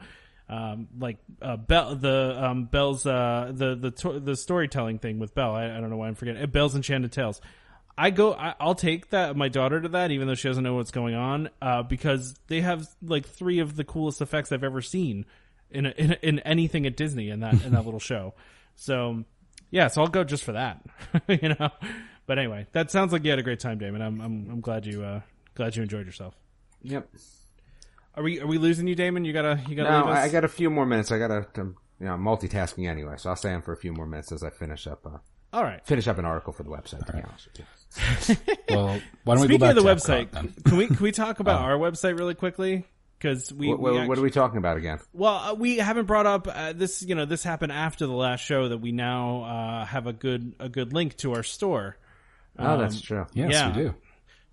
[0.48, 5.34] um, like uh, Belle, the um, Belle's uh, the the to- the storytelling thing with
[5.34, 5.54] Belle.
[5.54, 7.40] I, I don't know why I'm forgetting uh, Belle's Enchanted Tales.
[7.98, 8.32] I go.
[8.34, 11.14] I, I'll take that my daughter to that, even though she doesn't know what's going
[11.14, 15.24] on, uh, because they have like three of the coolest effects I've ever seen
[15.70, 18.34] in a, in, a, in anything at Disney in that in that little show.
[18.76, 19.24] So
[19.70, 20.80] yeah, so I'll go just for that,
[21.28, 21.70] you know.
[22.26, 24.02] But anyway, that sounds like you had a great time, Damon.
[24.02, 25.20] I'm I'm, I'm glad you uh,
[25.54, 26.34] Glad you enjoyed yourself.
[26.82, 27.08] Yep.
[28.14, 29.24] Are we are we losing you, Damon?
[29.24, 30.18] You gotta you gotta No, leave us.
[30.18, 31.10] I I got a few more minutes.
[31.12, 34.06] I got to, you know, multitasking anyway, so I'll stay on for a few more
[34.06, 35.18] minutes as I finish up, uh,
[35.52, 35.84] All right.
[35.86, 37.04] finish up an article for the website.
[37.06, 38.36] To be honest with
[38.68, 38.76] you.
[38.76, 40.54] Well, why don't we Speaking go back of the to Epcot website, then?
[40.64, 42.86] can we can we talk about our website really quickly?
[43.18, 44.98] Because we, What, we what, actu- what are we talking about again?
[45.14, 47.02] Well, uh, we haven't brought up uh, this.
[47.02, 50.54] You know, this happened after the last show that we now uh, have a good
[50.60, 51.96] a good link to our store.
[52.58, 53.26] Oh, that's true.
[53.34, 53.76] Yes, Yeah.
[53.76, 53.94] we do.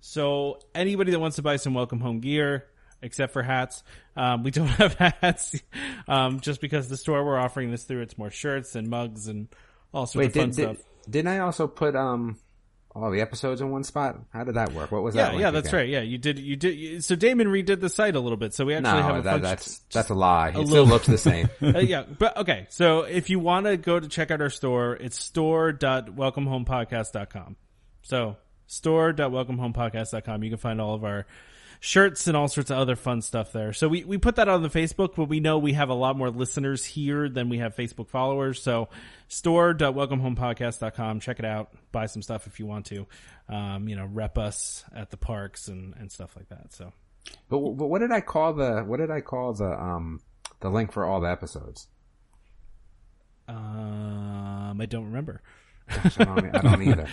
[0.00, 2.66] So anybody that wants to buy some welcome home gear,
[3.00, 3.82] except for hats,
[4.16, 5.60] um, we don't have hats.
[6.06, 9.48] Um, just because the store we're offering this through, it's more shirts and mugs and
[9.92, 10.86] all sorts Wait, of fun did, did, stuff.
[11.08, 12.36] didn't I also put um
[12.96, 14.20] all the episodes in one spot?
[14.32, 14.92] How did that work?
[14.92, 15.20] What was that?
[15.20, 15.80] Yeah, link yeah, that's again?
[15.80, 15.88] right.
[15.88, 16.38] Yeah, you did.
[16.38, 16.76] You did.
[16.76, 18.52] you- So Damon redid the site a little bit.
[18.54, 20.50] So we actually have No, a that, function- that's that's a lie.
[20.50, 21.48] It little- still looks the same.
[21.62, 22.66] Uh, yeah, but okay.
[22.68, 27.56] So if you want to go to check out our store, it's store.welcomehomepodcast.com.
[28.04, 28.36] So
[28.68, 30.44] store.welcomehomepodcast.com.
[30.44, 31.26] You can find all of our
[31.80, 33.72] shirts and all sorts of other fun stuff there.
[33.72, 36.16] So we, we put that on the Facebook, but we know we have a lot
[36.16, 38.62] more listeners here than we have Facebook followers.
[38.62, 38.88] So
[39.28, 41.20] store.welcomehomepodcast.com.
[41.20, 41.70] Check it out.
[41.92, 43.06] Buy some stuff if you want to.
[43.48, 46.72] Um, you know, rep us at the parks and, and stuff like that.
[46.72, 46.92] So
[47.50, 50.20] But, but what did I call the what did I call the um
[50.60, 51.88] the link for all the episodes?
[53.48, 55.42] um, I don't remember.
[55.88, 57.06] I don't, I don't either.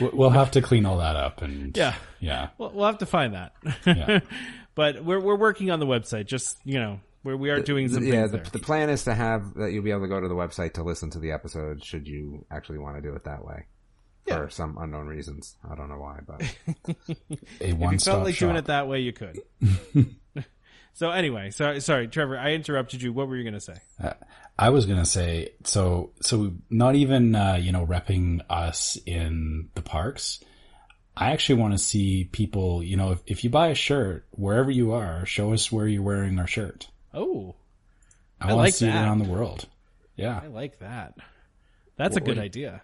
[0.00, 1.94] We- We'll have to clean all that up and Yeah.
[2.20, 2.48] yeah.
[2.58, 3.52] We'll, we'll have to find that.
[3.86, 4.20] Yeah.
[4.74, 6.26] but we're we're working on the website.
[6.26, 8.44] Just you know, where we are doing some yeah, the, there.
[8.52, 10.82] the plan is to have that you'll be able to go to the website to
[10.84, 13.66] listen to the episode should you actually want to do it that way.
[14.28, 15.56] For some unknown reasons.
[15.70, 16.42] I don't know why, but
[16.80, 16.96] A one
[17.60, 18.40] if you one felt like shop.
[18.48, 19.38] doing it that way, you could.
[20.94, 23.12] so anyway, sorry, sorry, Trevor, I interrupted you.
[23.12, 23.76] What were you going to say?
[24.02, 24.14] Uh,
[24.58, 26.12] I was gonna say so.
[26.20, 30.40] So not even uh, you know repping us in the parks.
[31.16, 32.82] I actually want to see people.
[32.82, 36.02] You know, if, if you buy a shirt wherever you are, show us where you're
[36.02, 36.88] wearing our shirt.
[37.12, 37.56] Oh,
[38.40, 38.96] I, I want like to see that.
[38.96, 39.66] it around the world.
[40.16, 41.14] Yeah, I like that.
[41.96, 42.82] That's a good idea.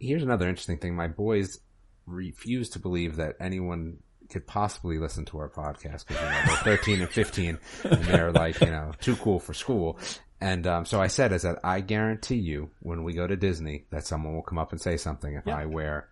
[0.00, 0.94] here's another interesting thing.
[0.94, 1.58] My boys
[2.06, 3.98] refuse to believe that anyone
[4.30, 8.32] could possibly listen to our podcast because you know they're 13 and 15 and they're
[8.32, 9.98] like you know too cool for school.
[10.40, 13.84] And um, so I said is that I guarantee you when we go to Disney
[13.90, 15.56] that someone will come up and say something if Yeah.
[15.56, 16.08] I wear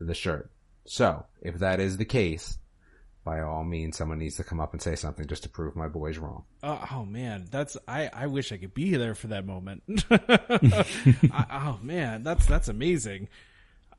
[0.00, 0.50] the shirt.
[0.86, 2.58] So if that is the case,
[3.24, 5.86] by all means, someone needs to come up and say something just to prove my
[5.88, 6.44] boys wrong.
[6.62, 8.08] Oh, oh man, that's I.
[8.12, 9.82] I wish I could be there for that moment.
[10.10, 13.28] I, oh man, that's that's amazing.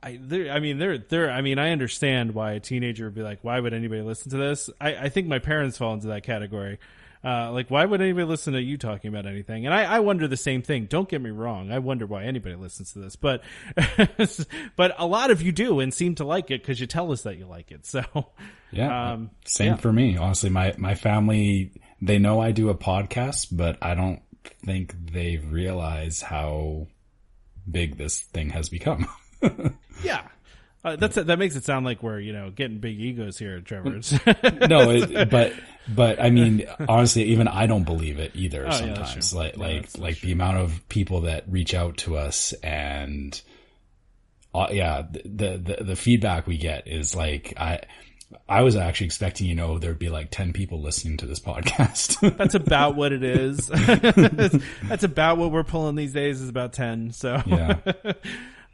[0.01, 3.21] I there, I mean there there I mean I understand why a teenager would be
[3.21, 4.69] like, why would anybody listen to this?
[4.81, 6.79] I, I think my parents fall into that category.
[7.23, 9.65] Uh, like, why would anybody listen to you talking about anything?
[9.65, 10.85] And I, I wonder the same thing.
[10.85, 11.71] Don't get me wrong.
[11.71, 13.43] I wonder why anybody listens to this, but,
[14.77, 17.23] but a lot of you do and seem to like it because you tell us
[17.23, 17.85] that you like it.
[17.89, 18.03] So,
[18.71, 19.13] yeah.
[19.13, 19.75] Um, Same yeah.
[19.77, 20.15] for me.
[20.15, 21.71] Honestly, my my family
[22.01, 24.21] they know I do a podcast, but I don't
[24.65, 26.87] think they realize how
[27.69, 29.07] big this thing has become.
[30.03, 30.27] yeah.
[30.81, 33.89] Uh, that's that makes it sound like we're you know getting big egos here, Trevor.
[34.69, 35.53] no, it, but
[35.93, 38.65] but I mean, honestly, even I don't believe it either.
[38.65, 39.39] Oh, sometimes, true.
[39.39, 43.39] like Yeah, like like the amount of people that reach out to us and,
[44.53, 47.81] uh, yeah, the, the the feedback we get is like I.
[48.47, 52.37] I was actually expecting, you know, there'd be like 10 people listening to this podcast.
[52.37, 53.65] That's about what it is.
[54.83, 57.11] That's about what we're pulling these days is about 10.
[57.11, 57.79] So, yeah.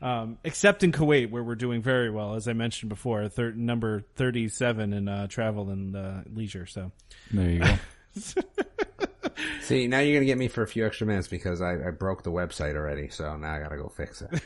[0.02, 4.04] Um, except in Kuwait where we're doing very well, as I mentioned before, thir- number
[4.16, 6.66] 37 in, uh, travel and, uh, leisure.
[6.66, 6.92] So
[7.32, 7.76] There you go.
[9.62, 12.24] See, now you're gonna get me for a few extra minutes because I, I broke
[12.24, 14.42] the website already, so now I gotta go fix it.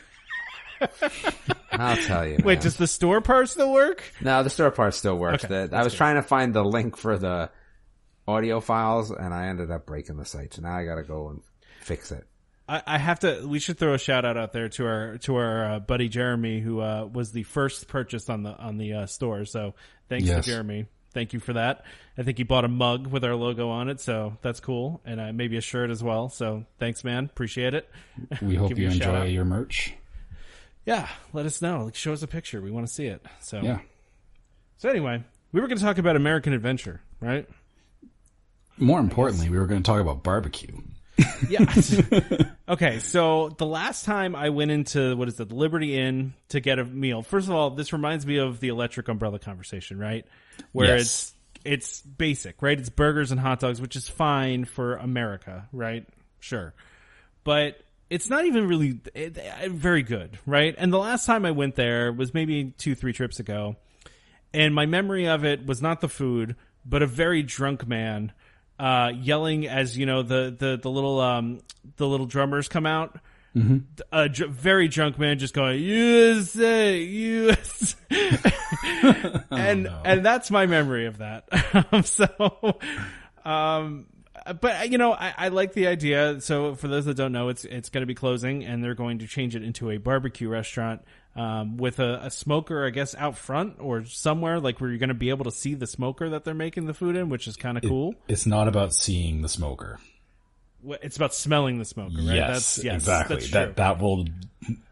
[1.72, 2.38] I'll tell you.
[2.42, 4.02] wait, does the store part still work?
[4.20, 5.44] no, the store part still works.
[5.44, 5.98] Okay, The- I was good.
[5.98, 7.50] trying to find the link for the
[8.26, 10.54] audio files, and I ended up breaking the site.
[10.54, 11.42] So now I gotta go and
[11.80, 12.26] fix it.
[12.70, 13.44] I, I have to.
[13.48, 16.60] We should throw a shout out out there to our to our uh, buddy Jeremy,
[16.60, 19.44] who uh, was the first purchase on the on the uh, store.
[19.44, 19.74] So
[20.08, 20.44] thanks Yes.
[20.44, 20.86] to Jeremy.
[21.12, 21.84] Thank you for that.
[22.16, 25.20] I think he bought a mug with our logo on it, so that's cool, and
[25.20, 26.28] uh, maybe a shirt as well.
[26.28, 27.24] So thanks, man.
[27.24, 27.90] Appreciate it.
[28.40, 29.92] We hope you you a shout enjoy your merch.
[30.86, 31.86] Yeah, let us know.
[31.86, 32.60] Like, show us a picture.
[32.60, 33.26] We want to see it.
[33.40, 33.80] So Yeah.
[34.76, 37.48] So anyway, we were going to talk about American Adventure, right?
[38.78, 40.72] More importantly, we were going to talk about barbecue.
[41.48, 41.64] Yeah.
[42.68, 46.60] okay, so the last time I went into what is it, the Liberty Inn to
[46.60, 47.22] get a meal.
[47.22, 50.24] First of all, this reminds me of the electric umbrella conversation, right?
[50.72, 51.00] Where Yes.
[51.02, 52.78] it's it's basic, right?
[52.78, 56.06] It's burgers and hot dogs, which is fine for America, right?
[56.38, 56.72] Sure.
[57.44, 57.78] But
[58.08, 60.74] it's not even really it, it- very good, right?
[60.78, 63.76] And the last time I went there was maybe 2 3 trips ago.
[64.54, 68.32] and my memory of it was not the food, but a very drunk man
[68.80, 71.60] uh, yelling as you know the the the little um
[71.96, 73.18] the little drummers come out.
[74.12, 77.96] A dr- very drunk man just going USA USA,
[79.50, 81.48] and and that's my memory of that.
[81.92, 82.78] Um, so,
[83.44, 84.06] um,
[84.60, 86.40] but you know, I, I like the idea.
[86.40, 89.18] So for those that don't know, it's it's going to be closing, and they're going
[89.18, 91.02] to change it into a barbecue restaurant
[91.36, 95.08] um, with a, a smoker, I guess, out front or somewhere like where you're going
[95.08, 97.56] to be able to see the smoker that they're making the food in, which is
[97.56, 98.14] kind of cool.
[98.28, 99.98] It's not about seeing the smoker.
[101.02, 102.36] It's about smelling the smoker, right?
[102.36, 103.36] Yes, that's, yes exactly.
[103.36, 104.24] That's that that will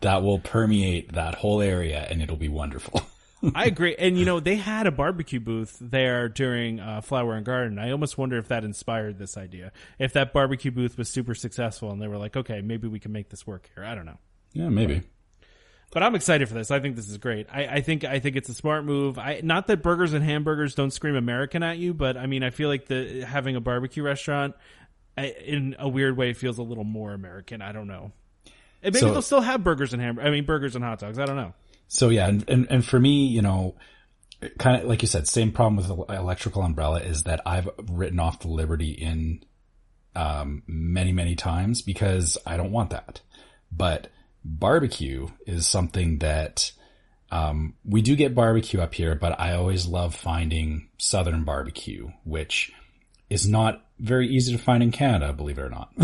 [0.02, 3.01] that will permeate that whole area, and it'll be wonderful.
[3.55, 3.94] I agree.
[3.97, 7.78] And you know, they had a barbecue booth there during uh, Flower and Garden.
[7.78, 9.73] I almost wonder if that inspired this idea.
[9.98, 13.12] If that barbecue booth was super successful and they were like, okay, maybe we can
[13.12, 13.85] make this work here.
[13.85, 14.19] I don't know.
[14.52, 14.97] yeah, maybe.
[14.97, 15.05] But
[15.97, 16.70] I'm excited for this.
[16.70, 17.47] I think this is great.
[17.51, 19.19] I, I think I think it's a smart move.
[19.19, 22.51] I not that burgers and hamburgers don't scream American at you, but I mean I
[22.51, 24.55] feel like the having a barbecue restaurant
[25.16, 27.62] I, in a weird way feels a little more American.
[27.62, 28.12] I don't know.
[28.82, 30.19] And maybe So- they'll still have burgers and ham.
[30.19, 31.19] I mean burgers and hot dogs.
[31.19, 31.55] I don't know.
[31.89, 33.74] So yeah, and, and, and for me, you know,
[34.59, 38.20] kind of like you said, same problem with the electrical umbrella is that I've written
[38.20, 39.43] off the Liberty Inn,
[40.15, 43.23] um, many, many times because I don't want that.
[43.73, 44.09] But
[44.44, 46.73] barbecue is something that,
[47.31, 52.73] um, we do get barbecue up here, but I always love finding Southern barbecue, which
[53.28, 55.93] is not very easy to find in Canada, believe it or not.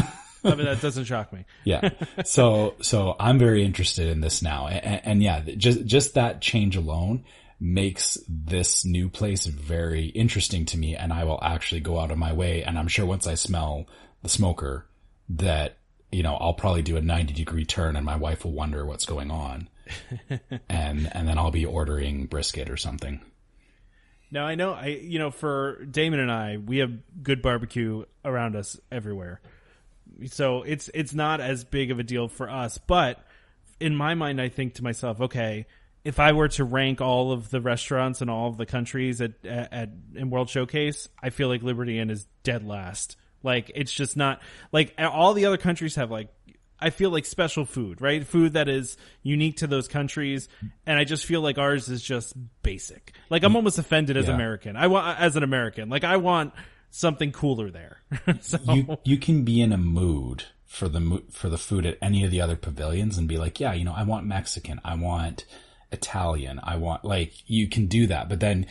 [0.45, 1.47] I mean that doesn't shock me.
[1.65, 1.91] Yeah.
[2.25, 4.67] So, so I'm very interested in this now.
[4.67, 7.25] And, and yeah, just, just that change alone
[7.59, 10.97] makes this new place very interesting to me.
[10.97, 12.63] And I will actually go out of my way.
[12.63, 13.87] And I'm sure once I smell
[14.23, 14.87] the smoker
[15.31, 15.79] that,
[16.15, 19.05] you know, I'll probably do a 90 degree turn and my wife will wonder what's
[19.05, 19.69] going on.
[20.69, 23.21] and, and then I'll be ordering brisket or something.
[24.35, 26.93] Now I know I you know for Damon and I we have
[27.23, 29.41] good barbecue around us everywhere.
[30.27, 33.25] So it's it's not as big of a deal for us, but
[33.79, 35.67] in my mind I think to myself, okay,
[36.03, 39.33] if I were to rank all of the restaurants in all of the countries at
[39.45, 43.17] at, at in World Showcase, I feel like Liberty Inn is dead last.
[43.45, 44.41] Like it's just not
[44.73, 46.29] like all the other countries have like
[46.79, 48.27] I feel like special food, right?
[48.27, 50.49] Food that is unique to those countries,
[50.87, 53.13] and I just feel like ours is just basic.
[53.31, 53.57] Like I'm mm.
[53.57, 54.35] almost offended as Yeah.
[54.35, 54.77] American.
[54.77, 56.53] I want as an American, like I want
[56.91, 57.99] something cooler there.
[58.41, 62.25] so you you can be in a mood for the for the food at any
[62.25, 65.45] of the other pavilions and be like, yeah, you know, I want Mexican, I want
[65.93, 68.67] Italian, I want like you can do that, but then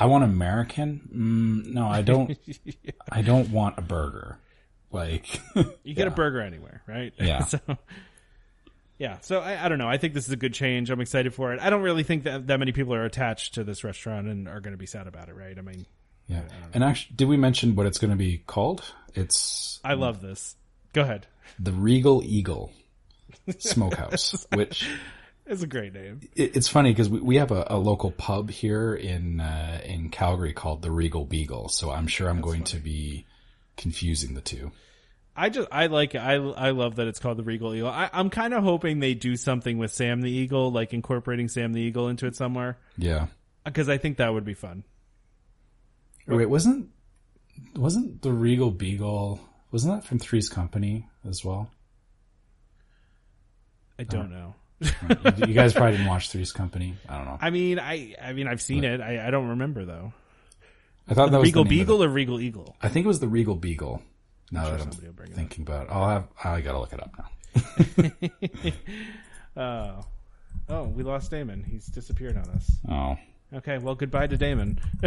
[0.00, 1.00] I want American.
[1.14, 2.36] Mm, no, I don't.
[3.12, 4.38] I don't want a burger.
[4.90, 5.40] Like,
[5.84, 7.12] you get a burger anywhere, right?
[7.18, 7.44] Yeah.
[7.44, 7.60] so
[8.98, 9.88] yeah, so I, I don't know.
[9.88, 10.90] I think this is a good change.
[10.90, 11.60] I'm excited for it.
[11.60, 14.60] I don't really think that that many people are attached to this restaurant and are
[14.60, 15.56] going to be sad about it, right?
[15.56, 15.84] I mean,
[16.28, 16.42] yeah.
[16.72, 18.82] And actually, did we mention what it's going to be called?
[19.14, 20.56] It's I love this.
[20.94, 21.26] Go ahead.
[21.58, 22.72] the Regal Eagle
[23.58, 24.88] Smokehouse, which
[25.50, 26.20] It's a great name.
[26.36, 30.08] it, it's funny because we, we have a, a local pub here in uh, in
[30.10, 31.68] Calgary called the Regal Beagle.
[31.68, 33.26] So I'm sure I'm going to be
[33.76, 34.70] confusing the two.
[35.36, 37.88] I just I like I I love that it's called the Regal Eagle.
[37.88, 41.72] I, I'm kind of hoping they do something with Sam the Eagle, like incorporating Sam
[41.72, 43.26] the Eagle into it somewhere, Yeah.
[43.64, 44.84] because I think that would be fun.
[46.26, 46.90] Wait, wasn't
[47.74, 49.40] wasn't the Regal Beagle?
[49.72, 51.70] Wasn't that from Three's Company as well?
[53.98, 54.54] I don't know.
[54.80, 56.96] You, you guys probably didn't watch Three's Company.
[57.08, 57.38] I don't know.
[57.40, 59.00] I mean, I I mean I've seen it.
[59.00, 60.12] I, I don't remember though.
[61.08, 62.76] I thought that was Regal the name of Beagle or Regal Eagle?
[62.80, 64.02] I think it was the Regal Beagle.
[64.52, 65.92] Now that I'm will bring it thinking about, it.
[65.92, 66.28] I'll have.
[66.42, 68.70] I gotta look it up now.
[69.56, 70.04] Oh,
[70.68, 71.64] oh, we lost Damon.
[71.64, 72.70] He's disappeared on us.
[72.88, 73.16] Oh,
[73.52, 74.80] Okay, well, goodbye to Damon.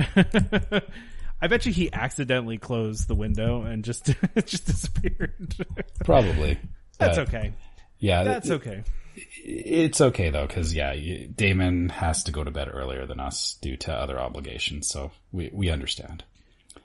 [1.41, 4.05] I bet you he accidentally closed the window and just
[4.45, 5.55] just disappeared.
[6.03, 6.59] probably.
[6.97, 7.53] That's But, okay.
[7.99, 8.83] Yeah, That's it- okay.
[9.15, 10.95] It's okay though, because yeah,
[11.35, 15.49] Damon has to go to bed earlier than us due to other obligations, so we
[15.53, 16.23] we understand.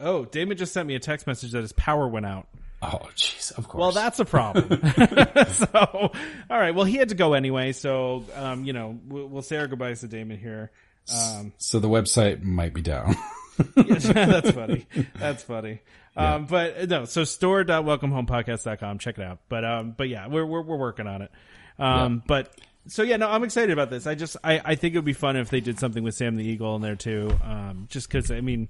[0.01, 2.47] Oh, Damon just sent me a text message that his power went out.
[2.81, 3.81] Oh, jeez, of course.
[3.81, 4.69] Well, that's a problem.
[5.53, 6.13] so,
[6.51, 6.75] all right.
[6.75, 7.73] Well, he had to go anyway.
[7.73, 10.71] So, um, you know, we'll, we'll say our goodbyes to Damon here.
[11.13, 13.17] Um, so the website might be down.
[13.75, 14.87] that's funny.
[15.17, 15.81] That's funny.
[16.17, 18.99] Um, but uh, no, so store.welcomehomepodcast.com.
[18.99, 19.41] Check it out.
[19.49, 21.33] But, um, but yeah, we're, we're, we're working on it.
[21.79, 22.55] Um, but
[22.87, 24.07] so yeah, no, I'm excited about this.
[24.07, 26.37] I just, I, I think it would be fun if they did something with Sam
[26.37, 27.31] the Eagle in there too.
[27.45, 28.69] Um, just cause I mean,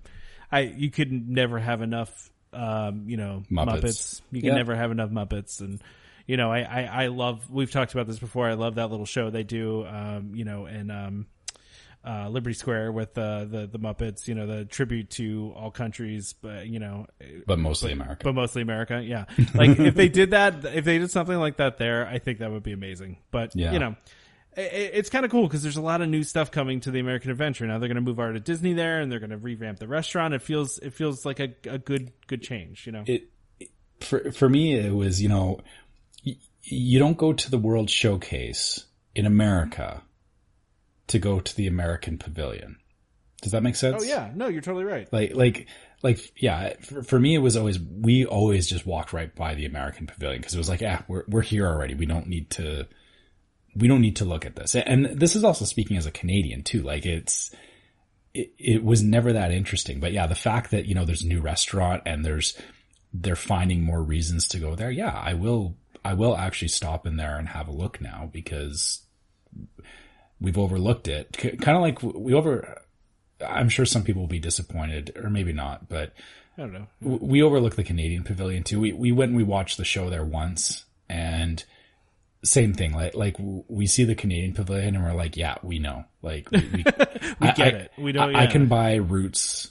[0.51, 3.81] I, you could never have enough, um, you know, Muppets.
[3.83, 4.21] Muppets.
[4.33, 4.57] You can Yeah.
[4.57, 5.81] never have enough Muppets and,
[6.27, 8.49] you know, I, I, I love, we've talked about this before.
[8.49, 11.27] I love that little show they do, um, you know, and, um,
[12.07, 14.27] uh, Liberty Square with uh, the the Muppets.
[14.29, 17.07] You know, the tribute to all countries, but you know,
[17.47, 18.21] but mostly America.
[18.25, 19.03] but mostly America.
[19.05, 22.39] Yeah, like if they did that, if they did something like that there, I think
[22.39, 23.19] that would be amazing.
[23.31, 23.73] But Yeah.
[23.73, 23.97] you know.
[24.57, 26.91] i- i- It's kind of cool because there's a lot of new stuff coming to
[26.91, 27.79] the American Adventure now.
[27.79, 30.35] They're going to move Art of Disney there, and they're going to revamp the restaurant.
[30.35, 33.05] It feels it feels like a, a good good change, you know.
[33.07, 33.29] it
[34.01, 35.61] for for me it was you know
[36.25, 40.03] y- you don't go to the World Showcase in America
[41.09, 42.79] to go to the American Pavilion.
[43.43, 44.03] Does that make sense?
[44.03, 45.11] oh yeah, no, you're totally right.
[45.13, 45.69] Like like
[46.03, 46.75] like yeah.
[46.81, 50.41] For, for me, it was always we always just walked right by the American Pavilion
[50.41, 51.95] because it was like ah we're we're here already.
[51.95, 52.89] We don't need to
[53.77, 54.75] we don't need to look at this.
[54.75, 56.83] And this is also speaking as a Canadian too.
[56.83, 57.55] Like it's
[58.35, 60.01] it, it was never that interesting.
[60.01, 62.59] But yeah, the fact that you know there's a new restaurant and there's
[63.13, 64.91] they're finding more reasons to go there.
[64.91, 65.77] Yeah, I will.
[66.05, 69.03] I will actually stop in there and have a look now because
[70.41, 71.33] we've overlooked it.
[71.33, 72.83] K- kind of like we over.
[73.47, 76.13] I'm sure some people will be disappointed, or maybe not, but
[76.57, 76.87] I don't know.
[77.03, 78.81] w- we overlook the Canadian Pavilion too.
[78.81, 81.63] We we went and we watched the show there once, and
[82.45, 82.93] same thing.
[82.93, 86.05] Like like we see the Canadian Pavilion, and we're like, yeah, we know.
[86.23, 86.85] Like we, we,
[87.41, 87.93] We get it.
[87.97, 88.23] We know.
[88.23, 88.39] I, yeah.
[88.41, 89.71] I can buy Roots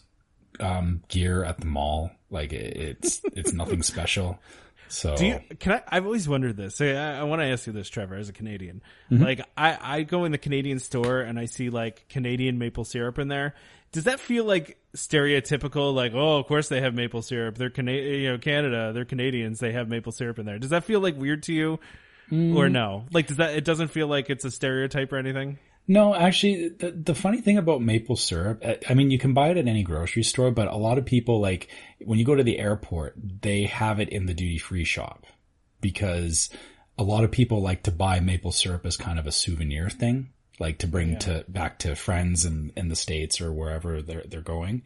[0.60, 2.12] um, gear at the mall.
[2.30, 4.40] Like it, it's it's nothing special.
[4.90, 5.84] So Do you, can I?
[5.88, 6.80] I've always wondered this.
[6.82, 8.82] I, I want to ask you this, Trevor, as a Canadian.
[9.12, 9.24] Mm-hmm.
[9.24, 13.20] Like, I, I go in the Canadian store and I see like Canadian maple syrup
[13.20, 13.54] in there.
[13.92, 15.94] Does that feel like stereotypical?
[15.94, 17.58] Like, oh, of course they have maple syrup.
[17.58, 18.92] They're Cana- you know, Canada.
[18.94, 19.60] They're Canadians.
[19.60, 20.60] They have maple syrup in there.
[20.60, 21.80] Does that feel like weird to you,
[22.32, 22.58] Mm.
[22.58, 23.06] or no?
[23.14, 23.56] Like, does that?
[23.56, 25.60] It doesn't feel like it's a stereotype or anything.
[25.88, 29.58] No, actually, the, the funny thing about maple syrup, I- mean, you can buy it
[29.58, 31.70] at any grocery store, but a lot of people, like,
[32.04, 35.26] when you go to the airport, they have it in the duty free shop
[35.80, 36.50] because
[36.98, 40.34] a lot of people like to buy maple syrup as kind of a souvenir thing,
[40.60, 44.42] like to bring to back to friends in, in the States or wherever they're, they're
[44.42, 44.82] going.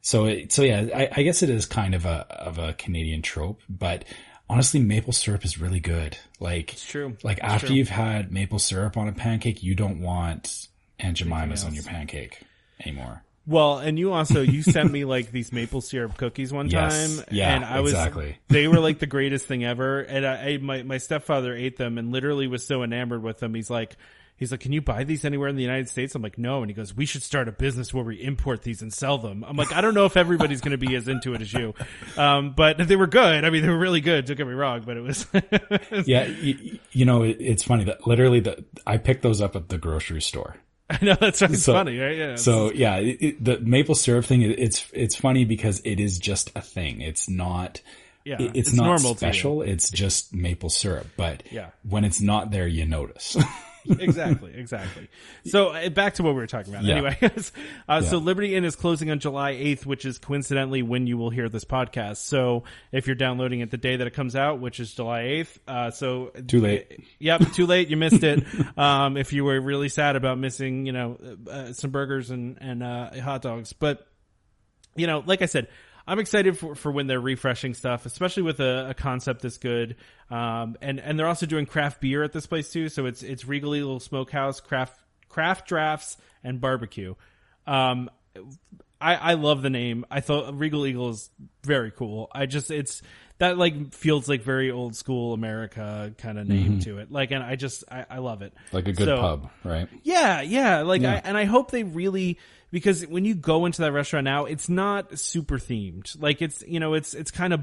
[0.00, 3.22] So, it, so yeah, I, I guess it is kind of a, of a Canadian
[3.22, 4.04] trope, but
[4.52, 6.16] honestly, maple syrup is really good.
[6.38, 7.16] Like, It's true.
[7.22, 7.76] like It's after true.
[7.76, 10.68] you've had maple syrup on a pancake, you don't want
[10.98, 12.40] Aunt Jemima's on your pancake
[12.84, 13.22] anymore.
[13.46, 17.16] Well, and you also you sent me like these maple syrup cookies one Yes.
[17.16, 18.36] time, Yeah, and I was exactly.
[18.48, 20.00] they were like the greatest thing ever.
[20.00, 23.54] And I, I my my stepfather ate them and literally was so enamored with them.
[23.54, 23.96] He's like.
[24.42, 26.16] He's like, can you buy these anywhere in the United States?
[26.16, 26.62] I'm like, no.
[26.62, 29.44] And he goes, we should start a business where we import these and sell them.
[29.46, 31.74] I'm like, I don't know if everybody's going to be as into it as you.
[32.16, 33.44] Um, but they were good.
[33.44, 34.24] I mean, they were really good.
[34.24, 35.26] Don't get me wrong, but it was,
[36.06, 39.68] Yeah, you, you know, it, it's funny that literally the, I picked those up at
[39.68, 40.56] the grocery store.
[40.90, 41.54] I know that's right.
[41.54, 42.16] So- funny, right?
[42.16, 42.34] Yeah.
[42.34, 46.50] So yeah, it, the maple syrup thing, it, it's, it's funny because it is just
[46.56, 47.00] a thing.
[47.00, 47.80] It's not,
[48.24, 49.62] yeah, it- it's, not normal special.
[49.62, 51.06] It's just maple syrup.
[51.16, 51.70] But Yeah.
[51.88, 53.36] when it's not there, you notice.
[53.98, 55.08] exactly, exactly.
[55.46, 56.84] So uh, back to what we were talking about.
[56.84, 56.94] Yeah.
[56.94, 57.18] Anyway,
[57.88, 61.30] uh, so Liberty Inn is closing on July 8th, which is coincidentally when you will
[61.30, 62.18] hear this podcast.
[62.18, 65.58] So if you're downloading it the day that it comes out, which is July 8th,
[65.66, 67.00] uh, so Too late.
[67.18, 67.88] Yep, too late.
[67.88, 68.44] You missed it.
[68.76, 71.18] Um, if you were really sad about missing, you know,
[71.50, 74.06] uh, some burgers and and uh, hot dogs, but
[74.96, 75.68] you know, like I said,
[76.06, 79.96] I'm excited for, for when they're refreshing stuff, especially with a, a concept this good.
[80.30, 82.88] Um, and, and they're also doing craft beer at this place too.
[82.88, 84.98] So it's, it's Regal Eagle Smokehouse, craft,
[85.28, 87.14] craft drafts and barbecue.
[87.66, 88.10] Um,
[89.00, 90.04] I, I love the name.
[90.10, 91.30] I thought Regal Eagle is
[91.64, 92.28] very cool.
[92.32, 93.02] I just, it's,
[93.38, 97.10] that like feels like very old school America kind of name to it.
[97.10, 98.52] Like, and I just, I, I love it.
[98.70, 99.88] like a good So- pub, right?
[100.04, 100.82] yeah, yeah.
[100.82, 101.14] Like, Yeah.
[101.14, 102.38] I, and I hope they really
[102.72, 106.20] because when you go into that restaurant now, it's not super themed.
[106.20, 107.60] Like, it's you know, it's it's kind of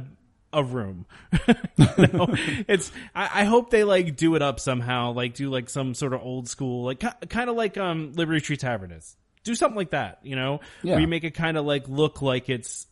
[0.53, 1.05] a room.
[2.67, 2.91] It's.
[3.15, 5.11] I, I hope they like do it up somehow.
[5.13, 6.99] Like, do like some sort of old school, like
[7.29, 9.15] kind of like um Liberty Tree Tavern is.
[9.43, 10.19] Do something like that.
[10.23, 10.93] You know, Yeah.
[10.93, 12.87] where you make it kind of like look like it's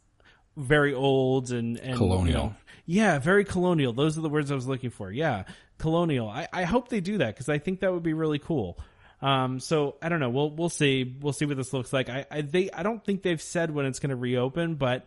[0.56, 2.26] very old and, and Colonial.
[2.28, 3.94] you know, yeah, very colonial.
[3.94, 5.12] Those are the words I was looking for.
[5.12, 5.44] Yeah,
[5.78, 6.30] colonial.
[6.30, 8.80] I, I hope they do that because I think that would be really cool.
[9.22, 10.30] Um, so I don't know.
[10.30, 11.16] We'll we'll see.
[11.22, 12.10] We'll see what this looks like.
[12.10, 15.06] I, I they I don't think they've said when it's going to reopen, but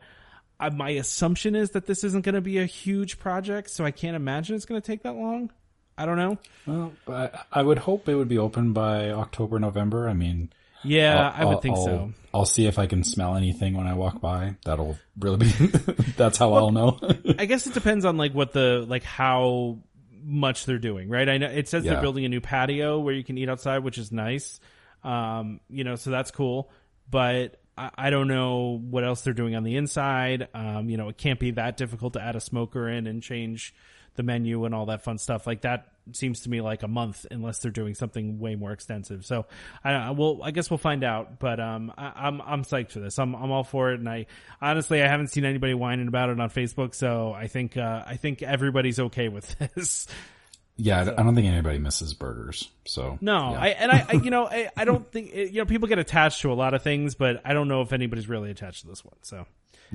[0.59, 3.71] I, my assumption is that this isn't going to be a huge project.
[3.71, 5.51] So I can't imagine it's going to take that long.
[5.97, 6.39] I don't know.
[6.67, 10.09] Well, I, I would hope it would be open by October, November.
[10.09, 10.51] I mean,
[10.83, 12.13] Yeah, I'll- I would think I'll- so.
[12.33, 14.55] I'll see if I can smell anything when I walk by.
[14.65, 15.51] That'll really be.
[16.17, 16.97] that's how I'll know.
[17.39, 19.79] I guess it depends on like what the like how
[20.31, 21.29] much they're doing, right?
[21.29, 23.99] I know it says they're building a new patio where you can eat outside, which
[23.99, 24.61] is nice.
[25.03, 26.71] Um, you know, so that's cool.
[27.11, 30.49] But I, I don't know what else they're doing on the inside.
[30.55, 33.75] Um, you know, it can't be that difficult to add a smoker in and change
[34.15, 35.47] the menu and all that fun stuff.
[35.47, 39.25] Like that seems to me like a month unless they're doing something way more extensive.
[39.27, 39.47] So
[39.85, 41.39] I, will, I guess we'll find out.
[41.39, 43.19] But um, I, I'm I'm psyched for this.
[43.19, 44.01] I'm I'm all for it.
[44.01, 44.27] And I
[44.61, 46.95] honestly I haven't seen anybody whining about it on Facebook.
[46.95, 50.07] So I think uh, I think everybody's okay with this.
[50.77, 52.69] Yeah, I- I don't think anybody misses burgers.
[52.87, 53.61] So No, yeah.
[53.61, 56.43] I and I, I you know I, I don't think you know people get attached
[56.43, 59.05] to a lot of things, but I don't know if anybody's really attached to this
[59.05, 59.17] one.
[59.23, 59.47] So.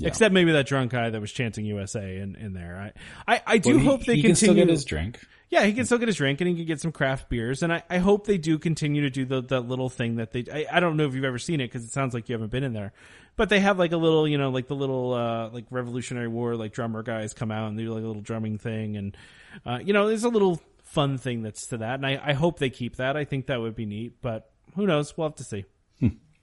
[0.02, 2.92] Except maybe that drunk guy that was chanting USA in, in there.
[3.26, 4.28] I, I, I do Well, he- hope they he continue.
[4.28, 5.22] can still get his drink.
[5.50, 7.62] Yeah, he can still get his drink and he can get some craft beers.
[7.62, 10.46] And I, I hope they do continue to do the, the little thing that they,
[10.52, 12.52] I, I don't know if you've ever seen it because it sounds like you haven't
[12.52, 12.94] been in there,
[13.36, 16.56] but they have like a little, you know, like the little, uh, like Revolutionary War,
[16.56, 18.98] like drummer guys come out and do like a little drumming thing.
[18.98, 19.18] And,
[19.66, 21.96] uh, you know, there's a little fun thing that's to that.
[21.96, 23.16] And I, I hope they keep that.
[23.16, 25.16] I think that would be neat, but who knows?
[25.16, 25.66] We'll have to see.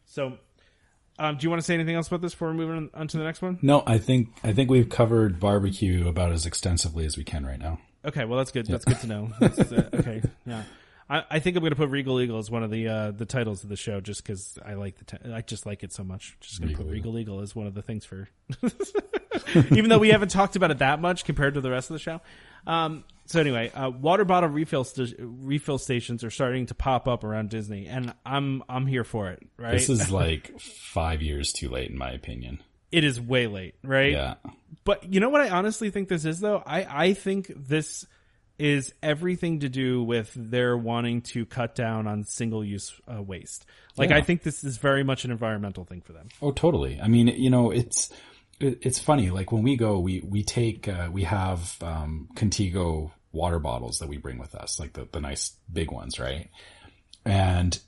[0.04, 0.36] So,
[1.18, 3.08] um, do you want to say anything else about this before we move on, on
[3.08, 3.58] to the next one?
[3.62, 7.58] No, I think I think we've covered barbecue about as extensively as we can right
[7.58, 7.78] now.
[8.04, 8.66] Okay, well that's good.
[8.66, 9.30] That's good to know.
[9.40, 10.62] That's, uh, okay, yeah.
[11.08, 13.26] I, I think I'm going to put Regal Eagle as one of the uh, the
[13.26, 16.36] titles of the show, just because I like the I just like it so much.
[16.40, 18.28] Just going to put Regal Regal Eagle as one of the things for,
[19.70, 22.00] even though we haven't talked about it that much compared to the rest of the
[22.00, 22.20] show.
[22.66, 27.24] Um, so anyway, uh, water bottle refill st- refill stations are starting to pop up
[27.24, 29.42] around Disney, and I'm I'm here for it.
[29.56, 32.62] Right, This is like five years too late, in my opinion.
[32.92, 33.74] It is way late.
[33.82, 34.34] Right, Yeah,
[34.84, 36.62] But you know what I honestly think this is though?
[36.64, 38.06] I, I think this
[38.58, 43.64] is everything to do with their wanting to cut down on single use uh, waste.
[43.96, 44.18] Like Yeah.
[44.18, 46.28] I think this is very much an environmental thing for them.
[46.40, 47.00] Oh, totally.
[47.00, 48.10] I mean, you know, it's
[48.60, 49.30] it, it's funny.
[49.30, 54.08] Like when we go, we we take uh, we have um, Contigo water bottles that
[54.08, 56.50] we bring with us, like the the nice big ones, right?
[57.24, 57.78] And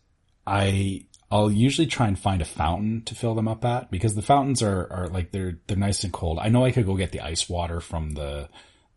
[0.46, 4.22] I I'll usually try and find a fountain to fill them up at because the
[4.22, 6.38] fountains are are like they're they're nice and cold.
[6.38, 8.48] I know I could go get the ice water from the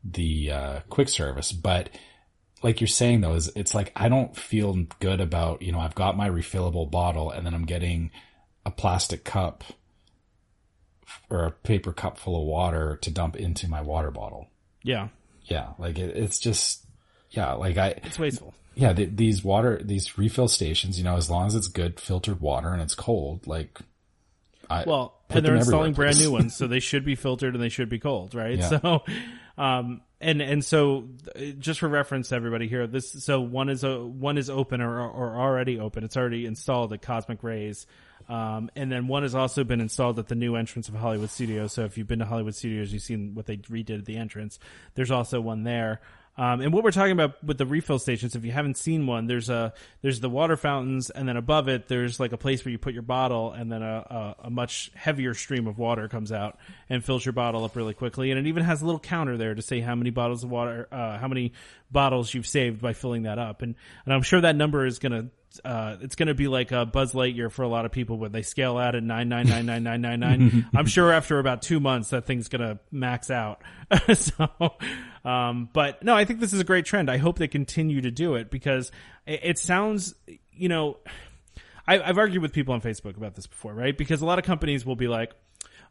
[0.03, 1.89] the uh, quick service, but
[2.61, 5.95] like you're saying though, is it's like I don't feel good about you know I've
[5.95, 8.11] got my refillable bottle and then I'm getting
[8.67, 9.63] a plastic cup
[11.31, 14.47] or a paper cup full of water to dump into my water bottle.
[14.83, 15.07] Yeah,
[15.41, 16.85] Yeah, like it, it's just
[17.31, 18.53] yeah, like I it's wasteful.
[18.75, 22.41] yeah th these water these refill stations, you know, as long as it's good filtered
[22.41, 23.79] water and it's cold, like
[24.69, 27.69] I Well, and they're installing brand new ones, so they should be filtered and they
[27.69, 28.57] should be cold, right?
[28.57, 28.69] Yeah.
[28.69, 29.03] So,
[29.57, 34.03] um, and and so uh, just for reference, everybody here, this so one is a
[34.03, 36.03] one is open or or already open.
[36.03, 37.85] It's already installed at Cosmic Rays.
[38.29, 41.71] Um, and then one has also been installed at the new entrance of Hollywood Studios.
[41.71, 44.59] So if you've been to Hollywood Studios, you've seen what they redid at the entrance.
[44.95, 46.01] There's also one there.
[46.37, 49.25] Um, and what we're talking about with the refill stations, if you haven't seen one,
[49.25, 52.71] there's a there's the water fountains, and then above it, there's like a place where
[52.71, 56.31] you put your bottle, and then a, a, a much heavier stream of water comes
[56.31, 56.59] out
[56.89, 58.29] and fills your bottle up really quickly.
[58.29, 60.87] And it even has a little counter there to say how many bottles of water,
[60.91, 61.53] uh, how many
[61.91, 63.63] bottles you've saved by filling that up.
[63.63, 63.73] And
[64.05, 65.29] and I'm sure that number is gonna
[65.63, 68.31] uh, it's going to be like a Buzz Lightyear for a lot of people when
[68.31, 70.69] they scale out at nine nine nine nine nine nine nine.
[70.75, 73.61] I'm sure after about two months that thing's going to max out.
[74.13, 74.49] so,
[75.25, 77.09] um, but no, I think this is a great trend.
[77.09, 78.91] I hope they continue to do it because
[79.25, 80.15] it, it sounds,
[80.51, 80.97] you know,
[81.87, 83.97] I, I've argued with people on Facebook about this before, right?
[83.97, 85.31] Because a lot of companies will be like,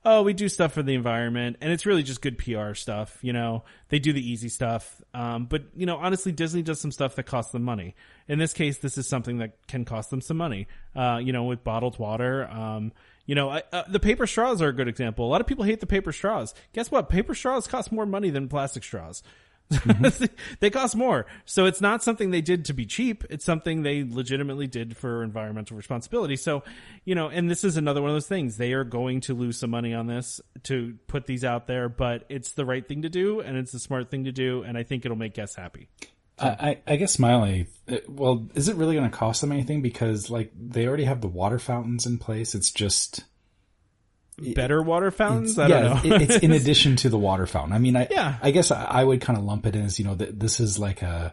[0.07, 3.19] oh, we do stuff for the environment, and it's really just good PR stuff.
[3.23, 5.03] You know, they do the easy stuff.
[5.12, 7.97] Um, but you know, honestly, Disney does some stuff that costs them money.
[8.28, 10.69] In this case, this is something that can cost them some money.
[10.95, 12.49] Uh, you know, with bottled water.
[12.49, 12.93] Um,
[13.27, 15.27] you know, I, uh, the paper straws are a good example.
[15.27, 16.55] A lot of people hate the paper straws.
[16.73, 17.09] Guess what?
[17.09, 19.24] Paper straws cost more money than plastic straws.
[20.61, 21.27] they cost more.
[21.45, 23.25] So it's not something they did to be cheap.
[23.31, 26.37] It's something they legitimately did for environmental responsibility.
[26.37, 26.63] So,
[27.05, 28.57] you know, and this is another one of those things.
[28.57, 32.25] They are going to lose some money on this to put these out there, but
[32.29, 34.63] it's the right thing to do and it's the smart thing to do.
[34.63, 35.89] And I think it'll make guests happy.
[36.39, 39.81] I, I guess uh, well, is it really going to cost them anything?
[39.81, 42.55] Because like they already have the water fountains in place.
[42.55, 43.25] It's just
[44.39, 45.59] Better water fountains?
[45.59, 46.17] I yeah, don't know.
[46.17, 47.73] it- it's in addition to the water fountain.
[47.73, 48.37] I mean, I Yeah.
[48.43, 50.61] I guess I, I would kind of lump it in as you know that this
[50.61, 51.33] is like a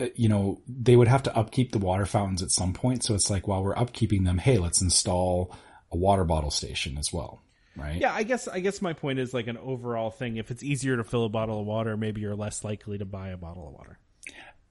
[0.00, 3.02] uh, you know they would have to upkeep the water fountains at some point.
[3.04, 5.54] So it's like while we're upkeeping them, hey, let's install
[5.92, 7.42] a water bottle station as well,
[7.76, 8.00] right?
[8.00, 10.36] Yeah, I guess I guess my point is like an overall thing.
[10.36, 13.30] If it's easier to fill a bottle of water, maybe you're less likely to buy
[13.30, 13.98] a bottle of water.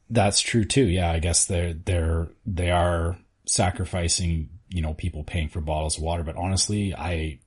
[0.10, 0.86] That's true too.
[0.86, 6.03] Yeah, I guess they're they're they are sacrificing you know people paying for bottles of
[6.03, 7.40] water, but honestly, I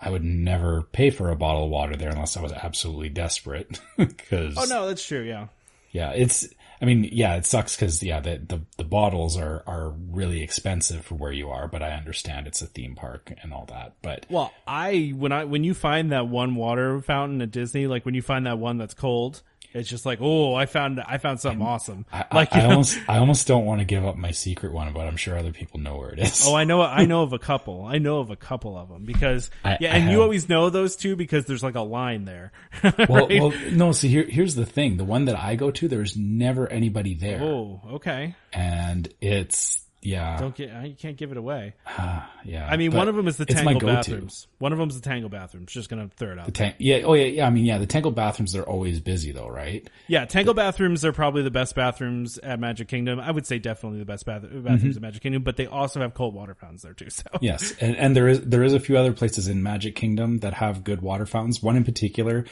[0.00, 3.80] I would never pay for a bottle of water there unless I was absolutely desperate.
[3.96, 5.22] Because Oh no, that's true.
[5.22, 5.46] Yeah.
[5.90, 6.46] yeah, it's
[6.80, 11.04] I mean yeah, it sucks because yeah, the, the the bottles are are really expensive
[11.06, 13.94] for where you are, but I understand it's a theme park and all that.
[14.02, 18.04] But Well, I when I when you find that one water fountain at Disney, like
[18.04, 19.42] when you find that one that's cold,
[19.76, 22.06] It's just like, oh, I found I found something awesome.
[22.12, 24.92] I, like I, I almost, I almost don't want to give up my secret one,
[24.92, 26.44] but I'm sure other people know where it is.
[26.46, 26.80] Oh, I know.
[26.82, 27.84] I know of a couple.
[27.84, 30.70] I know of a couple of them because I- yeah, I and you always know
[30.70, 32.52] those two because there's like a line there.
[32.82, 33.40] well, right?
[33.40, 33.92] well, no.
[33.92, 37.42] See, here, here's the thing: the one that I go to, there's never anybody there,
[37.42, 38.34] oh, okay.
[38.52, 40.70] and it's yeah, Don't get.
[40.86, 41.74] You can't give it away.
[42.44, 42.68] yeah.
[42.70, 44.46] I mean, one of them is the tangle bathrooms.
[44.58, 45.72] One of them is the tangle bathrooms.
[45.72, 46.46] Just gonna throw it out.
[46.46, 47.46] The tank, yeah, oh yeah, yeah.
[47.46, 49.88] I mean, yeah, the tangled bathrooms they're always busy though, right?
[50.06, 53.18] Yeah, Tangle bathrooms are probably the best bathrooms at Magic Kingdom.
[53.18, 54.90] I would say definitely the best bath- bathrooms Mm-hmm.
[54.90, 57.10] at Magic Kingdom, but they also have cold water fountains there too.
[57.10, 60.38] So Yes, and, and there is there is a few other places in Magic Kingdom
[60.38, 61.62] that have good water fountains.
[61.62, 62.44] One in particular,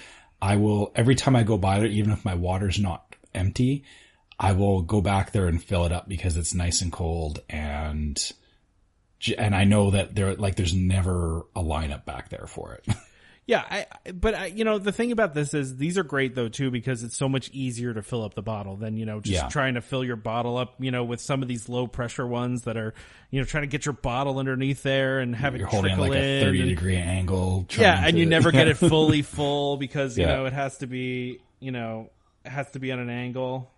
[0.43, 3.85] I will every time I go by there, even if my water's not empty,
[4.39, 8.21] I will go back there and fill it up because it's nice and cold and
[9.39, 12.87] and I know that there like there's never a lineup back there for it.
[13.47, 16.49] yeah, I, but I, you know the thing about this is these are great though
[16.49, 19.43] too because it's so much easier to fill up the bottle than you know just
[19.45, 19.49] Yeah.
[19.49, 20.75] trying to fill your bottle up.
[20.79, 22.93] You know with some of these low pressure ones that are
[23.31, 26.09] you know trying to get your bottle underneath there and have You're it holding trickle
[26.11, 27.67] like a 30 and- degree angle.
[27.79, 30.37] yeah, and you to- never get it fully full because you Yeah.
[30.37, 32.11] know it has to be you know
[32.45, 33.71] it has to be on an angle.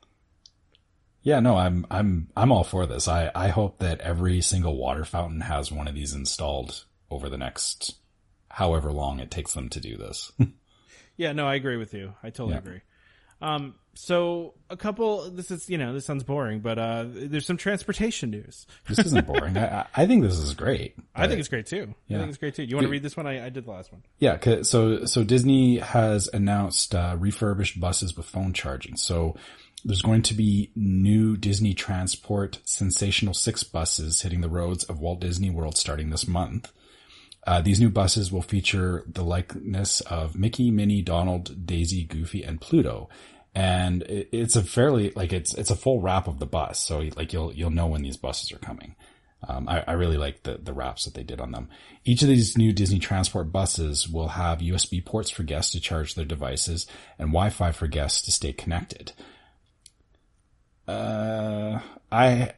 [1.27, 3.09] Yeah, no, I'm I'm I'm all for this.
[3.09, 7.37] I I hope that every single water fountain has one of these installed over the
[7.37, 7.97] next
[8.49, 10.33] however long it takes them to do this.
[11.19, 12.13] Yeah, no, I agree with you.
[12.23, 12.59] I totally Yeah.
[12.59, 12.81] agree.
[13.41, 15.31] Um, so a couple.
[15.31, 18.67] This is you know this sounds boring, but uh, there's some transportation news.
[18.87, 19.57] this isn't boring.
[19.57, 20.95] I I- think this is great.
[21.15, 21.95] I think it's great too.
[22.11, 22.65] I think it's great too.
[22.65, 23.27] You want to read this one?
[23.27, 24.03] I, I did the last one.
[24.19, 28.97] yeah so so Disney has announced uh, refurbished buses with phone charging.
[28.97, 29.37] So
[29.87, 35.21] there's going to be new Disney Transport Sensational Six buses hitting the roads of Walt
[35.21, 36.73] Disney World starting this month.
[37.47, 42.61] Uh, these new buses will feature the likeness of Mickey, Minnie, Donald, Daisy, Goofy, and
[42.61, 43.09] Pluto.
[43.55, 46.81] And it, it's a fairly, like, it's, it's a full wrap of the bus.
[46.81, 48.97] So, like, you'll, you'll know when these buses are coming.
[49.47, 51.69] Um, I, I really like the, the wraps that they did on them.
[52.05, 56.17] Each of these new Disney Transport buses will have USB ports for guests to charge
[56.17, 56.89] their devices
[57.21, 59.13] and Wi-Fi for guests to stay connected.
[60.89, 61.81] Uh,
[62.11, 62.53] I,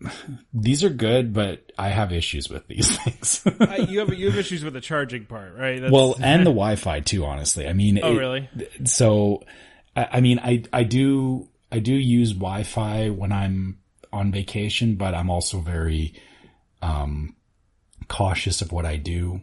[0.54, 3.42] these are good, but I have issues with these things.
[3.60, 5.80] I, you have you have issues with the charging part, right?
[5.80, 7.66] That's, well, and the Wi-Fi too, honestly.
[7.66, 8.48] I mean, oh it- really?
[8.84, 9.44] so
[9.96, 13.78] I, I mean I I do I do use Wi-Fi when I'm
[14.12, 16.14] on vacation, but I'm also very
[16.82, 17.34] um
[18.08, 19.40] cautious of what I do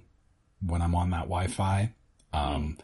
[0.65, 1.91] when I'm on that Wi-Fi.
[2.33, 2.77] Um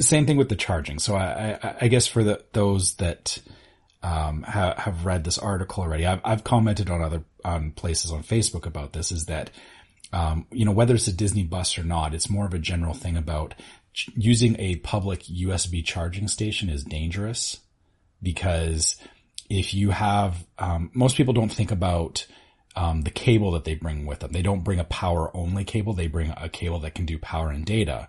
[0.00, 0.98] same thing with the charging.
[0.98, 3.38] So I I, I guess for the those that
[4.04, 6.06] um, ha- have read this article already.
[6.06, 9.10] I've, I've commented on other on places on Facebook about this.
[9.10, 9.50] Is that
[10.12, 12.94] um, you know whether it's a Disney bus or not, it's more of a general
[12.94, 13.54] thing about
[13.94, 17.60] ch- using a public USB charging station is dangerous
[18.22, 18.96] because
[19.48, 22.26] if you have um, most people don't think about
[22.76, 24.32] um, the cable that they bring with them.
[24.32, 25.92] They don't bring a power only cable.
[25.92, 28.08] They bring a cable that can do power and data.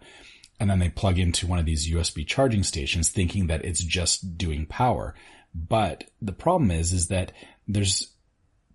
[0.60, 4.38] And then they plug into one of these USB charging stations thinking that it's just
[4.38, 5.14] doing power.
[5.56, 7.32] But the problem is, is that
[7.68, 8.11] there's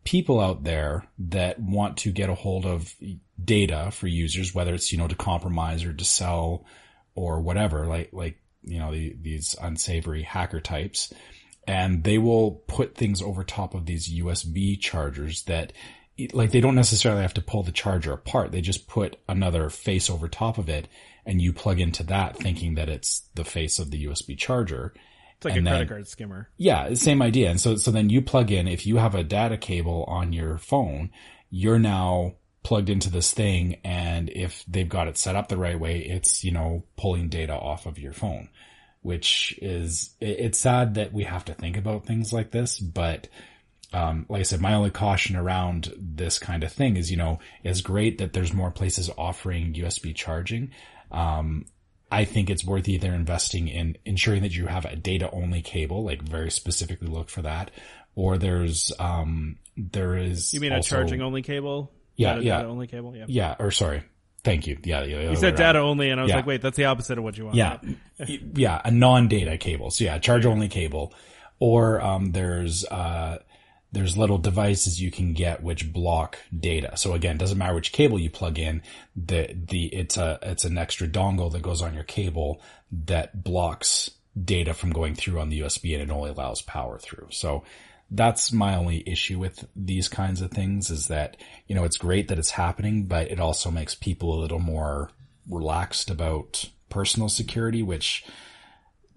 [0.03, 2.95] people out there that want to get a hold of
[3.43, 6.65] data for users, whether it's, you know, to compromise or to sell
[7.15, 11.13] or whatever, like, like, you know, the, these unsavory hacker types.
[11.67, 15.75] And they will put things over top of these USB chargers that,
[16.33, 18.53] like, they don't necessarily have to pull the charger apart.
[18.53, 20.89] They just put another face over top of it
[21.27, 24.95] and you plug into that thinking that it's the face of the USB charger.
[25.41, 26.51] It's like and a then- credit card skimmer.
[26.59, 27.51] Yeah, same idea.
[27.51, 30.59] And so, so then you plug in, if you have a data cable on your
[30.59, 31.11] phone,
[31.49, 33.77] you're now plugged into this thing.
[33.83, 37.55] And if they've got it set up the right way, it's, you know, pulling data
[37.55, 38.51] off of your phone,
[39.01, 43.27] which is, it's sad that we have to think about things like this, but
[43.95, 47.39] um, like I said, my only caution around this kind of thing is, you know,
[47.65, 50.73] it's great that there's more places offering USB charging.
[51.11, 51.65] Um,
[52.11, 56.05] I think it's worth either investing in ensuring that you have a data only cable,
[56.05, 57.71] like very specifically look for that,
[58.15, 60.53] or there's, um, there is.
[60.53, 61.93] You mean also- a charging only cable?
[62.17, 62.57] Yeah, Data, yeah.
[62.59, 63.17] Data only cable.
[63.17, 63.25] Yeah.
[63.29, 64.03] Yeah, or sorry.
[64.43, 64.79] Thank you.
[64.85, 65.31] Yeah, yeah.
[65.31, 66.37] You said data only, and I was Yeah.
[66.37, 67.57] like, wait, that's the opposite of what you want.
[67.57, 67.79] Yeah.
[68.55, 68.81] yeah.
[68.85, 69.91] A non-data cable.
[69.91, 71.13] So yeah, charge only cable.
[71.59, 73.39] Or, um, there's, uh,
[73.93, 76.97] there's little devices you can get which block data.
[76.97, 78.83] So again, doesn't matter which cable you plug in,
[79.17, 82.63] the, the, it's a, it's an extra dongle that goes on your cable
[82.93, 84.11] that blocks
[84.43, 87.27] data from going through on the USB and it only allows power through.
[87.31, 87.65] So
[88.11, 91.37] that's my only issue with these kinds of things is that,
[91.67, 95.11] you know, it's great that it's happening, but it also makes people a little more
[95.49, 98.25] relaxed about personal security, which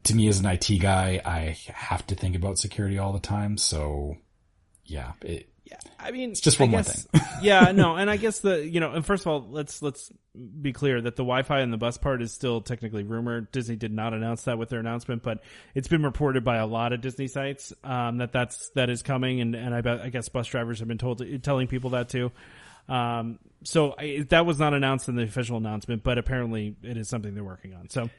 [0.03, 3.57] to me as an IT guy, I have to think about security all the time.
[3.57, 4.17] So
[4.85, 7.07] yeah, it, Yeah, I mean, it's just one I more guess,
[7.41, 10.11] yeah, no, and I guess the you know, and first of all, let's let's
[10.61, 13.51] be clear that the Wi-Fi and the bus part is still technically rumored.
[13.51, 15.43] Disney did not announce that with their announcement, but
[15.75, 19.41] it's been reported by a lot of Disney sites um, that that's that is coming,
[19.41, 22.31] and and I bet I guess bus drivers have been told telling people that too.
[22.89, 27.07] Um, so I, that was not announced in the official announcement, but apparently it is
[27.07, 27.89] something they're working on.
[27.89, 28.09] So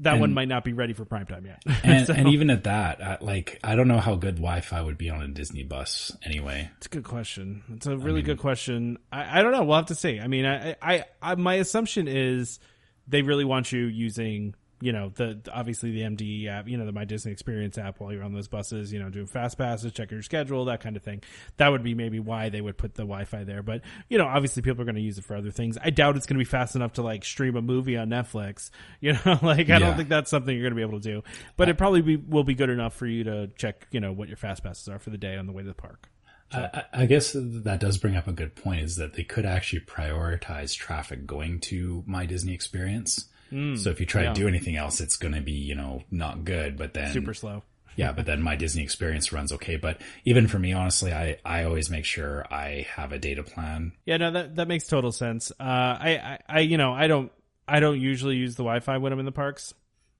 [0.00, 1.62] that one might not be ready for prime time yet.
[1.84, 4.98] and, So- and even at that, I, like I don't know how good Wi-Fi would
[4.98, 6.70] be on a Disney bus anyway.
[6.78, 7.62] It's a good question.
[7.74, 8.98] It's a really good question.
[9.12, 9.64] I, I don't know.
[9.64, 10.18] We'll have to see.
[10.20, 12.58] I mean, I, I, I, my assumption is
[13.06, 14.54] they really want you using,
[14.84, 18.12] you know, the obviously the MDE app, you know, the My Disney Experience app while
[18.12, 21.02] you're on those buses, you know, doing fast passes, checking your schedule, that kind of
[21.02, 21.22] thing.
[21.56, 23.62] That would be maybe why they would put the Wi-Fi there.
[23.62, 23.80] But
[24.10, 25.78] you know, obviously people are going to use it for other things.
[25.82, 28.70] I doubt it's going to be fast enough to like stream a movie on Netflix.
[29.00, 31.22] You know, like I don't think that's something you're going to be able to do.
[31.56, 34.28] But it probably be, will be good enough for you to check, you know, what
[34.28, 36.08] your fast passes are for the day on the way to the park.
[36.52, 39.80] I I guess that does bring up a good point is that they could actually
[39.80, 43.26] prioritize traffic going to my Disney experience.
[43.76, 44.32] So if you try yeah.
[44.32, 47.34] to do anything else, it's going to be, you know, not good, but then Super
[47.34, 47.62] slow.
[47.96, 49.76] yeah, but then my Disney experience runs okay.
[49.76, 53.92] But even for me, honestly, I, I always make sure I have a data plan.
[54.04, 55.52] Yeah, no, that that makes total sense.
[55.52, 57.30] Uh, I, I, I, you know, I don't,
[57.66, 59.74] I don't usually use the Wi-Fi when I'm in the parks.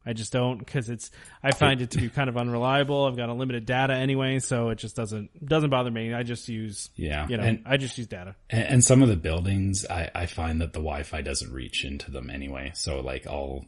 [0.06, 1.10] I just don't because it's.
[1.42, 3.06] I find it to be kind of unreliable.
[3.06, 6.12] I've got unlimited data anyway, so it just doesn't doesn't bother me.
[6.12, 7.26] I just use, Yeah.
[7.28, 8.36] you know, And- I just use data.
[8.50, 12.10] And, and some of the buildings, I, I find that the Wi-Fi doesn't reach into
[12.10, 12.72] them anyway.
[12.74, 13.64] So like I'll,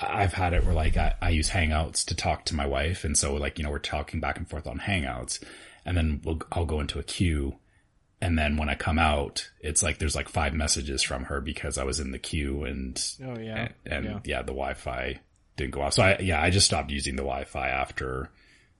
[0.00, 3.04] I've had it where like I, I use Hangouts to talk to my wife.
[3.04, 5.42] And so like, you know, we're talking back and forth on Hangouts
[5.86, 7.56] and then we'll, I'll go into a queue.
[8.20, 11.78] And then when I come out, it's like there's like five messages from her because
[11.78, 14.18] I was in the queue and, Oh yeah, and yeah.
[14.24, 15.20] yeah, the Wi-Fi
[15.58, 15.92] didn't go off.
[15.92, 18.30] So I, yeah, I just stopped using the Wi-Fi after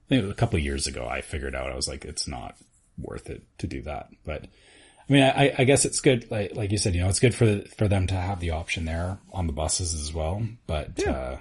[0.05, 1.07] I think it was a couple of years ago.
[1.07, 2.57] I figured out I was like, it's not
[2.97, 4.09] worth it to do that.
[4.25, 6.31] But I mean, I, I guess it's good.
[6.31, 8.85] Like, like you said, you know, it's good for, for them to have the option
[8.85, 10.41] there on the buses as well.
[10.65, 11.37] But, uh,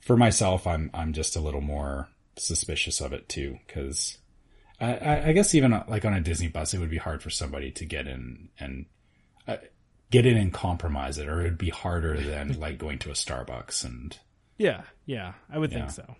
[0.00, 3.58] for myself, I'm, I'm just a little more suspicious of it too.
[3.66, 4.18] Cause
[4.80, 7.22] I, I, I guess even uh, like on a Disney bus, it would be hard
[7.22, 8.86] for somebody to get in and,
[9.48, 9.56] uh,
[10.10, 13.84] get in and compromise it, or it'd be harder than like going to a Starbucks
[13.84, 14.16] and,
[14.62, 15.32] yeah, yeah.
[15.50, 15.78] I would Yeah.
[15.88, 16.14] think so.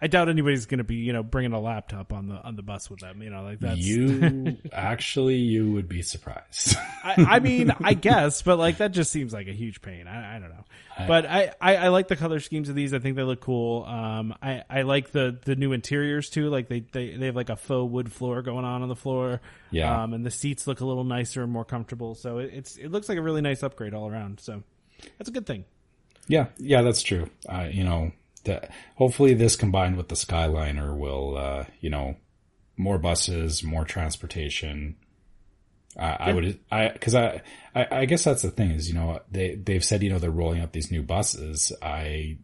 [0.00, 2.62] I doubt anybody's going to be, you know, bringing a laptop on the on the
[2.62, 3.20] bus with them.
[3.20, 6.76] You know, like that's you actually you would be surprised.
[7.02, 10.06] I, I mean, I guess, but like that just seems like a huge pain.
[10.06, 10.64] I, I don't know,
[11.08, 12.94] but I, I, I like the color schemes of these.
[12.94, 13.82] I think they look cool.
[13.86, 16.48] Um, I, I like the the new interiors too.
[16.48, 19.40] Like they, they they have like a faux wood floor going on on the floor.
[19.72, 20.04] Yeah.
[20.04, 22.14] Um, and the seats look a little nicer and more comfortable.
[22.14, 24.38] So it, it's it looks like a really nice upgrade all around.
[24.38, 24.62] So
[25.18, 25.64] that's a good thing.
[26.28, 27.28] Yeah, yeah, that's true.
[27.48, 28.12] Uh, you know,
[28.44, 32.16] the, hopefully this combined with the Skyliner will, uh, you know,
[32.76, 34.96] more buses, more transportation.
[35.98, 37.42] I I would, I, cause I,
[37.74, 40.30] I, I guess that's the thing is, you know, they, they've said, you know, they're
[40.30, 41.72] rolling out these new buses.
[41.82, 42.38] I,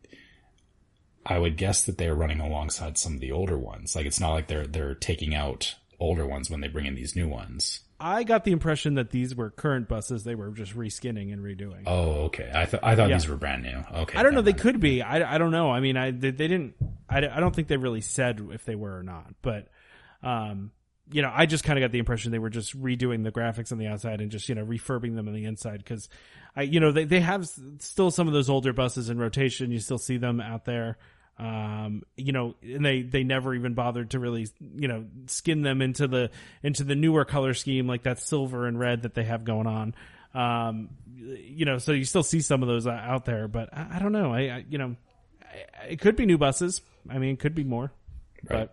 [1.25, 3.95] I would guess that they're running alongside some of the older ones.
[3.95, 7.15] Like it's not like they're, they're taking out older ones when they bring in these
[7.15, 7.81] new ones.
[8.01, 10.25] I got the impression that these were current buses.
[10.25, 11.85] They were just reskinning and redoing.
[11.87, 12.51] Oh, okay.
[12.55, 13.17] I thought I thought Yeah.
[13.17, 13.85] these were brand new.
[14.01, 14.19] Okay.
[14.19, 14.43] I don't know.
[14.43, 15.01] They could be.
[15.03, 15.71] I, I don't know.
[15.71, 16.75] I mean, I they, they didn't.
[17.09, 19.33] I, I don't think they really said if they were or not.
[19.43, 19.69] But,
[20.23, 20.73] um,
[21.13, 23.71] you know, I just kind of got the impression they were just redoing the graphics
[23.73, 26.09] on the outside and just you know refurbing them on the inside because,
[26.57, 27.47] I you know they they have
[27.79, 29.71] still some of those older buses in rotation.
[29.71, 30.99] You still see them out there.
[31.37, 35.83] Um, you know, and they they never even bothered to really you know skin them
[35.83, 36.31] into the
[36.63, 39.95] into the newer color scheme like that silver and red that they have going on.
[40.33, 43.97] Um, you know, so you still see some of those uh, out there, but I,
[43.97, 44.33] I don't know.
[44.33, 44.97] I, I you know,
[45.43, 46.83] I, it could be new buses.
[47.09, 47.93] I mean, it could be more.
[48.49, 48.71] Right.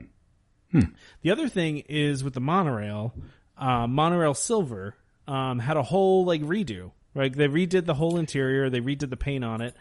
[0.71, 0.85] But
[1.21, 3.13] the other thing is with the monorail,
[3.57, 4.95] uh, monorail silver
[5.27, 6.91] um, had a whole like redo.
[7.13, 8.69] Right, they redid the whole interior.
[8.69, 9.75] They redid the paint on it.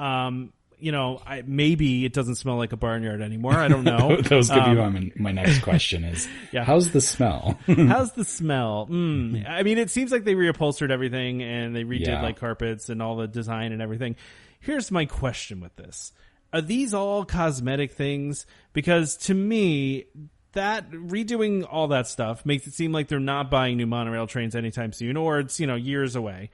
[0.00, 3.54] Um, you know, I, maybe it doesn't smell like a barnyard anymore.
[3.54, 4.16] I don't know.
[4.20, 6.64] that was going to Um, be my, my next question is, Yeah.
[6.64, 7.58] how's the smell?
[7.66, 8.86] How's the smell?
[8.90, 9.48] Mm.
[9.48, 12.22] I mean, it seems like they reupholstered everything and they redid Yeah.
[12.22, 14.16] like carpets and all the design and everything.
[14.60, 16.12] Here's my question with this.
[16.52, 18.46] Are these all cosmetic things?
[18.72, 20.04] Because to me,
[20.52, 24.54] that redoing all that stuff makes it seem like they're not buying new monorail trains
[24.56, 26.50] anytime soon or it's, you know, years away.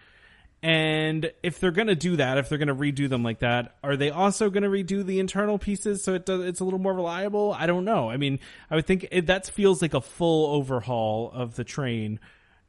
[0.63, 3.75] And if they're going to do that, if they're going to redo them like that,
[3.83, 6.79] are they also going to redo the internal pieces so it does, it's a little
[6.79, 7.53] more reliable?
[7.53, 8.09] I don't know.
[8.09, 8.39] I mean,
[8.71, 12.21] I would think it, that feels like a full overhaul of the train.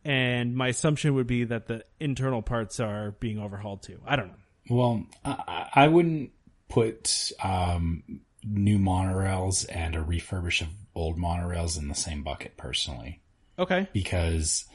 [0.03, 3.99] And my assumption would be that the internal parts are being overhauled too.
[4.05, 4.35] I don't know.
[4.71, 6.31] well, I, I wouldn't
[6.69, 8.03] put, um,
[8.45, 13.21] new monorails and a refurbish of old monorails in the same bucket personally
[13.57, 13.87] Okay.
[13.93, 14.65] because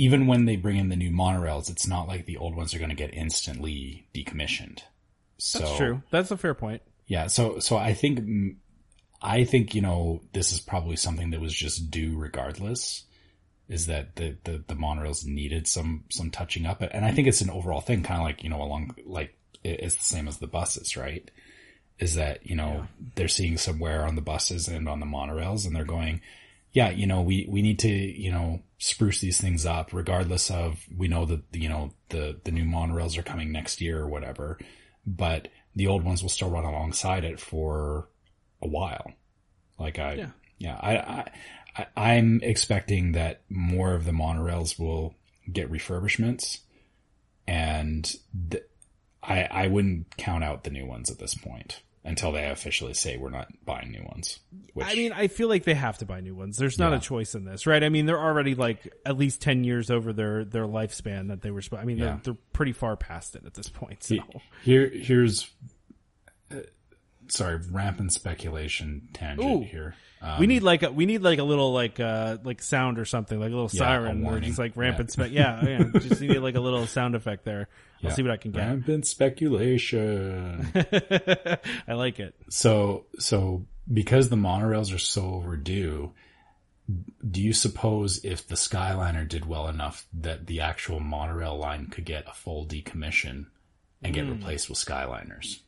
[0.00, 2.78] even when they bring in the new monorails, it's not like the old ones are
[2.78, 4.80] going to get instantly decommissioned.
[5.36, 6.02] So That's true.
[6.10, 6.80] That's a fair point.
[7.06, 8.56] yeah, so so I think
[9.20, 13.04] I think you know this is probably something that was just due regardless.
[13.68, 17.42] Is that the the the monorails needed some some touching up, and I think it's
[17.42, 20.46] an overall thing, kind of like you know along like it's the same as the
[20.46, 21.30] buses, right?
[21.98, 22.86] Is that you know
[23.16, 26.22] they're seeing some wear on the buses and on the monorails, and they're going,
[26.72, 30.84] yeah, you know we we need to you know spruce these things up, regardless of
[30.96, 34.58] we know that you know the the new monorails are coming next year or whatever,
[35.06, 38.08] but the old ones will still run alongside it for
[38.62, 39.12] a while.
[39.78, 40.30] Like I, Yeah.
[40.58, 41.24] yeah, I,
[41.76, 45.14] I, I'm expecting that more of the monorails will
[45.50, 46.58] get refurbishments,
[47.46, 48.04] and
[48.50, 48.64] th-
[49.22, 53.16] I, I wouldn't count out the new ones at this point until they officially say
[53.18, 54.40] we're not buying new ones.
[54.72, 56.56] Which, I mean, I feel like they have to buy new ones.
[56.56, 56.98] There's not Yeah.
[56.98, 57.84] a choice in this, right?
[57.84, 61.50] I mean, they're already like at least ten years over their their lifespan that they
[61.50, 61.60] were.
[61.76, 62.04] I mean, Yeah.
[62.04, 64.02] they're they're pretty far past it at this point.
[64.02, 64.16] So.
[64.62, 65.50] Here, here's,
[66.50, 66.56] uh,
[67.28, 69.64] sorry, rampant speculation tangent Ooh.
[69.64, 69.94] here.
[70.22, 73.04] we Um, need like a we need like a little like uh like sound or
[73.04, 74.44] something like a little Yeah, siren warning.
[74.48, 74.80] just like Yeah.
[74.82, 77.68] rampant spe- yeah yeah just need like a little sound effect there.
[78.02, 78.16] I'll Yeah.
[78.16, 78.60] see what I can get.
[78.60, 80.70] rampant speculation.
[81.88, 82.34] I like it.
[82.48, 86.12] so, so because the monorails are so overdue,
[87.28, 92.04] do you suppose if the Skyliner did well enough that the actual monorail line could
[92.04, 93.46] get a full decommission
[94.02, 94.32] and get hmm.
[94.32, 95.60] replaced with Skyliners?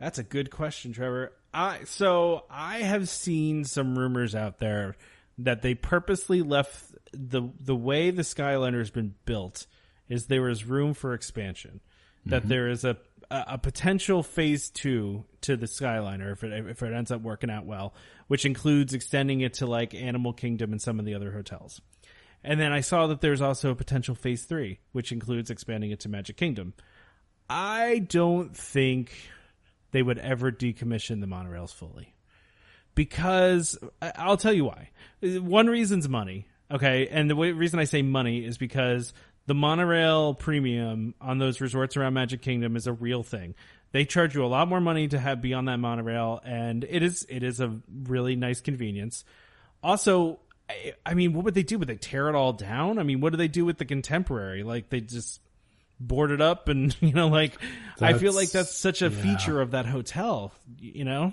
[0.00, 1.32] That's a good question, Trevor.
[1.52, 4.96] I so I have seen some rumors out there
[5.38, 9.66] that they purposely left the the way the Skyliner has been built
[10.08, 11.80] is there is room for expansion.
[12.26, 12.48] That mm-hmm.
[12.48, 12.96] there is a
[13.30, 17.66] a potential phase two to the Skyliner if it if it ends up working out
[17.66, 17.94] well,
[18.26, 21.80] which includes extending it to like Animal Kingdom and some of the other hotels.
[22.44, 26.00] And then I saw that there's also a potential phase three, which includes expanding it
[26.00, 26.72] to Magic Kingdom.
[27.50, 29.12] I don't think
[29.90, 32.14] they would ever decommission the monorails fully.
[32.94, 34.90] Because I'll tell you why.
[35.22, 36.46] One reason's money.
[36.70, 37.08] Okay.
[37.08, 39.12] And the way, reason I say money is because
[39.48, 43.54] the monorail premium on those resorts around Magic Kingdom is a real thing.
[43.92, 47.02] They charge you a lot more money to have be on that monorail and it
[47.02, 49.24] is, it is a really nice convenience.
[49.82, 50.38] Also,
[50.68, 51.78] I, I mean, what would they do?
[51.78, 52.98] Would they tear it all down?
[52.98, 54.64] I mean, what do they do with the contemporary?
[54.64, 55.40] Like they just
[55.98, 57.56] board it up and, you know, like
[58.02, 59.22] I feel like That's- that's such a yeah.
[59.22, 61.32] feature of that hotel, you know?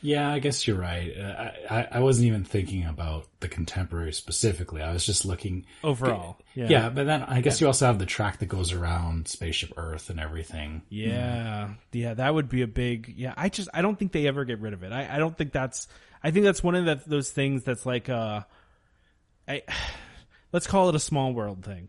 [0.00, 1.12] Yeah, I guess you're right.
[1.16, 4.80] Uh, I, I, wasn't even thinking about the contemporary specifically.
[4.80, 6.38] I was just looking Overall.
[6.54, 6.68] Yeah.
[6.68, 10.08] Yeah, but then I guess you also have the track that goes around Spaceship Earth
[10.08, 10.82] and everything.
[10.88, 11.70] Yeah.
[11.92, 14.60] Yeah, that would be a big yeah, I just I don't think they ever get
[14.60, 14.92] rid of it.
[14.92, 15.88] I, I don't think that's
[16.22, 18.42] I think that's one of the, those things that's like uh
[19.48, 19.62] I
[20.52, 21.88] let's call it a small world thing.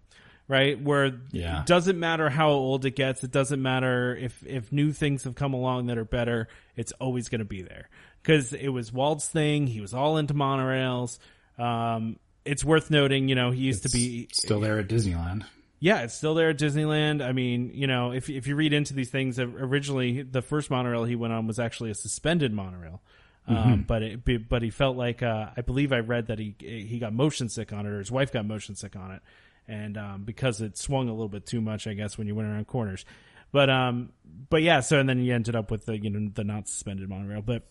[0.50, 0.82] Right?
[0.82, 1.62] Where Yeah.
[1.62, 5.36] it doesn't matter how old it gets, it doesn't matter if if new things have
[5.36, 7.88] come along that are better, it's always going to be there.
[8.24, 11.20] Cuz it was Walt's thing, he was all into monorails.
[11.58, 15.44] Um it's worth noting, you know, he used to be Still there at Disneyland.
[15.80, 17.24] yeah, it's still there at Disneyland.
[17.24, 21.04] I mean, you know, if if you read into these things, originally the first monorail
[21.04, 23.02] he went on was actually a suspended monorail,
[23.48, 26.98] um, but it, but he felt like uh, I believe I read that he he
[26.98, 29.22] got motion sick on it, or his wife got motion sick on it,
[29.70, 32.50] and um, because it swung a little bit too much, I guess when you went
[32.50, 33.06] around corners,
[33.52, 34.12] but um,
[34.50, 37.08] but yeah, so and then you ended up with the you know the not suspended
[37.10, 37.64] monorail, but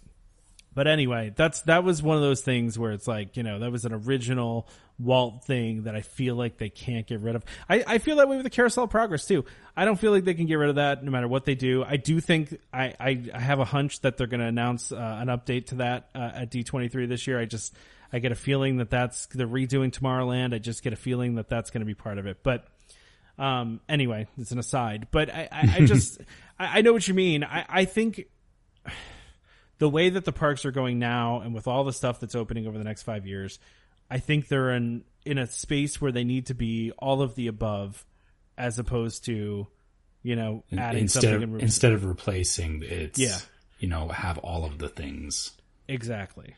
[0.75, 3.73] but anyway, that's that was one of those things where it's like you know that
[3.73, 4.69] was an original
[5.01, 7.45] Walt thing that I feel like they can't get rid of.
[7.69, 9.45] I, I feel that way with the Carousel of Progress too.
[9.77, 11.85] I don't feel like they can get rid of that no matter what they do.
[11.85, 14.97] I do think I I, I have a hunch that they're going to announce uh,
[14.97, 17.41] an update to that uh, at D twenty three this year.
[17.41, 17.75] I just
[18.13, 20.55] I get a feeling that that's they're redoing Tomorrowland.
[20.55, 22.67] I just get a feeling that that's going to be part of it, but.
[23.41, 26.19] Um, anyway, it's an aside, but I, I, I just,
[26.59, 27.45] I, I know what you mean.
[27.45, 28.25] I, I think
[29.79, 32.67] the way that the parks are going now and with all the stuff that's opening
[32.67, 33.61] over the next five years,
[34.11, 37.47] I think they're in, in a space where they need to be all of the
[37.47, 38.05] above
[38.57, 39.69] as opposed to,
[40.25, 41.43] you know, adding instead something.
[41.45, 43.39] of, in- instead of replacing, it's Yeah.
[43.79, 45.53] you know have all of the things.
[45.87, 46.57] Exactly.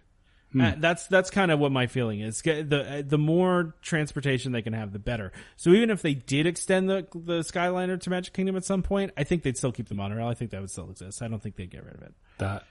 [0.59, 2.43] Uh, that's that's kind of what my feeling is.
[2.43, 5.31] The uh, the more transportation they can have, the better.
[5.57, 9.13] So even if they did extend the the Skyliner to Magic Kingdom at some point,
[9.17, 10.27] I think they'd still keep the monorail.
[10.27, 11.23] I think that would still exist.
[11.23, 12.15] I don't think they'd get rid of it.
[12.39, 12.65] That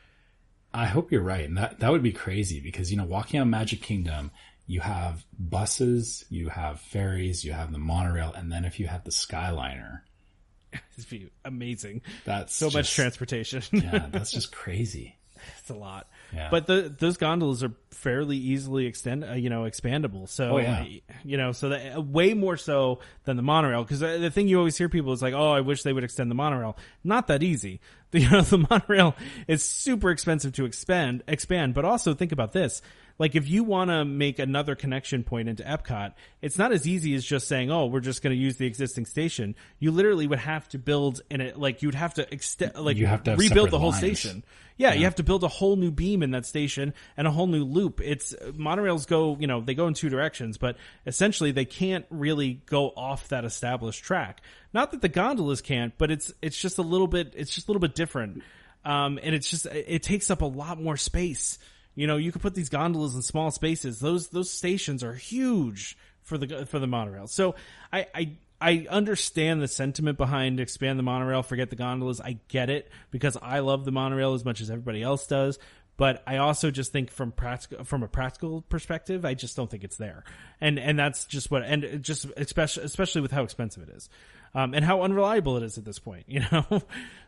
[0.73, 3.49] I hope you're right, and that that would be crazy because you know walking on
[3.49, 4.31] Magic Kingdom,
[4.67, 9.05] you have buses, you have ferries, you have the monorail, and then if you have
[9.05, 10.01] the Skyliner,
[10.97, 12.01] It'd be amazing.
[12.25, 13.63] that's So much transportation.
[13.71, 15.15] yeah, that's just crazy.
[15.59, 16.07] it's a lot.
[16.33, 16.49] Yeah.
[16.51, 20.29] But the those gondolas are fairly easily extend, uh, you know, expandable.
[20.29, 20.81] So, Oh, yeah.
[20.81, 23.83] uh, you know, so that uh, way more so than the monorail.
[23.83, 26.29] Because the thing you always hear people is like, "Oh, I wish they would extend
[26.29, 27.79] the monorail." Not that easy.
[28.11, 29.15] You know, the monorail
[29.47, 31.21] is super expensive to expand.
[31.27, 32.81] Expand, but also think about this.
[33.19, 37.13] Like, if you want to make another connection point into Epcot, it's not as easy
[37.15, 40.39] as just saying, "Oh, we're just going to use the existing station." You literally would
[40.39, 43.39] have to build in it, like you'd have to extend, like You have to have
[43.39, 44.19] rebuild the whole lines.
[44.19, 44.43] station.
[44.77, 47.47] Yeah, you have to build a whole new beam in that station and a whole
[47.47, 47.99] new loop.
[48.01, 52.61] It's monorails go, you know, they go in two directions, but essentially they can't really
[52.65, 54.41] go off that established track.
[54.73, 57.71] Not that the gondolas can't, but it's it's just a little bit it's just a
[57.71, 58.41] little bit different.
[58.85, 61.59] Um, and it's just it takes up a lot more space.
[61.95, 63.99] You know, you could put these gondolas in small spaces.
[63.99, 67.27] Those those stations are huge for the for the monorail.
[67.27, 67.55] So
[67.91, 72.21] I I I understand the sentiment behind expand the monorail, forget the gondolas.
[72.21, 75.59] I get it because I love the monorail as much as everybody else does.
[75.99, 79.83] But I also just think from practical from a practical perspective, I just don't think
[79.83, 80.23] it's there,
[80.61, 84.09] and and that's just what and just especially especially with how expensive it is,
[84.53, 86.25] um, and how unreliable it is at this point.
[86.29, 86.81] You know,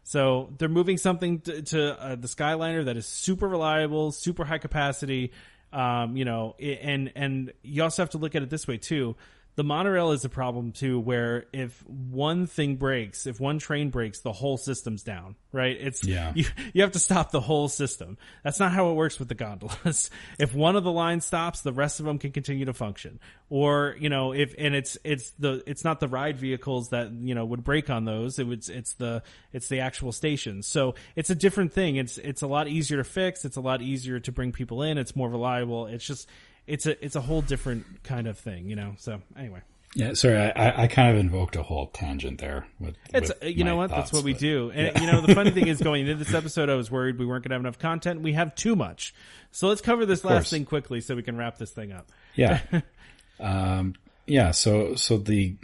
[0.03, 4.57] so they're moving something to, to uh, the Skyliner that is super reliable, super high
[4.57, 5.31] capacity,
[5.73, 9.15] um, you know, and and you also have to look at it this way too.
[9.55, 14.19] The monorail is a problem too, where if one thing breaks, if one train breaks,
[14.19, 15.35] the whole system's down.
[15.51, 15.77] Right?
[15.79, 16.31] It's Yeah.
[16.35, 18.17] you you have to stop the whole system.
[18.43, 20.09] That's not how it works with the gondolas.
[20.39, 23.19] if one of the lines stops, the rest of them can continue to function.
[23.49, 27.35] Or you know, if and it's it's the it's not the ride vehicles that you
[27.35, 28.39] know would break on those.
[28.39, 30.67] It would it's the it's the actual stations.
[30.67, 31.97] So it's a different thing.
[31.97, 33.43] It's it's a lot easier to fix.
[33.43, 34.97] It's a lot easier to bring people in.
[34.97, 35.87] It's more reliable.
[35.87, 36.29] It's just
[36.71, 38.69] it's a it's a whole different kind of thing.
[38.69, 38.93] You know.
[38.97, 39.61] So anyway.
[39.93, 42.65] Yeah, sorry, I, I- kind of invoked a whole tangent there.
[42.79, 45.19] With, It's with you know what that's thoughts, what we but- do, and you know
[45.19, 47.55] the funny thing is going into this episode, I was worried we weren't going to
[47.55, 48.21] have enough content.
[48.21, 49.13] We have too much,
[49.51, 52.09] so let's cover this last thing quickly so we can wrap this thing up.
[52.35, 52.61] Yeah,
[53.41, 53.95] um,
[54.27, 54.51] yeah.
[54.51, 55.57] So, so the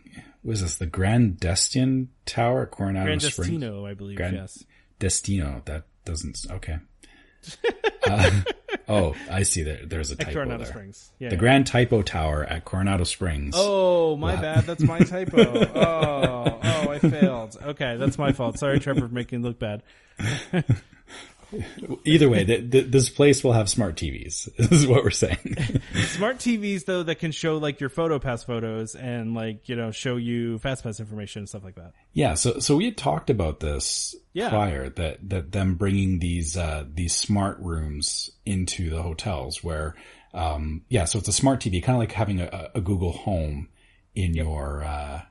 [0.44, 3.50] was this the Grand Destino Tower Coronado Grand Springs?
[3.50, 4.18] Destino, I believe.
[4.18, 4.62] Grand yes,
[5.00, 5.62] Destino.
[5.68, 6.80] That doesn't okay.
[8.06, 8.32] Uh,
[8.88, 9.64] oh, I see.
[9.64, 10.68] There, there's a at typo Coronado there.
[10.68, 11.12] Springs.
[11.20, 11.30] Yeah.
[11.30, 11.40] The yeah.
[11.40, 13.56] Grand Typo Tower at Coronado Springs.
[13.58, 14.66] Oh, my bad.
[14.66, 15.42] That's my typo.
[15.76, 17.58] oh, oh, I failed.
[17.62, 18.58] Okay, that's my fault.
[18.60, 19.84] Sorry, Trevor, for making it look bad.
[22.06, 24.54] Either way, th- th- this place will have smart TVs.
[24.58, 25.38] This is what we're saying.
[26.08, 30.16] Smart TVs though that can show like your PhotoPass photos and like you know show
[30.18, 31.94] you FastPass information and stuff like that.
[32.14, 34.50] Yeah, so so we had talked about this Yeah.
[34.50, 39.96] prior that that them bringing these uh these smart rooms into the hotels where
[40.34, 43.70] um yeah, so it's a smart TV, kind of like having a, a Google Home
[44.16, 45.22] in your uh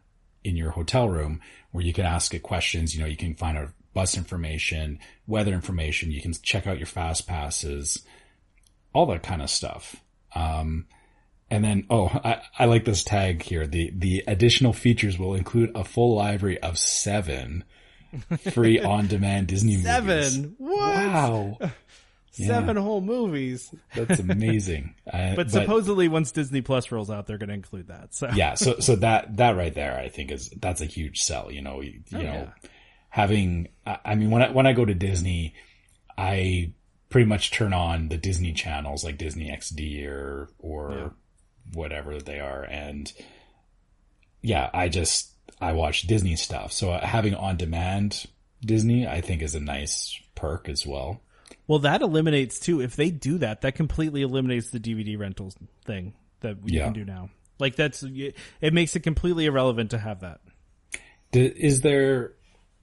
[0.44, 1.40] in your hotel room
[1.72, 5.55] where you can ask it questions, you know, you can find out bus information, weather
[5.55, 8.05] information, you can check out your fast passes,
[8.93, 9.97] all that kind of stuff.
[10.35, 10.86] Um
[11.48, 13.66] and then, oh, I, I like this tag here.
[13.66, 17.64] The the additional features will include a full library of seven
[18.52, 19.86] free on-demand Disney movies.
[19.86, 20.55] Seven.
[20.59, 20.78] What?
[20.78, 21.59] Wow,
[22.44, 23.74] Seven whole movies.
[23.94, 24.94] that's amazing.
[25.06, 28.12] Uh, But supposedly, once Disney Plus rolls out, they're going to include that.
[28.12, 31.51] So yeah, so so that that right there, I think is that's a huge sell.
[31.52, 32.68] You know, you, you know, yeah.
[33.16, 33.68] Having.
[33.86, 35.55] I mean, when I when I go to Disney,
[36.18, 36.72] I
[37.09, 41.14] pretty much turn on the Disney channels like Disney XD or or
[41.72, 43.10] whatever they are, and
[44.43, 45.30] yeah, I just
[45.60, 46.72] I watch Disney stuff.
[46.72, 48.26] So uh, having on demand
[48.60, 51.22] Disney, I think, is a nice perk as well.
[51.66, 52.82] Well, that eliminates too.
[52.82, 55.56] If they do that, that completely eliminates the DVD rentals
[55.86, 56.84] thing that you Yeah.
[56.84, 57.30] can do now.
[57.59, 60.40] Like that's it makes it completely irrelevant to have that.
[61.32, 62.32] Is there?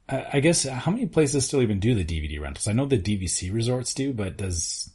[0.10, 2.68] I I guess how many places still even do the DVD rentals?
[2.68, 4.90] I know the DVC resorts do, but does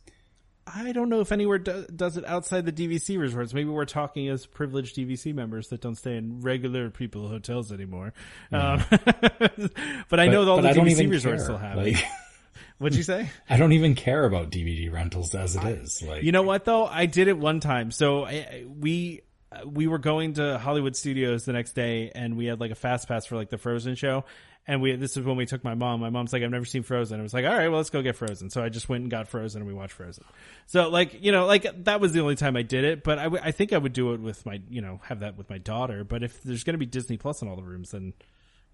[0.74, 3.54] I don't know if anywhere do, does it outside the DVC resorts.
[3.54, 8.12] Maybe we're talking as privileged DVC members that don't stay in regular people hotels anymore.
[8.52, 11.44] Um, but I know but, all the DVC resorts care.
[11.44, 12.04] still have Like, it.
[12.78, 13.30] What'd you say?
[13.50, 16.02] I don't even care about DVD rentals as it is.
[16.02, 16.86] Like, You know what though?
[16.86, 17.90] I did it one time.
[17.90, 22.36] So I, I- we uh, we were going to Hollywood Studios the next day, and
[22.36, 24.24] we had like a fast pass for like the Frozen show.
[24.68, 26.00] And we this is when we took my mom.
[26.00, 27.18] My mom's like, I've never seen Frozen.
[27.18, 28.50] I was like, all right, well, let's go get Frozen.
[28.50, 30.24] So I just went and got Frozen, and we watched Frozen.
[30.66, 33.02] So like you know, like that was the only time I did it.
[33.02, 35.38] But I, w- I think I would do it with my you know have that
[35.38, 36.04] with my daughter.
[36.04, 38.12] But if there's going to be Disney Plus in all the rooms, then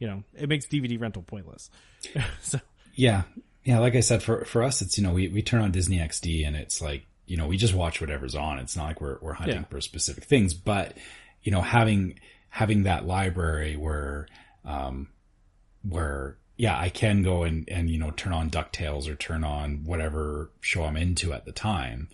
[0.00, 1.70] you know it makes DVD rental pointless.
[2.42, 2.58] so
[2.96, 3.22] yeah,
[3.62, 3.78] yeah.
[3.78, 6.44] Like I said, for for us, it's you know we we turn on Disney XD
[6.44, 8.58] and it's like you know we just watch whatever's on.
[8.58, 9.64] It's not like we're we're hunting Yeah.
[9.70, 10.98] for specific things, but
[11.44, 12.18] you know having
[12.48, 14.26] having that library where
[14.64, 15.06] um
[15.88, 19.82] where yeah, I can go and, and, you know, turn on DuckTales or turn on
[19.84, 22.08] whatever show I'm into at the time.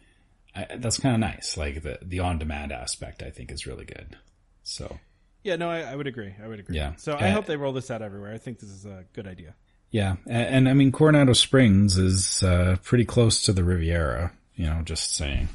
[0.55, 1.57] I, that's kind of nice.
[1.59, 4.17] Like the, the on demand aspect, I think is really good.
[4.63, 4.99] So
[5.45, 6.35] Yeah, no, I, I would agree.
[6.43, 6.77] I would agree.
[6.77, 6.95] Yeah.
[6.97, 8.33] So I Uh, hope they roll this out everywhere.
[8.33, 9.55] I think this is a good idea.
[9.91, 10.17] yeah.
[10.27, 14.81] And, and I mean, Coronado Springs is, uh, pretty close to the Riviera, you know,
[14.83, 15.49] just saying.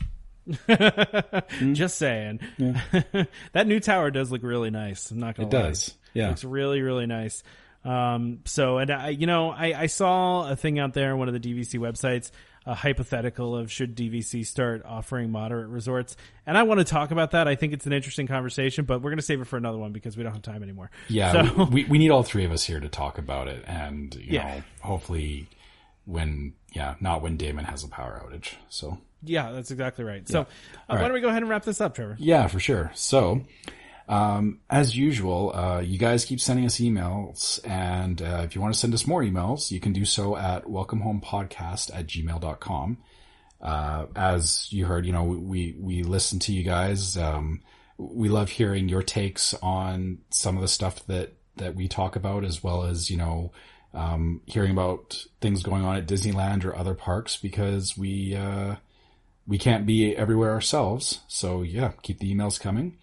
[1.74, 2.40] Just saying.
[3.54, 5.10] that new tower does look really nice.
[5.12, 5.62] I'm not gonna It lie.
[5.64, 5.94] does.
[6.14, 6.30] Yeah.
[6.30, 7.44] looks really really nice.
[7.86, 11.28] Um, so and I, you know, I, I saw a thing out there, on one
[11.28, 12.32] of the DVC websites,
[12.66, 16.18] a hypothetical of should DVC start offering moderate resorts,
[16.48, 17.48] and I want to talk about that.
[17.48, 19.91] I think it's an interesting conversation, but we're going to save it for another one
[19.91, 20.90] because we don't have time anymore.
[21.10, 24.16] Yeah, So- we, we need all three of us here to talk about it, and
[24.16, 24.56] you Yeah.
[24.56, 25.48] know, hopefully,
[26.06, 28.53] when yeah, not when Damon has a power outage.
[28.70, 30.28] So Yeah, that's exactly right.
[30.28, 30.45] So uh,
[30.88, 32.16] why don't we go ahead and wrap this up, Trevor?
[32.20, 32.91] yeah, for sure.
[32.95, 33.41] So,
[34.07, 38.73] um, as usual, uh, you guys keep sending us emails, and uh, if you want
[38.73, 42.98] to send us more emails, you can do so at welcomehomepodcast at gmail.com.
[43.61, 47.18] Uh, as you heard, you know, we, we listen to you guys.
[47.18, 47.61] Um,
[47.98, 52.44] we love hearing your takes on some of the stuff that, that we talk about,
[52.44, 53.52] as well as, you know,
[53.94, 58.76] um, hearing about things going on at Disneyland or other parks because we, uh,
[59.48, 61.22] we can't be everywhere ourselves.
[61.27, 62.98] So yeah, keep the emails coming.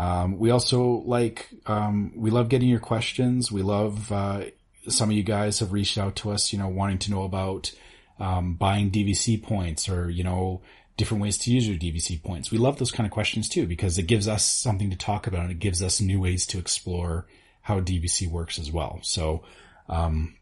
[0.00, 3.52] Um, we also like, um, we love getting your questions.
[3.52, 4.44] We love, uh,
[4.88, 7.70] some of you guys have reached out to us, you know, wanting to know about,
[8.18, 10.62] um, buying DVC points or, you know,
[10.96, 12.50] different ways to use your DVC points.
[12.50, 15.42] We love those kind of questions too, because it gives us something to talk about
[15.42, 17.26] and it gives us new ways to explore
[17.60, 19.00] how DVC works as well.
[19.02, 19.44] So,
[19.90, 20.34] um,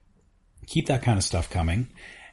[0.69, 1.89] keep that kind of stuff coming.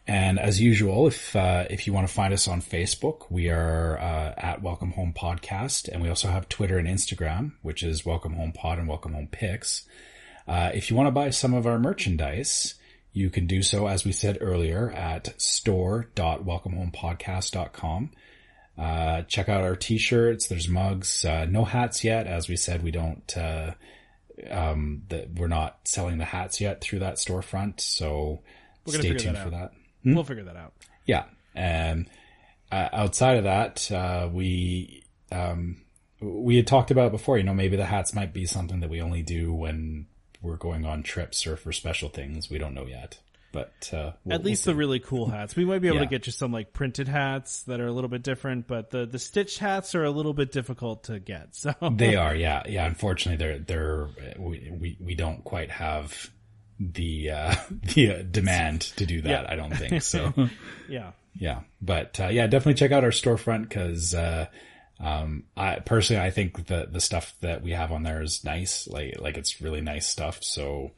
[0.08, 3.98] And as usual, if uh, if you want to find us on Facebook, we are
[3.98, 8.34] uh, at Welcome Home Podcast, and we also have Twitter and Instagram, which is Welcome
[8.34, 9.88] Home Pod and Welcome Home Pics.
[10.48, 12.76] Uh, if you want to buy some of our merchandise,
[13.14, 18.12] you can do so, as we said earlier, at store.welcomehomepodcast.com.
[18.78, 20.46] Uh, check out our t-shirts.
[20.48, 21.26] There's mugs.
[21.26, 22.28] Uh, no hats yet.
[22.28, 23.72] As we said, we don't, uh,
[24.52, 27.80] um, that we're not selling the hats yet through that storefront.
[27.80, 28.44] So
[28.86, 29.72] stay tuned that for out.
[30.06, 30.16] That.
[30.16, 30.74] We'll figure that out.
[31.06, 31.26] Yeah.
[31.54, 32.10] And
[32.72, 35.82] uh, outside of that, uh, we, um,
[36.20, 39.02] we had talked about before, you know, maybe the hats might be something that we
[39.02, 40.08] only do when
[40.42, 42.50] we're going on trips or for special things.
[42.50, 43.20] We don't know yet,
[43.52, 45.56] but, uh, we'll- At least the really cool hats.
[45.56, 48.10] We might be able to get you some like printed hats that are a little
[48.10, 51.56] bit different, but the the stitched hats are a little bit difficult to get.
[51.56, 52.86] So They are, yeah, yeah.
[52.86, 56.30] Unfortunately, they're they're we we, we don't quite have
[56.80, 57.56] the uh,
[57.96, 59.44] the uh, demand to do that.
[59.44, 59.52] Yeah.
[59.52, 60.34] I don't think so.
[60.90, 61.12] yeah.
[61.34, 64.48] yeah, but uh, yeah, definitely check out our storefront because uh,
[65.00, 68.88] um, I personally I think the the stuff that we have on there is nice.
[68.88, 70.44] Like like it's really nice stuff.
[70.44, 70.92] So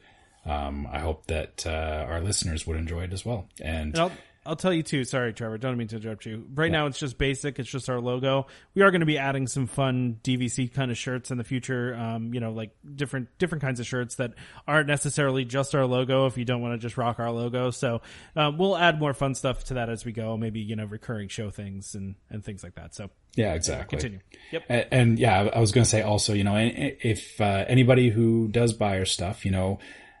[0.46, 3.48] um, I hope that uh, our listeners would enjoy it as well.
[3.60, 4.12] And And I'll
[4.48, 5.04] I'll tell you too.
[5.04, 5.58] Sorry, Trevor.
[5.58, 6.46] Don't mean to interrupt you.
[6.54, 7.58] Right now, it's just basic.
[7.58, 8.46] It's just our logo.
[8.74, 11.94] We are going to be adding some fun DVC kind of shirts in the future.
[11.94, 14.32] Um, you know, like different different kinds of shirts that
[14.66, 16.26] aren't necessarily just our logo.
[16.26, 18.00] If you don't want to just rock our logo, so
[18.34, 20.36] um, we'll add more fun stuff to that as we go.
[20.36, 22.94] Maybe you know, recurring show things and and things like that.
[22.94, 23.98] So yeah, exactly.
[23.98, 24.20] continue.
[24.52, 24.62] Yep.
[24.68, 28.08] And, and yeah, I- I was going to say also, you know, if uh, anybody
[28.08, 29.78] who does buy our stuff, you know,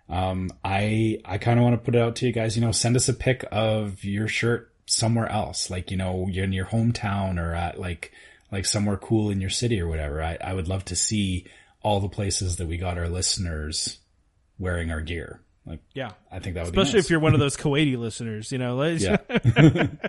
[0.08, 2.56] um, I I kind of want to put it out to you guys.
[2.56, 6.52] You know, send us a pic of your shirt somewhere else, like you know, in
[6.52, 8.12] your hometown or at like
[8.50, 10.22] like somewhere cool in your city or whatever.
[10.22, 11.46] I I would love to see
[11.82, 13.98] all the places that we got our listeners
[14.58, 15.40] wearing our gear.
[15.64, 16.12] Like, Yeah.
[16.32, 17.04] I think that would Especially be nice.
[17.04, 19.18] if you're one of those Kuwaiti listeners, you know, like, yeah.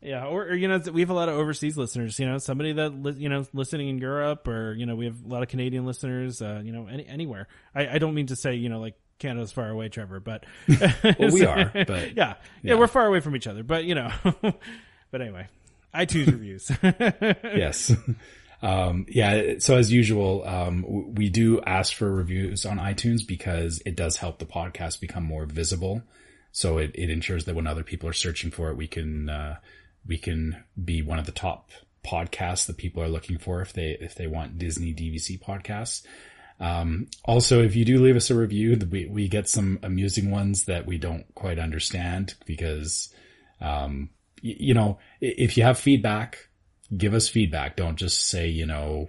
[0.00, 2.20] Yeah, or, or you know, we have a lot of overseas listeners.
[2.20, 5.24] You know, somebody that li- you know listening in Europe, or you know, we have
[5.24, 6.40] a lot of Canadian listeners.
[6.40, 7.48] Uh, you know, any, anywhere.
[7.74, 11.30] I, I don't mean to say you know like Canada's far away, Trevor, but Well,
[11.32, 13.62] we are, but yeah, yeah, we're far away from each other.
[13.62, 14.10] But you know,
[15.10, 15.48] but anyway,
[15.94, 16.70] iTunes reviews.
[16.82, 17.92] yes.
[18.60, 19.54] Um, yeah.
[19.58, 24.38] So as usual, um, we do ask for reviews on iTunes because it does help
[24.38, 26.02] the podcast become more visible.
[26.52, 29.56] So it, it ensures that when other people are searching for it, we can, uh,
[30.06, 31.70] we can be one of the top
[32.04, 36.02] podcasts that people are looking for if they, if they want Disney DVC podcasts.
[36.60, 40.64] Um, also, if you do leave us a review, we, we get some amusing ones
[40.64, 43.14] that we don't quite understand because,
[43.60, 44.10] um,
[44.42, 46.48] y- you know, if you have feedback,
[46.96, 47.76] give us feedback.
[47.76, 49.08] Don't just say, you know,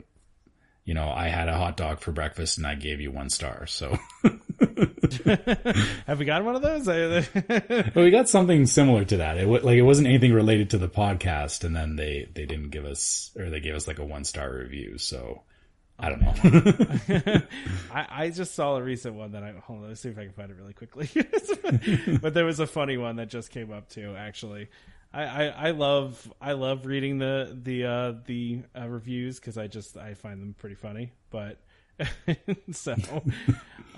[0.85, 3.67] you know, I had a hot dog for breakfast and I gave you one star.
[3.67, 3.95] So
[6.07, 6.87] have we got one of those?
[7.47, 9.37] But we got something similar to that.
[9.37, 12.85] It like it wasn't anything related to the podcast, and then they they didn't give
[12.85, 14.97] us or they gave us like a one star review.
[14.97, 15.43] So
[15.99, 17.41] I don't know.
[17.93, 19.89] I, I just saw a recent one that I hold on.
[19.89, 21.09] Let's see if I can find it really quickly.
[22.21, 24.15] but there was a funny one that just came up too.
[24.17, 24.69] Actually,
[25.13, 29.67] I, I, I love I love reading the the uh, the uh, reviews because I
[29.67, 31.11] just I find them pretty funny.
[31.31, 31.57] But
[32.71, 32.95] so,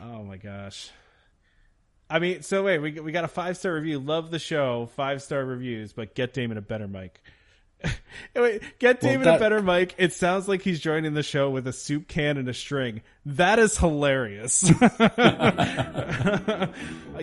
[0.02, 0.90] oh my gosh.
[2.10, 3.99] I mean, so wait, we we got a five star review.
[3.99, 7.22] Love the show, five star reviews, but get Damon a better mic.
[8.36, 9.95] Wait, get David that- a better mic.
[9.98, 13.02] It sounds like he's joining the show with a soup can and a string.
[13.26, 14.64] That is hilarious.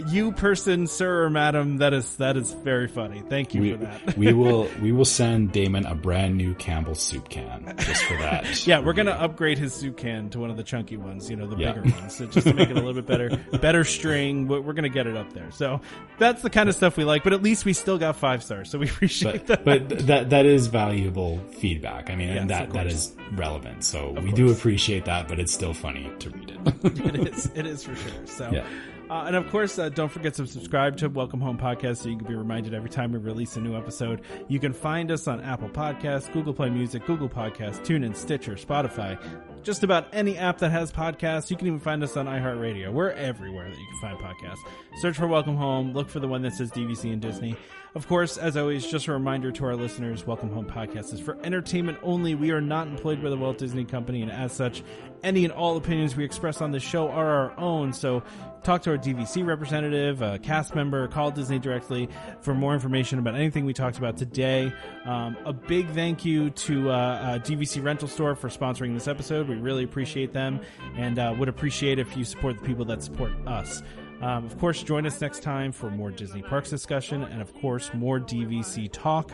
[0.08, 3.22] you person, sir or madam, that is that is very funny.
[3.28, 4.16] Thank you we, for that.
[4.16, 8.64] we will we will send Damon a brand new Campbell soup can just for that.
[8.66, 11.46] yeah, we're gonna upgrade his soup can to one of the chunky ones, you know,
[11.48, 11.72] the Yeah.
[11.72, 14.46] bigger ones, so just to make it a little bit better, better string.
[14.46, 15.50] We're we're gonna get it up there.
[15.50, 15.80] So
[16.18, 17.24] that's the kind of stuff we like.
[17.24, 19.64] But at least we still got five stars, so we appreciate but that.
[19.64, 22.08] but that that is valuable feedback.
[22.10, 22.92] I mean, Yes, that of that course.
[22.94, 23.82] is relevant.
[23.84, 27.14] So we do appreciate that, but it's still funny to read it.
[27.16, 27.50] it is.
[27.54, 28.12] It is for sure.
[28.26, 28.66] So, Yeah.
[29.08, 32.18] uh, and of course, uh, don't forget to subscribe to Welcome Home Podcast so you
[32.18, 34.20] can be reminded every time we release a new episode.
[34.48, 39.18] You can find us on Apple Podcasts, Google Play Music, Google Podcasts, TuneIn, Stitcher, Spotify,
[39.62, 41.50] just about any app that has podcasts.
[41.50, 42.92] You can even find us on iHeartRadio.
[42.92, 44.58] We're everywhere that you can find podcasts.
[45.00, 45.94] Search for Welcome Home.
[45.94, 47.56] Look for the one that says DVC and Disney.
[47.94, 51.38] Of course, as always, just a reminder to our listeners, Welcome Home Podcast is for
[51.42, 52.34] entertainment only.
[52.34, 54.82] We are not employed by the Walt Disney Company, and as such,
[55.22, 57.94] any and all opinions we express on this show are our own.
[57.94, 58.22] So
[58.62, 62.10] talk to our DVC representative, a cast member, call Disney directly
[62.42, 64.70] for more information about anything we talked about today.
[65.06, 69.48] Um, a big thank you to uh, uh, DVC Rental Store for sponsoring this episode.
[69.48, 70.60] We really appreciate them
[70.94, 73.82] and uh, would appreciate if you support the people that support us.
[74.20, 77.90] Um, of course, join us next time for more Disney Parks discussion and, of course,
[77.94, 79.30] more DVC talk.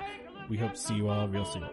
[0.51, 1.65] We hope to see you all real soon.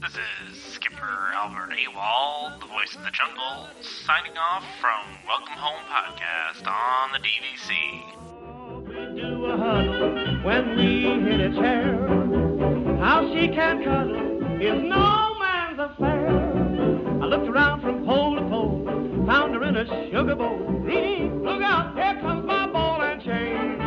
[0.00, 0.16] This
[0.50, 6.66] is Skipper Albert Awol, the voice of the jungle, signing off from Welcome Home Podcast
[6.66, 8.18] on the DVC.
[9.14, 12.98] We do a huddle when we hit a chair.
[12.98, 16.28] How she can cuddle is no man's affair.
[17.22, 20.58] I looked around from pole to pole, Found her in a sugar bowl.
[20.84, 23.81] Look out, here comes my ball and chain.